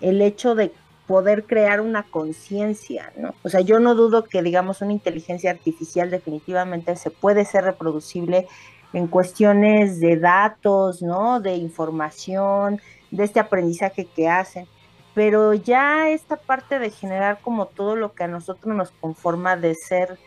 [0.00, 0.72] el hecho de
[1.06, 3.34] poder crear una conciencia, ¿no?
[3.42, 8.46] O sea, yo no dudo que, digamos, una inteligencia artificial definitivamente se puede ser reproducible
[8.94, 11.40] en cuestiones de datos, ¿no?
[11.40, 14.66] De información, de este aprendizaje que hacen.
[15.14, 19.74] Pero ya esta parte de generar como todo lo que a nosotros nos conforma de
[19.74, 20.18] ser,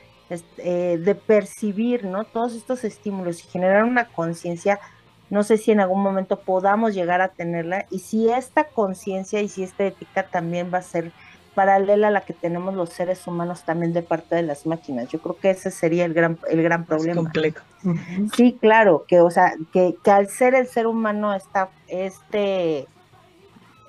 [0.58, 2.24] eh, de percibir, ¿no?
[2.26, 4.80] Todos estos estímulos y generar una conciencia,
[5.30, 9.50] no sé si en algún momento podamos llegar a tenerla y si esta conciencia y
[9.50, 11.12] si esta ética también va a ser
[11.56, 15.10] paralela a la que tenemos los seres humanos también de parte de las máquinas.
[15.10, 17.22] Yo creo que ese sería el gran, el gran Es problema.
[17.24, 17.64] complejo.
[17.84, 18.30] Ujú.
[18.36, 22.88] Sí, claro, que o sea, que, que al ser el ser humano está este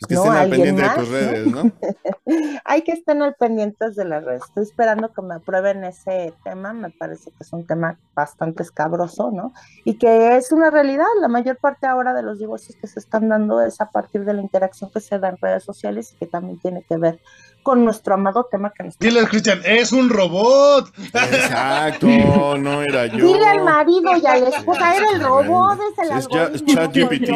[0.00, 1.14] Es que No, estén al pendiente de más, tus ¿no?
[1.14, 1.72] redes, ¿no?
[2.64, 4.42] Hay que estar al pendientes de las redes.
[4.46, 6.72] Estoy esperando que me aprueben ese tema.
[6.72, 9.52] Me parece que es un tema bastante escabroso, ¿no?
[9.84, 11.04] Y que es una realidad.
[11.20, 14.32] La mayor parte ahora de los divorcios que se están dando es a partir de
[14.32, 17.20] la interacción que se da en redes sociales y que también tiene que ver
[17.62, 20.92] con nuestro amado tema que nos Diles, Cristian, es un robot.
[21.12, 22.06] Exacto,
[22.58, 23.26] no era yo.
[23.26, 26.74] Dile al marido y a la esposa, era el robot, es el Es algoritmo.
[26.74, 27.30] ChatGPT.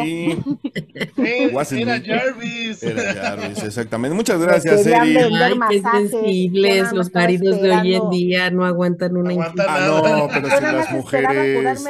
[1.17, 2.01] Era.
[2.01, 2.83] Jarvis.
[2.83, 4.15] Era Jarvis, exactamente.
[4.15, 5.35] Muchas gracias, querían Eri.
[5.35, 9.65] Ay, qué sensibles, los maridos de hoy en día no aguantan una infidelidad.
[9.67, 11.85] Ah, no, pero si las mujeres.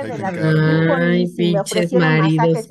[0.98, 2.68] Ay, pinches maridos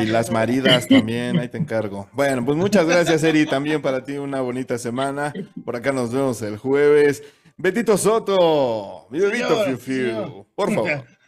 [0.00, 2.08] Y las maridas también, ahí te encargo.
[2.12, 3.46] Bueno, pues muchas gracias, Eri.
[3.46, 5.32] También para ti una bonita semana.
[5.64, 7.22] Por acá nos vemos el jueves.
[7.56, 11.04] Betito Soto, mi bebito Fiu Fiu, por favor.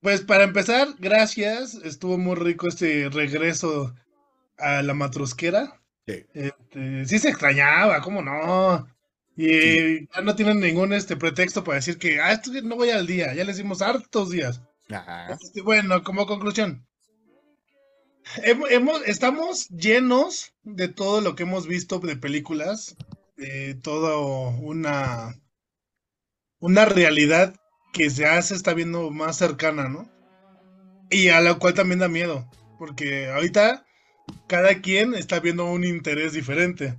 [0.00, 1.74] Pues para empezar, gracias.
[1.74, 3.96] Estuvo muy rico este regreso
[4.56, 5.80] a la matrosquera.
[6.06, 6.24] Sí.
[6.34, 8.86] Este, sí se extrañaba, ¿cómo no?
[9.36, 13.06] Y ya no tienen ningún este pretexto para decir que ah, esto no voy al
[13.06, 13.34] día.
[13.34, 14.62] Ya les dimos hartos días.
[14.88, 15.32] Ajá.
[15.32, 16.87] Este, bueno, como conclusión.
[19.06, 22.96] Estamos llenos de todo lo que hemos visto de películas,
[23.36, 25.40] de todo una,
[26.58, 27.54] una realidad
[27.92, 30.10] que ya se está viendo más cercana, ¿no?
[31.10, 33.86] Y a la cual también da miedo, porque ahorita
[34.46, 36.98] cada quien está viendo un interés diferente.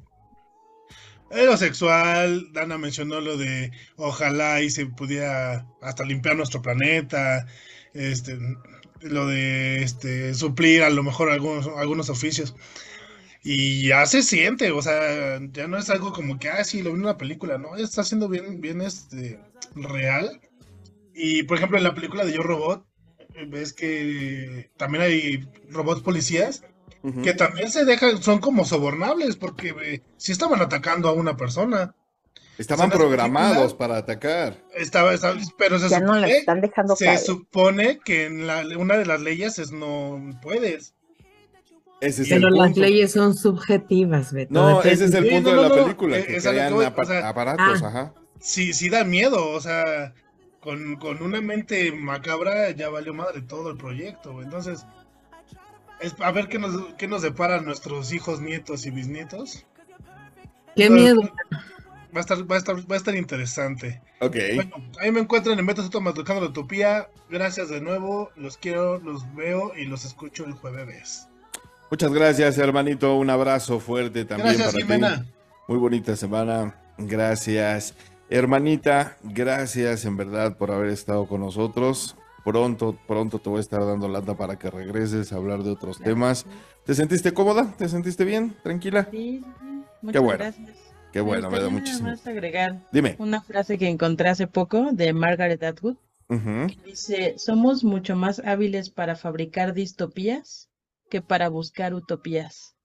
[1.32, 7.46] En lo sexual, Dana mencionó lo de ojalá y se pudiera hasta limpiar nuestro planeta,
[7.94, 8.40] este,
[9.02, 12.56] lo de este, suplir a lo mejor algunos, algunos oficios.
[13.42, 16.92] Y ya se siente, o sea, ya no es algo como que, ah, sí, lo
[16.92, 17.78] vi en una película, ¿no?
[17.78, 19.40] Está siendo bien, bien este,
[19.76, 20.42] real.
[21.14, 22.86] Y por ejemplo, en la película de Yo Robot,
[23.36, 26.64] eh, ves que también hay robots policías
[27.24, 31.96] que también se dejan, son como sobornables, porque si estaban atacando a una persona.
[32.60, 34.58] Estaban programados para atacar.
[34.76, 37.20] Estaba, estaba- pero se Ya no las supone, están dejando se caer.
[37.20, 40.94] supone que en la, una de las leyes es no puedes.
[42.02, 42.82] Ese es Pero el las punto.
[42.82, 44.54] leyes son subjetivas, Beto.
[44.54, 46.46] No, ese es el Sí, punto no, de no, la no, película, eh, que es
[46.46, 47.88] a lo que crean voy, apa- o sea, aparatos, ah.
[47.88, 48.14] ajá.
[48.40, 50.14] Sí, sí da miedo, o sea,
[50.62, 54.42] con, con una mente macabra ya valió madre todo el proyecto.
[54.42, 54.86] Entonces,
[56.02, 59.66] es, a ver qué nos, qué nos deparan nuestros hijos, nietos y bisnietos.
[60.76, 61.22] Qué Pero miedo.
[62.16, 64.02] Va a estar, va a estar, va a estar interesante.
[64.20, 64.36] Ok.
[64.56, 67.10] Bueno, ahí me encuentran en Soto Matocando la Utopía.
[67.30, 68.32] Gracias de nuevo.
[68.36, 71.28] Los quiero, los veo y los escucho el jueves.
[71.92, 73.16] Muchas gracias, hermanito.
[73.16, 75.24] Un abrazo fuerte también Gracias, para Jimena.
[75.24, 75.30] ti.
[75.68, 76.76] Muy bonita semana.
[76.98, 77.94] Gracias.
[78.30, 82.16] Hermanita, gracias en verdad por haber estado con nosotros.
[82.44, 86.00] Pronto, pronto te voy a estar dando lata para que regreses a hablar de otros
[86.00, 86.46] temas.
[86.86, 87.76] ¿Te sentiste cómoda?
[87.78, 88.56] ¿Te sentiste bien?
[88.64, 89.08] ¿Tranquila?
[89.12, 90.38] Sí, sí, muchas bueno.
[90.38, 90.79] gracias.
[91.12, 92.10] Qué bueno, me da muchísimo.
[92.10, 93.16] más agregar Dime.
[93.20, 95.98] una frase que encontré hace poco de Margaret Atwood.
[96.28, 100.70] Que Dice, somos mucho más hábiles para fabricar distopías
[101.10, 102.76] que para buscar utopías,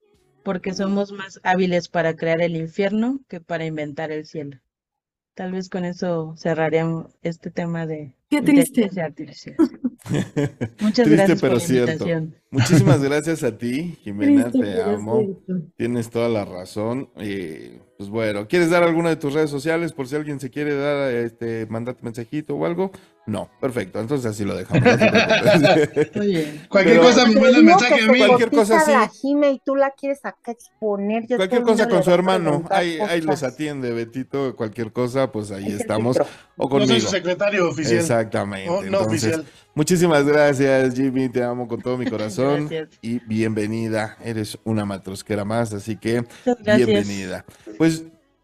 [0.43, 4.59] porque somos más hábiles para crear el infierno que para inventar el cielo.
[5.35, 8.89] Tal vez con eso cerraríamos este tema de Qué triste.
[9.01, 9.57] artificial.
[10.81, 12.09] Muchas Triste, gracias por pero la cierto.
[12.09, 12.35] invitación.
[12.51, 15.19] Muchas gracias a ti, Jimena, Triste, te amo.
[15.45, 15.67] cierto.
[15.77, 17.11] Tienes toda la razón.
[17.17, 20.75] eh, Pues bueno, ¿quieres dar alguna de tus redes sociales por si alguien se quiere
[20.75, 22.91] dar, este, mandarte mensajito o algo?
[23.27, 24.83] No, perfecto, entonces así lo dejamos.
[26.69, 28.19] Cualquier cosa me manda mensaje a mí.
[28.19, 28.91] Cualquier cosa sí.
[28.91, 31.27] La Jime y tú la quieres acá exponer.
[31.27, 35.67] Yo cualquier cosa con su hermano, ahí, ahí los atiende Betito, cualquier cosa, pues ahí
[35.69, 36.19] Es estamos.
[36.57, 36.91] O conmigo.
[36.93, 37.99] soy su secretario oficial.
[38.01, 38.69] Exactamente.
[38.71, 39.45] Oh, no Entonces, oficial.
[39.75, 41.29] muchísimas gracias, Jimmy.
[41.29, 42.69] Te amo con todo mi corazón.
[42.69, 42.99] Gracias.
[43.03, 44.17] y bienvenida.
[44.23, 46.87] Eres una matrosquera más, así que Muchas gracias.
[46.89, 47.45] bienvenida.
[47.79, 47.84] Pues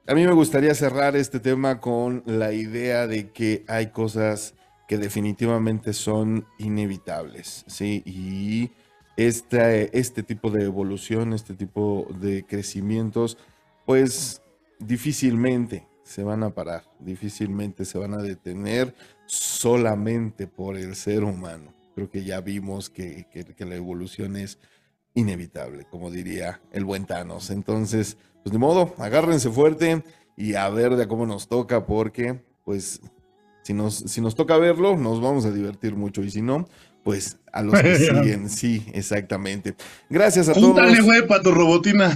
[0.06, 4.54] a mí me gustaría cerrar este tema con la idea de que hay cosas
[4.88, 8.02] que definitivamente son inevitables, ¿sí?
[8.04, 8.70] Y
[9.16, 13.38] este, este tipo de evolución, este tipo de crecimientos,
[13.86, 14.42] pues
[14.78, 18.94] difícilmente se van a parar, difícilmente se van a detener
[19.26, 21.72] solamente por el ser humano.
[21.94, 24.58] Creo que ya vimos que, que- que la evolución es
[25.14, 27.50] inevitable, como diría el buen Thanos.
[27.50, 30.02] Entonces, pues de modo, agárrense fuerte
[30.36, 33.00] y a ver de cómo nos toca, porque pues
[33.62, 36.66] si nos, si nos toca verlo, nos vamos a divertir mucho y si no,
[37.02, 39.74] pues a los que siguen, sí, exactamente.
[40.08, 40.66] Gracias a todos.
[40.68, 42.10] Júntale, güey, para tu robotina.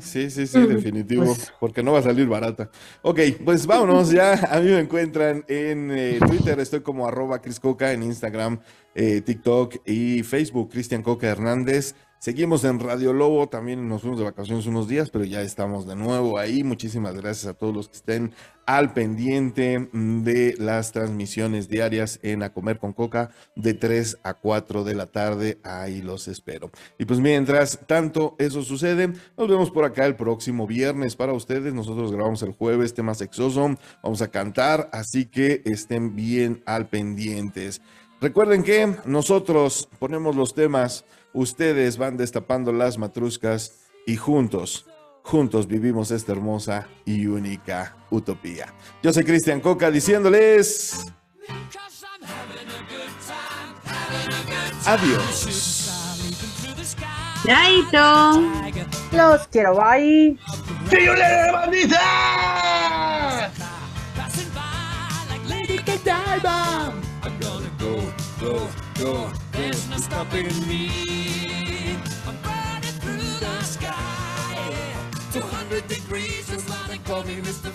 [0.00, 2.70] Sí, sí, sí, sí, definitivo, porque no va a salir barata.
[3.02, 4.32] Ok, pues vámonos ya.
[4.50, 8.60] A mí me encuentran en eh, Twitter, estoy como arroba Cris Coca, en Instagram,
[8.94, 11.94] eh, TikTok y Facebook, Cristian Coca Hernández.
[12.20, 15.94] Seguimos en Radio Lobo, también nos fuimos de vacaciones unos días, pero ya estamos de
[15.94, 16.64] nuevo ahí.
[16.64, 18.34] Muchísimas gracias a todos los que estén
[18.66, 24.34] al pendiente mm, de las transmisiones diarias en A Comer con Coca de 3 a
[24.34, 25.58] 4 de la tarde.
[25.62, 26.72] Ahí los espero.
[26.98, 31.72] Y pues mientras tanto eso sucede, nos vemos por acá el próximo viernes para ustedes.
[31.72, 37.80] Nosotros grabamos el jueves tema sexoso, vamos a cantar, así que estén bien al pendientes.
[38.20, 41.04] Recuerden que nosotros ponemos los temas,
[41.38, 44.86] ustedes van destapando las matruscas y juntos,
[45.22, 48.74] juntos vivimos esta hermosa y única utopía.
[49.02, 51.06] Yo soy Cristian Coca diciéndoles
[54.84, 55.84] adiós.
[57.46, 58.42] Chaito.
[59.12, 60.36] Los quiero, bye.
[60.90, 63.50] ¡Sí, le bandita!
[64.16, 64.60] Passing by
[65.30, 66.92] like Lady Godiva.
[67.22, 68.02] I'm gonna go,
[68.40, 68.68] go,
[69.00, 69.47] go.
[69.58, 70.88] There's no stopping me.
[72.28, 74.94] I'm burning through the sky.
[75.32, 77.67] 200 degrees is why they call me Mr.